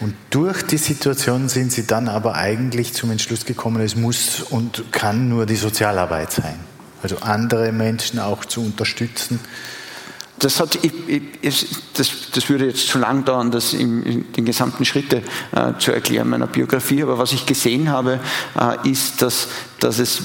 Und 0.00 0.14
durch 0.30 0.62
die 0.62 0.76
Situation 0.76 1.48
sind 1.48 1.72
Sie 1.72 1.86
dann 1.86 2.08
aber 2.08 2.36
eigentlich 2.36 2.94
zum 2.94 3.10
Entschluss 3.10 3.44
gekommen, 3.44 3.82
es 3.82 3.96
muss 3.96 4.40
und 4.42 4.92
kann 4.92 5.28
nur 5.28 5.44
die 5.44 5.56
Sozialarbeit 5.56 6.30
sein. 6.32 6.58
Also 7.02 7.18
andere 7.18 7.72
Menschen 7.72 8.18
auch 8.18 8.44
zu 8.44 8.60
unterstützen. 8.60 9.40
Das, 10.38 10.60
hat, 10.60 10.78
ich, 10.84 10.92
ich, 11.40 11.66
das, 11.94 12.30
das, 12.32 12.48
würde 12.48 12.66
jetzt 12.66 12.86
zu 12.86 12.98
lang 12.98 13.24
dauern, 13.24 13.50
das 13.50 13.72
in, 13.72 14.32
den 14.32 14.44
gesamten 14.44 14.84
Schritte 14.84 15.22
äh, 15.50 15.72
zu 15.80 15.90
erklären 15.90 16.28
meiner 16.28 16.46
Biografie. 16.46 17.02
Aber 17.02 17.18
was 17.18 17.32
ich 17.32 17.44
gesehen 17.44 17.90
habe, 17.90 18.20
äh, 18.56 18.88
ist, 18.88 19.20
dass, 19.20 19.48
dass, 19.80 19.98
es, 19.98 20.20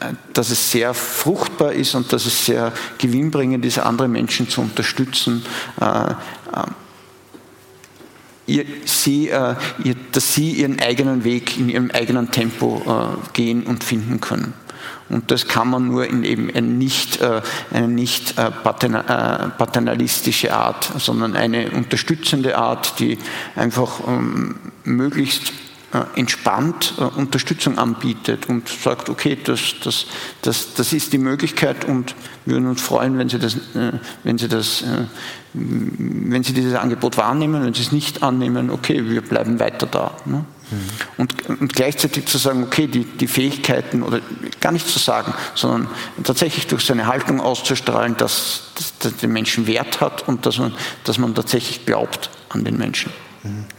äh, 0.00 0.12
dass 0.34 0.50
es 0.50 0.70
sehr 0.70 0.92
fruchtbar 0.92 1.72
ist 1.72 1.94
und 1.94 2.12
dass 2.12 2.26
es 2.26 2.44
sehr 2.44 2.72
gewinnbringend 2.98 3.64
ist, 3.64 3.78
andere 3.78 4.08
Menschen 4.08 4.50
zu 4.50 4.60
unterstützen 4.60 5.42
äh, 5.80 6.10
äh, 6.10 6.14
ihr, 8.46 8.64
sie, 8.84 9.28
äh, 9.28 9.54
ihr, 9.82 9.96
dass 10.12 10.34
sie 10.34 10.52
ihren 10.52 10.80
eigenen 10.80 11.24
Weg 11.24 11.58
in 11.58 11.68
ihrem 11.68 11.90
eigenen 11.90 12.30
Tempo 12.30 12.82
äh, 12.86 13.16
gehen 13.32 13.64
und 13.64 13.84
finden 13.84 14.20
können. 14.20 14.54
Und 15.08 15.30
das 15.30 15.48
kann 15.48 15.68
man 15.68 15.86
nur 15.86 16.06
in 16.06 16.24
eben 16.24 16.50
eine 16.50 16.66
nicht, 16.66 17.20
äh, 17.20 17.42
eine 17.72 17.88
nicht 17.88 18.38
äh, 18.38 18.46
äh, 18.46 18.50
paternalistische 18.50 20.54
Art, 20.54 20.90
sondern 20.98 21.36
eine 21.36 21.70
unterstützende 21.70 22.56
Art, 22.56 22.98
die 22.98 23.18
einfach 23.54 24.00
ähm, 24.06 24.56
möglichst 24.84 25.52
entspannt 26.16 26.94
Unterstützung 27.16 27.78
anbietet 27.78 28.48
und 28.48 28.68
sagt, 28.68 29.08
okay, 29.08 29.38
das, 29.42 29.74
das, 29.82 30.06
das, 30.42 30.74
das 30.74 30.92
ist 30.92 31.12
die 31.12 31.18
Möglichkeit 31.18 31.84
und 31.84 32.14
wir 32.44 32.54
würden 32.54 32.68
uns 32.68 32.82
freuen, 32.82 33.18
wenn 33.18 33.28
Sie 33.28 33.38
das, 33.38 33.56
wenn 34.22 34.38
Sie 34.38 34.48
das 34.48 34.84
wenn 35.54 36.42
Sie 36.42 36.52
dieses 36.52 36.74
Angebot 36.74 37.16
wahrnehmen, 37.16 37.64
wenn 37.64 37.74
Sie 37.74 37.82
es 37.82 37.92
nicht 37.92 38.24
annehmen, 38.24 38.70
okay, 38.70 39.08
wir 39.08 39.22
bleiben 39.22 39.60
weiter 39.60 39.86
da. 39.86 40.10
Ne? 40.24 40.44
Mhm. 40.70 40.76
Und, 41.16 41.48
und, 41.48 41.72
gleichzeitig 41.74 42.26
zu 42.26 42.38
sagen, 42.38 42.64
okay, 42.64 42.88
die, 42.88 43.04
die 43.04 43.28
Fähigkeiten, 43.28 44.02
oder 44.02 44.20
gar 44.60 44.72
nicht 44.72 44.88
zu 44.88 44.98
sagen, 44.98 45.32
sondern 45.54 45.88
tatsächlich 46.24 46.66
durch 46.66 46.84
seine 46.84 47.06
Haltung 47.06 47.40
auszustrahlen, 47.40 48.16
dass, 48.16 48.72
das 48.98 49.16
den 49.16 49.32
Menschen 49.32 49.68
Wert 49.68 50.00
hat 50.00 50.26
und 50.26 50.44
dass 50.44 50.58
man, 50.58 50.72
dass 51.04 51.18
man 51.18 51.34
tatsächlich 51.34 51.86
glaubt 51.86 52.30
an 52.48 52.64
den 52.64 52.76
Menschen. 52.76 53.12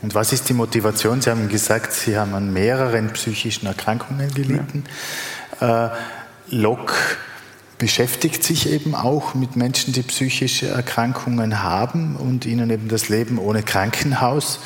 Und 0.01 0.13
was 0.13 0.31
ist 0.31 0.47
die 0.49 0.53
Motivation? 0.53 1.21
Sie 1.21 1.29
haben 1.29 1.49
gesagt, 1.49 1.91
Sie 1.93 2.17
haben 2.17 2.35
an 2.35 2.53
mehreren 2.53 3.11
psychischen 3.13 3.65
Erkrankungen 3.65 4.33
gelitten. 4.33 4.83
Ja. 5.59 5.87
Äh, 5.87 5.89
Locke 6.49 6.93
beschäftigt 7.77 8.43
sich 8.43 8.69
eben 8.71 8.95
auch 8.95 9.33
mit 9.33 9.55
Menschen, 9.55 9.93
die 9.93 10.03
psychische 10.03 10.67
Erkrankungen 10.67 11.61
haben 11.63 12.15
und 12.15 12.45
ihnen 12.45 12.69
eben 12.69 12.87
das 12.87 13.09
Leben 13.09 13.37
ohne 13.37 13.63
Krankenhaus 13.63 14.59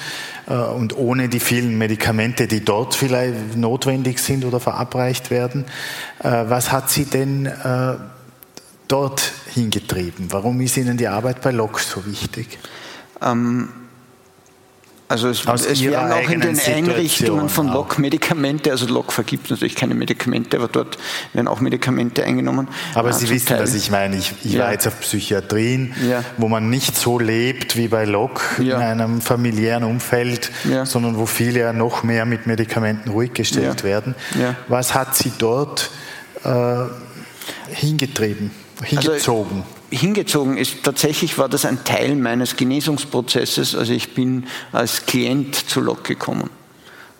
äh, 0.47 0.53
und 0.53 0.97
ohne 0.97 1.29
die 1.29 1.39
vielen 1.39 1.77
Medikamente, 1.77 2.47
die 2.47 2.63
dort 2.63 2.95
vielleicht 2.95 3.55
notwendig 3.55 4.19
sind 4.19 4.45
oder 4.45 4.59
verabreicht 4.59 5.31
werden. 5.31 5.65
Äh, 6.19 6.45
was 6.47 6.71
hat 6.71 6.89
Sie 6.89 7.05
denn 7.05 7.45
äh, 7.45 7.95
dort 8.87 9.31
hingetrieben? 9.53 10.31
Warum 10.31 10.61
ist 10.61 10.77
Ihnen 10.77 10.97
die 10.97 11.07
Arbeit 11.07 11.41
bei 11.41 11.51
Locke 11.51 11.81
so 11.81 12.05
wichtig? 12.05 12.59
Ähm, 13.21 13.69
also 15.09 15.27
es, 15.27 15.43
es 15.43 15.83
werden 15.83 16.11
auch 16.11 16.29
in 16.29 16.39
den 16.39 16.53
Situation, 16.53 16.89
Einrichtungen 16.91 17.49
von 17.49 17.67
LOC 17.67 17.97
Medikamente, 17.97 18.69
also 18.69 18.85
LOC 18.85 19.11
vergibt 19.11 19.49
natürlich 19.49 19.75
keine 19.75 19.95
Medikamente, 19.95 20.55
aber 20.57 20.67
dort 20.67 20.99
werden 21.33 21.47
auch 21.47 21.61
Medikamente 21.61 22.23
eingenommen. 22.23 22.67
Aber 22.93 23.11
Sie 23.11 23.27
wissen, 23.27 23.47
Teil. 23.47 23.63
was 23.63 23.73
ich 23.73 23.89
meine. 23.89 24.17
Ich, 24.17 24.33
ich 24.43 24.53
ja. 24.53 24.65
war 24.65 24.71
jetzt 24.71 24.85
auf 24.85 24.99
Psychiatrien, 24.99 25.95
ja. 26.07 26.23
wo 26.37 26.47
man 26.47 26.69
nicht 26.69 26.95
so 26.95 27.17
lebt 27.17 27.75
wie 27.75 27.87
bei 27.87 28.05
LOC 28.05 28.59
ja. 28.59 28.75
in 28.75 28.83
einem 28.83 29.21
familiären 29.21 29.83
Umfeld, 29.83 30.51
sondern 30.83 31.17
wo 31.17 31.25
viele 31.25 31.61
ja 31.61 31.73
noch 31.73 32.03
mehr 32.03 32.27
mit 32.27 32.45
Medikamenten 32.45 33.09
ruhig 33.09 33.33
gestellt 33.33 33.83
werden. 33.83 34.13
Was 34.67 34.93
hat 34.93 35.15
Sie 35.15 35.31
dort 35.39 35.89
äh, 36.43 36.83
hingetrieben, 37.73 38.51
also 38.79 38.85
hingezogen? 38.85 39.63
Also, 39.63 39.78
hingezogen 39.89 40.57
ist. 40.57 40.83
Tatsächlich 40.83 41.37
war 41.37 41.49
das 41.49 41.65
ein 41.65 41.83
Teil 41.83 42.15
meines 42.15 42.55
Genesungsprozesses. 42.55 43.75
Also 43.75 43.93
ich 43.93 44.13
bin 44.13 44.45
als 44.71 45.05
Klient 45.05 45.55
zu 45.55 45.81
Lok 45.81 46.03
gekommen. 46.03 46.49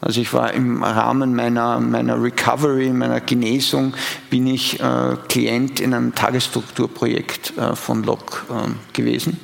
Also 0.02 0.22
ich 0.22 0.34
war 0.34 0.54
im 0.54 0.82
Rahmen 0.82 1.36
meiner, 1.36 1.80
meiner 1.80 2.22
Recovery, 2.22 2.90
meiner 2.90 3.20
Genesung, 3.20 3.94
bin 4.30 4.48
ich 4.48 4.80
äh, 4.80 5.18
Klient 5.28 5.82
in 5.82 5.94
einem 5.94 6.16
Tagesstrukturprojekt 6.16 7.58
äh, 7.58 7.76
von 7.76 8.04
Lok 8.04 8.46
äh, 8.50 8.94
gewesen 8.94 9.40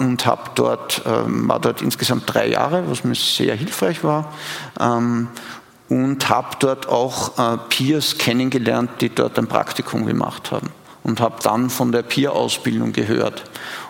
und 0.00 0.26
habe 0.26 0.50
dort, 0.56 1.02
ähm, 1.06 1.48
war 1.48 1.60
dort 1.60 1.80
insgesamt 1.80 2.24
drei 2.26 2.48
Jahre, 2.48 2.90
was 2.90 3.04
mir 3.04 3.14
sehr 3.14 3.54
hilfreich 3.54 4.02
war. 4.02 4.32
Ähm, 4.80 5.28
und 5.88 6.28
habe 6.28 6.56
dort 6.58 6.88
auch 6.88 7.38
äh, 7.38 7.58
Peers 7.68 8.18
kennengelernt, 8.18 8.90
die 9.00 9.08
dort 9.10 9.38
ein 9.38 9.46
Praktikum 9.46 10.06
gemacht 10.06 10.50
haben. 10.50 10.70
Und 11.02 11.20
habe 11.20 11.36
dann 11.42 11.70
von 11.70 11.92
der 11.92 12.02
Peer-Ausbildung 12.02 12.92
gehört 12.92 13.44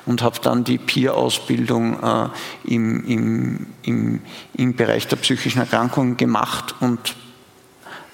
und 0.06 0.22
habe 0.22 0.38
dann 0.42 0.64
die 0.64 0.78
Peer-Ausbildung 0.78 2.02
äh, 2.02 2.28
im, 2.64 3.04
im, 3.06 3.66
im, 3.82 4.20
im 4.54 4.76
Bereich 4.76 5.08
der 5.08 5.16
psychischen 5.16 5.58
Erkrankungen 5.58 6.16
gemacht 6.16 6.76
und 6.80 7.16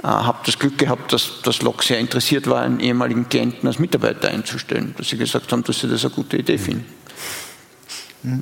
äh, 0.03 0.07
habe 0.07 0.39
das 0.47 0.59
Glück 0.59 0.79
gehabt, 0.79 1.13
dass 1.13 1.43
das 1.43 1.61
Lok 1.61 1.83
sehr 1.83 1.99
interessiert 1.99 2.49
war, 2.49 2.63
einen 2.63 2.81
ehemaligen 2.81 3.29
Klienten 3.29 3.69
als 3.69 3.79
Mitarbeiter 3.79 4.29
einzustellen, 4.29 4.95
dass 4.97 5.11
sie 5.11 5.19
gesagt 5.19 5.53
haben, 5.53 5.63
dass 5.63 5.81
sie 5.81 5.89
das 5.89 6.05
eine 6.05 6.15
gute 6.15 6.39
Idee 6.39 6.59
finden 6.59 6.87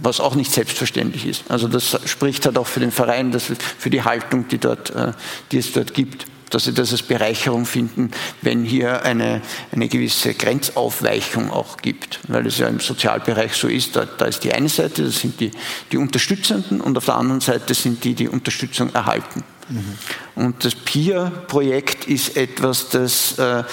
was 0.03 0.19
auch 0.19 0.35
nicht 0.35 0.51
selbstverständlich 0.51 1.27
ist. 1.27 1.51
Also 1.51 1.69
das 1.69 1.99
spricht 2.07 2.47
halt 2.47 2.57
auch 2.57 2.67
für 2.67 2.81
den 2.81 2.91
Verein, 2.91 3.33
dass, 3.33 3.45
für 3.79 3.91
die 3.91 4.03
Haltung, 4.03 4.49
die, 4.49 4.59
dort, 4.59 4.91
äh, 4.91 5.13
die 5.53 5.59
es 5.59 5.73
dort 5.73 5.93
gibt, 5.93 6.27
dass 6.55 6.65
sie 6.65 6.73
das 6.73 6.93
als 6.93 7.03
Bereicherung 7.03 7.67
finden, 7.67 8.13
wenn 8.41 8.65
hier 8.65 9.03
eine, 9.03 9.43
eine 9.73 9.89
gewisse 9.89 10.35
Grenzaufweichung 10.35 11.51
auch 11.51 11.79
gibt, 11.79 12.21
weil 12.29 12.47
es 12.47 12.59
ja 12.59 12.69
im 12.69 12.79
Sozialbereich 12.79 13.55
so 13.55 13.67
ist, 13.67 13.97
da, 13.97 14.05
da 14.05 14.27
ist 14.27 14.45
die 14.45 14.53
eine 14.53 14.69
Seite, 14.69 15.05
das 15.05 15.19
sind 15.19 15.41
die, 15.41 15.51
die 15.91 15.97
Unterstützenden 15.97 16.81
und 16.81 16.97
auf 16.97 17.07
der 17.07 17.17
anderen 17.17 17.41
Seite 17.41 17.75
sind 17.75 18.05
die, 18.05 18.15
die 18.15 18.29
Unterstützung 18.29 18.95
erhalten. 18.95 19.43
Mhm. 19.69 19.99
Und 20.37 20.65
das 20.65 20.77
PIA-Projekt 20.77 22.07
ist 22.07 22.37
etwas, 22.37 22.89
das, 22.89 23.37
äh, 23.39 23.65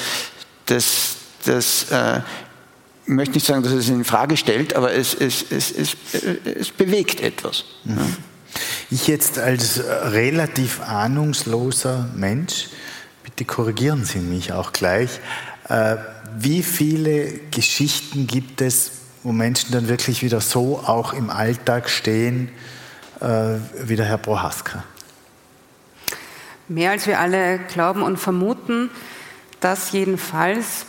das, 0.66 1.18
das 1.46 1.92
äh, 1.92 2.22
ich 3.06 3.14
möchte 3.14 3.34
nicht 3.34 3.46
sagen, 3.46 3.62
dass 3.62 3.74
es 3.74 3.90
in 3.90 4.06
Frage 4.06 4.38
stellt, 4.38 4.76
aber 4.76 4.94
es, 4.94 5.14
es, 5.14 5.46
es, 5.52 5.72
es, 5.72 5.98
es 6.46 6.70
bewegt 6.70 7.20
etwas. 7.20 7.66
Mhm. 7.84 8.18
Ich 8.94 9.08
jetzt 9.08 9.40
als 9.40 9.82
relativ 9.86 10.82
ahnungsloser 10.82 12.10
Mensch, 12.14 12.68
bitte 13.24 13.46
korrigieren 13.46 14.04
Sie 14.04 14.20
mich 14.20 14.52
auch 14.52 14.74
gleich, 14.74 15.22
äh, 15.70 15.96
wie 16.38 16.62
viele 16.62 17.40
Geschichten 17.52 18.28
gibt 18.28 18.60
es, 18.60 18.92
wo 19.24 19.32
Menschen 19.32 19.72
dann 19.72 19.88
wirklich 19.88 20.24
wieder 20.24 20.42
so 20.42 20.84
auch 20.86 21.14
im 21.14 21.30
Alltag 21.30 21.90
stehen, 21.90 22.50
äh, 23.22 23.60
wie 23.82 23.96
der 23.96 24.08
Herr 24.08 24.18
Prohaska? 24.18 24.84
Mehr 26.68 26.92
als 26.92 27.08
wir 27.08 27.18
alle 27.22 27.60
glauben 27.60 28.02
und 28.02 28.18
vermuten, 28.18 28.90
das 29.62 29.94
jedenfalls. 29.94 30.86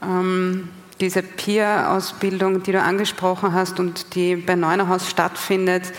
Ähm, 0.00 0.68
diese 1.00 1.22
Peer-Ausbildung, 1.22 2.62
die 2.62 2.70
du 2.70 2.80
angesprochen 2.80 3.52
hast 3.52 3.80
und 3.80 4.14
die 4.14 4.36
bei 4.36 4.54
Neunerhaus 4.54 5.10
stattfindet, 5.10 5.92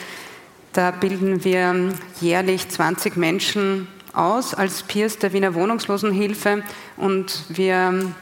da 0.75 0.91
bilden 0.91 1.45
wir 1.45 1.93
jährlich 2.19 2.67
20 2.67 3.15
Menschen 3.15 3.87
aus 4.11 4.53
als 4.53 4.83
Peers 4.83 5.17
der 5.17 5.31
Wiener 5.31 5.55
Wohnungslosenhilfe 5.55 6.63
und 6.97 7.45
wir 7.47 8.13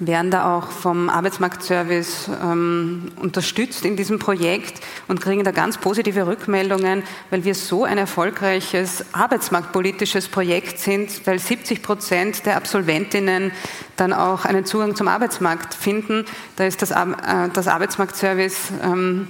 werden 0.00 0.30
da 0.30 0.56
auch 0.56 0.70
vom 0.70 1.08
Arbeitsmarktservice 1.08 2.30
ähm, 2.42 3.12
unterstützt 3.20 3.84
in 3.84 3.96
diesem 3.96 4.18
Projekt 4.18 4.80
und 5.08 5.20
kriegen 5.20 5.44
da 5.44 5.50
ganz 5.50 5.78
positive 5.78 6.26
Rückmeldungen, 6.26 7.02
weil 7.28 7.44
wir 7.44 7.54
so 7.54 7.84
ein 7.84 7.98
erfolgreiches 7.98 9.04
arbeitsmarktpolitisches 9.12 10.28
Projekt 10.28 10.78
sind, 10.78 11.26
weil 11.26 11.38
70 11.38 11.82
Prozent 11.82 12.46
der 12.46 12.56
Absolventinnen 12.56 13.52
dann 13.96 14.12
auch 14.12 14.44
einen 14.44 14.64
Zugang 14.64 14.96
zum 14.96 15.06
Arbeitsmarkt 15.06 15.74
finden. 15.74 16.24
Da 16.56 16.64
ist 16.64 16.80
das, 16.82 16.90
äh, 16.90 16.94
das 17.52 17.68
Arbeitsmarktservice 17.68 18.72
ähm, 18.82 19.28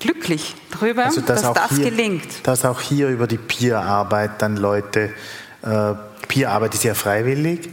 glücklich 0.00 0.54
darüber, 0.70 1.06
also, 1.06 1.20
dass, 1.20 1.42
dass 1.42 1.52
das 1.52 1.70
hier, 1.76 1.90
gelingt. 1.90 2.46
Dass 2.46 2.64
auch 2.64 2.80
hier 2.80 3.08
über 3.08 3.26
die 3.26 3.38
Peer-Arbeit 3.38 4.42
dann 4.42 4.56
Leute, 4.56 5.12
äh, 5.62 5.94
Peer-Arbeit 6.28 6.74
ist 6.74 6.84
ja 6.84 6.94
freiwillig, 6.94 7.70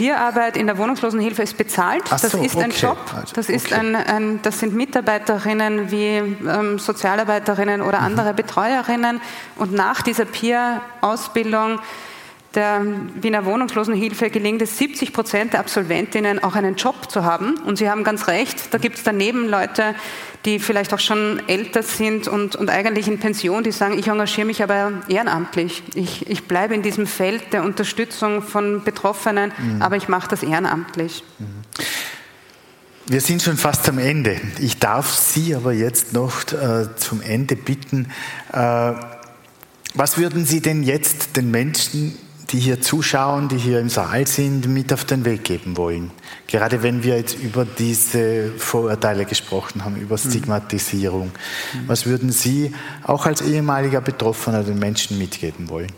Bierarbeit 0.00 0.56
in 0.56 0.66
der 0.66 0.78
Wohnungslosenhilfe 0.78 1.42
ist 1.42 1.58
bezahlt. 1.58 2.08
So, 2.08 2.16
das 2.16 2.32
ist 2.32 2.54
okay. 2.56 2.64
ein 2.64 2.70
Job. 2.70 2.96
Also, 3.14 3.34
das, 3.34 3.50
ist 3.50 3.66
okay. 3.66 3.74
ein, 3.74 3.94
ein, 3.94 4.40
das 4.40 4.58
sind 4.58 4.74
Mitarbeiterinnen 4.74 5.90
wie 5.90 6.16
ähm, 6.16 6.78
Sozialarbeiterinnen 6.78 7.82
oder 7.82 7.98
mhm. 7.98 8.06
andere 8.06 8.32
Betreuerinnen. 8.32 9.20
Und 9.56 9.74
nach 9.74 10.00
dieser 10.00 10.24
Peer-Ausbildung 10.24 11.80
der 12.54 12.84
Wiener 13.20 13.44
Wohnungslosenhilfe 13.44 14.28
gelingt 14.28 14.60
es 14.60 14.76
70 14.76 15.12
Prozent 15.12 15.52
der 15.52 15.60
Absolventinnen 15.60 16.42
auch 16.42 16.56
einen 16.56 16.74
Job 16.74 17.10
zu 17.10 17.24
haben. 17.24 17.54
Und 17.60 17.76
Sie 17.76 17.88
haben 17.88 18.02
ganz 18.02 18.26
recht, 18.26 18.74
da 18.74 18.78
gibt 18.78 18.96
es 18.96 19.04
daneben 19.04 19.48
Leute, 19.48 19.94
die 20.44 20.58
vielleicht 20.58 20.92
auch 20.92 20.98
schon 20.98 21.40
älter 21.48 21.82
sind 21.82 22.26
und, 22.26 22.56
und 22.56 22.68
eigentlich 22.68 23.06
in 23.06 23.20
Pension, 23.20 23.62
die 23.62 23.72
sagen, 23.72 23.98
ich 23.98 24.08
engagiere 24.08 24.46
mich 24.46 24.62
aber 24.62 24.92
ehrenamtlich. 25.08 25.82
Ich, 25.94 26.28
ich 26.28 26.48
bleibe 26.48 26.74
in 26.74 26.82
diesem 26.82 27.06
Feld 27.06 27.52
der 27.52 27.62
Unterstützung 27.62 28.42
von 28.42 28.82
Betroffenen, 28.82 29.52
mhm. 29.56 29.82
aber 29.82 29.96
ich 29.96 30.08
mache 30.08 30.28
das 30.28 30.42
ehrenamtlich. 30.42 31.22
Mhm. 31.38 31.46
Wir 33.06 33.20
sind 33.20 33.42
schon 33.42 33.56
fast 33.56 33.88
am 33.88 33.98
Ende. 33.98 34.40
Ich 34.60 34.78
darf 34.78 35.12
Sie 35.12 35.54
aber 35.54 35.72
jetzt 35.72 36.12
noch 36.12 36.52
äh, 36.52 36.94
zum 36.96 37.20
Ende 37.20 37.56
bitten. 37.56 38.10
Äh, 38.52 38.92
was 39.94 40.16
würden 40.16 40.44
Sie 40.44 40.60
denn 40.60 40.82
jetzt 40.82 41.36
den 41.36 41.50
Menschen 41.50 42.16
die 42.52 42.58
hier 42.58 42.80
zuschauen, 42.80 43.48
die 43.48 43.56
hier 43.56 43.80
im 43.80 43.88
Saal 43.88 44.26
sind, 44.26 44.66
mit 44.68 44.92
auf 44.92 45.04
den 45.04 45.24
Weg 45.24 45.44
geben 45.44 45.76
wollen? 45.76 46.10
Gerade 46.46 46.82
wenn 46.82 47.02
wir 47.04 47.16
jetzt 47.16 47.38
über 47.38 47.64
diese 47.64 48.52
Vorurteile 48.56 49.24
gesprochen 49.24 49.84
haben, 49.84 49.96
über 49.96 50.16
mhm. 50.16 50.30
Stigmatisierung. 50.30 51.26
Mhm. 51.26 51.88
Was 51.88 52.06
würden 52.06 52.32
Sie 52.32 52.72
auch 53.04 53.26
als 53.26 53.40
ehemaliger 53.40 54.00
Betroffener 54.00 54.62
den 54.62 54.78
Menschen 54.78 55.18
mitgeben 55.18 55.68
wollen? 55.68 55.92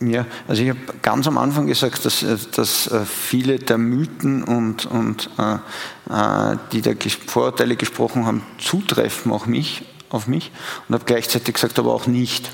Ja, 0.00 0.26
also 0.46 0.62
ich 0.62 0.68
habe 0.68 0.78
ganz 1.02 1.26
am 1.26 1.38
Anfang 1.38 1.66
gesagt, 1.66 2.04
dass, 2.04 2.22
äh, 2.22 2.36
dass 2.54 2.86
äh, 2.86 3.04
viele 3.04 3.58
der 3.58 3.78
Mythen 3.78 4.44
und, 4.44 4.86
und 4.86 5.28
äh, 5.38 5.54
äh 5.54 6.56
die 6.72 6.82
da 6.82 6.92
Vorurteile 7.26 7.76
gesprochen 7.76 8.24
haben, 8.24 8.42
zutreffen, 8.58 9.32
auch 9.32 9.46
mich 9.46 9.84
auf 10.10 10.26
mich 10.26 10.50
und 10.88 10.94
habe 10.94 11.04
gleichzeitig 11.04 11.54
gesagt, 11.54 11.78
aber 11.78 11.92
auch 11.92 12.06
nicht. 12.06 12.50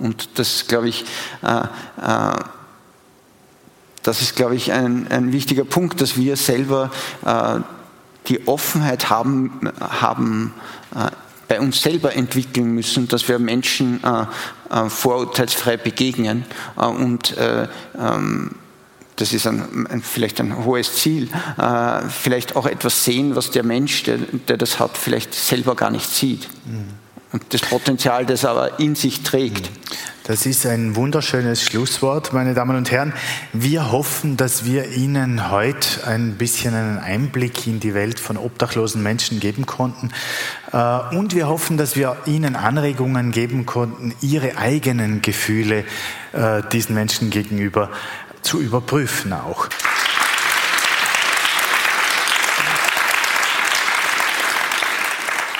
Und 0.00 0.38
das, 0.38 0.66
glaube 0.66 0.88
ich, 0.88 1.04
äh, 1.42 1.62
äh, 2.02 2.36
das 4.02 4.22
ist, 4.22 4.36
glaube 4.36 4.54
ich, 4.54 4.72
ein, 4.72 5.08
ein 5.08 5.32
wichtiger 5.32 5.64
Punkt, 5.64 6.00
dass 6.00 6.16
wir 6.16 6.36
selber 6.36 6.90
äh, 7.24 7.60
die 8.28 8.46
Offenheit 8.46 9.08
haben, 9.10 9.70
haben 9.80 10.52
bei 11.46 11.60
uns 11.60 11.80
selber 11.80 12.14
entwickeln 12.14 12.74
müssen, 12.74 13.08
dass 13.08 13.26
wir 13.26 13.38
Menschen 13.38 14.00
vorurteilsfrei 14.88 15.78
begegnen 15.78 16.44
und 16.76 17.34
ähm, 17.38 18.50
das 19.20 19.32
ist 19.32 19.46
ein, 19.46 19.86
ein, 19.88 20.02
vielleicht 20.02 20.40
ein 20.40 20.64
hohes 20.64 20.94
Ziel, 20.96 21.28
äh, 21.58 22.00
vielleicht 22.08 22.56
auch 22.56 22.66
etwas 22.66 23.04
sehen, 23.04 23.36
was 23.36 23.50
der 23.50 23.64
Mensch, 23.64 24.04
der, 24.04 24.18
der 24.48 24.56
das 24.56 24.78
hat, 24.78 24.96
vielleicht 24.96 25.34
selber 25.34 25.74
gar 25.74 25.90
nicht 25.90 26.08
sieht. 26.08 26.48
Mhm. 26.66 26.94
Und 27.30 27.44
das 27.50 27.60
Potenzial, 27.60 28.24
das 28.24 28.46
aber 28.46 28.78
in 28.80 28.94
sich 28.94 29.22
trägt. 29.22 29.70
Das 30.28 30.44
ist 30.44 30.66
ein 30.66 30.94
wunderschönes 30.94 31.62
Schlusswort, 31.62 32.34
meine 32.34 32.52
Damen 32.52 32.76
und 32.76 32.90
Herren. 32.90 33.14
Wir 33.54 33.92
hoffen, 33.92 34.36
dass 34.36 34.66
wir 34.66 34.92
Ihnen 34.92 35.50
heute 35.50 36.06
ein 36.06 36.34
bisschen 36.34 36.74
einen 36.74 36.98
Einblick 36.98 37.66
in 37.66 37.80
die 37.80 37.94
Welt 37.94 38.20
von 38.20 38.36
obdachlosen 38.36 39.02
Menschen 39.02 39.40
geben 39.40 39.64
konnten. 39.64 40.10
Äh, 40.72 41.16
und 41.16 41.34
wir 41.34 41.48
hoffen, 41.48 41.78
dass 41.78 41.96
wir 41.96 42.16
Ihnen 42.26 42.56
Anregungen 42.56 43.30
geben 43.30 43.64
konnten, 43.64 44.14
Ihre 44.20 44.58
eigenen 44.58 45.22
Gefühle 45.22 45.84
äh, 46.32 46.62
diesen 46.72 46.94
Menschen 46.94 47.30
gegenüber 47.30 47.90
zu 48.42 48.60
überprüfen 48.60 49.32
auch. 49.32 49.68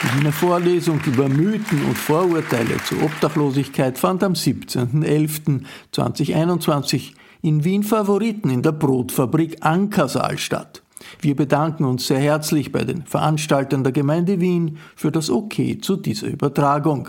Die 0.01 0.17
Wiener 0.17 0.33
Vorlesung 0.33 1.01
über 1.07 1.29
Mythen 1.29 1.85
und 1.85 1.99
Vorurteile 1.99 2.77
zur 2.85 3.03
Obdachlosigkeit 3.03 3.99
fand 3.99 4.23
am 4.23 4.35
17.11.2021 4.35 7.15
in 7.43 7.65
Wien 7.65 7.83
Favoriten 7.83 8.51
in 8.51 8.63
der 8.63 8.71
Brotfabrik 8.73 9.57
Ankersaal 9.61 10.39
statt. 10.39 10.83
Wir 11.21 11.35
bedanken 11.35 11.85
uns 11.85 12.07
sehr 12.07 12.21
herzlich 12.21 12.71
bei 12.73 12.85
den 12.85 13.07
Veranstaltern 13.07 13.83
der 13.83 13.93
Gemeinde 13.93 14.41
Wien 14.41 14.79
für 14.95 15.11
das 15.11 15.31
Okay 15.31 15.79
zu 15.79 15.97
dieser 15.97 16.29
Übertragung. 16.29 17.09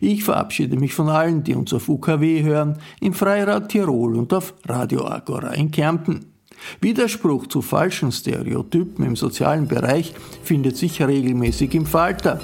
Ich 0.00 0.24
verabschiede 0.24 0.76
mich 0.76 0.94
von 0.94 1.08
allen, 1.08 1.44
die 1.44 1.54
uns 1.54 1.72
auf 1.72 1.88
UKW 1.88 2.42
hören, 2.42 2.78
im 3.00 3.14
Freirad 3.14 3.68
Tirol 3.68 4.16
und 4.16 4.32
auf 4.32 4.54
Radio 4.66 5.06
Agora 5.06 5.52
in 5.54 5.70
Kärnten. 5.70 6.32
Widerspruch 6.80 7.46
zu 7.46 7.62
falschen 7.62 8.12
Stereotypen 8.12 9.04
im 9.04 9.16
sozialen 9.16 9.66
Bereich 9.66 10.14
findet 10.44 10.76
sich 10.76 11.02
regelmäßig 11.02 11.74
im 11.74 11.86
Falter. 11.86 12.40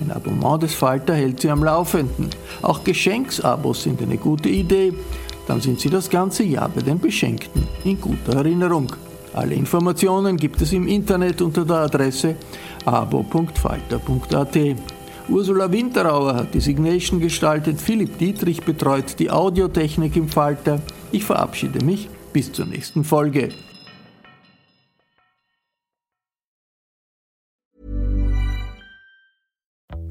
Ein 0.00 0.10
Abonnement 0.10 0.62
des 0.62 0.74
Falter 0.74 1.14
hält 1.14 1.40
Sie 1.40 1.50
am 1.50 1.64
Laufenden. 1.64 2.30
Auch 2.60 2.84
Geschenksabos 2.84 3.84
sind 3.84 4.02
eine 4.02 4.18
gute 4.18 4.48
Idee. 4.48 4.92
Dann 5.46 5.60
sind 5.60 5.80
Sie 5.80 5.90
das 5.90 6.10
ganze 6.10 6.44
Jahr 6.44 6.68
bei 6.68 6.82
den 6.82 6.98
Beschenkten 6.98 7.66
in 7.84 8.00
guter 8.00 8.36
Erinnerung. 8.36 8.92
Alle 9.34 9.54
Informationen 9.54 10.36
gibt 10.36 10.60
es 10.60 10.72
im 10.72 10.86
Internet 10.86 11.40
unter 11.40 11.64
der 11.64 11.76
Adresse 11.76 12.36
abo.falter.at. 12.84 14.58
Ursula 15.28 15.70
Winterauer 15.70 16.34
hat 16.34 16.52
die 16.54 16.60
Signation 16.60 17.20
gestaltet, 17.20 17.80
Philipp 17.80 18.18
Dietrich 18.18 18.62
betreut 18.62 19.18
die 19.18 19.30
Audiotechnik 19.30 20.16
im 20.16 20.28
Falter. 20.28 20.80
Ich 21.10 21.24
verabschiede 21.24 21.84
mich 21.84 22.08
bis 22.32 22.52
zur 22.52 22.66
nächsten 22.66 23.04
Folge. 23.04 23.50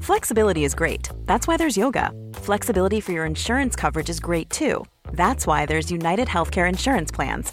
Flexibility 0.00 0.64
is 0.64 0.74
great. 0.74 1.10
That's 1.26 1.46
why 1.46 1.56
there's 1.56 1.76
yoga. 1.76 2.10
Flexibility 2.34 3.00
for 3.00 3.12
your 3.12 3.24
insurance 3.24 3.76
coverage 3.76 4.10
is 4.10 4.18
great 4.18 4.50
too. 4.50 4.84
That's 5.12 5.46
why 5.46 5.64
there's 5.64 5.92
United 5.92 6.26
Healthcare 6.26 6.68
Insurance 6.68 7.12
Plans. 7.12 7.52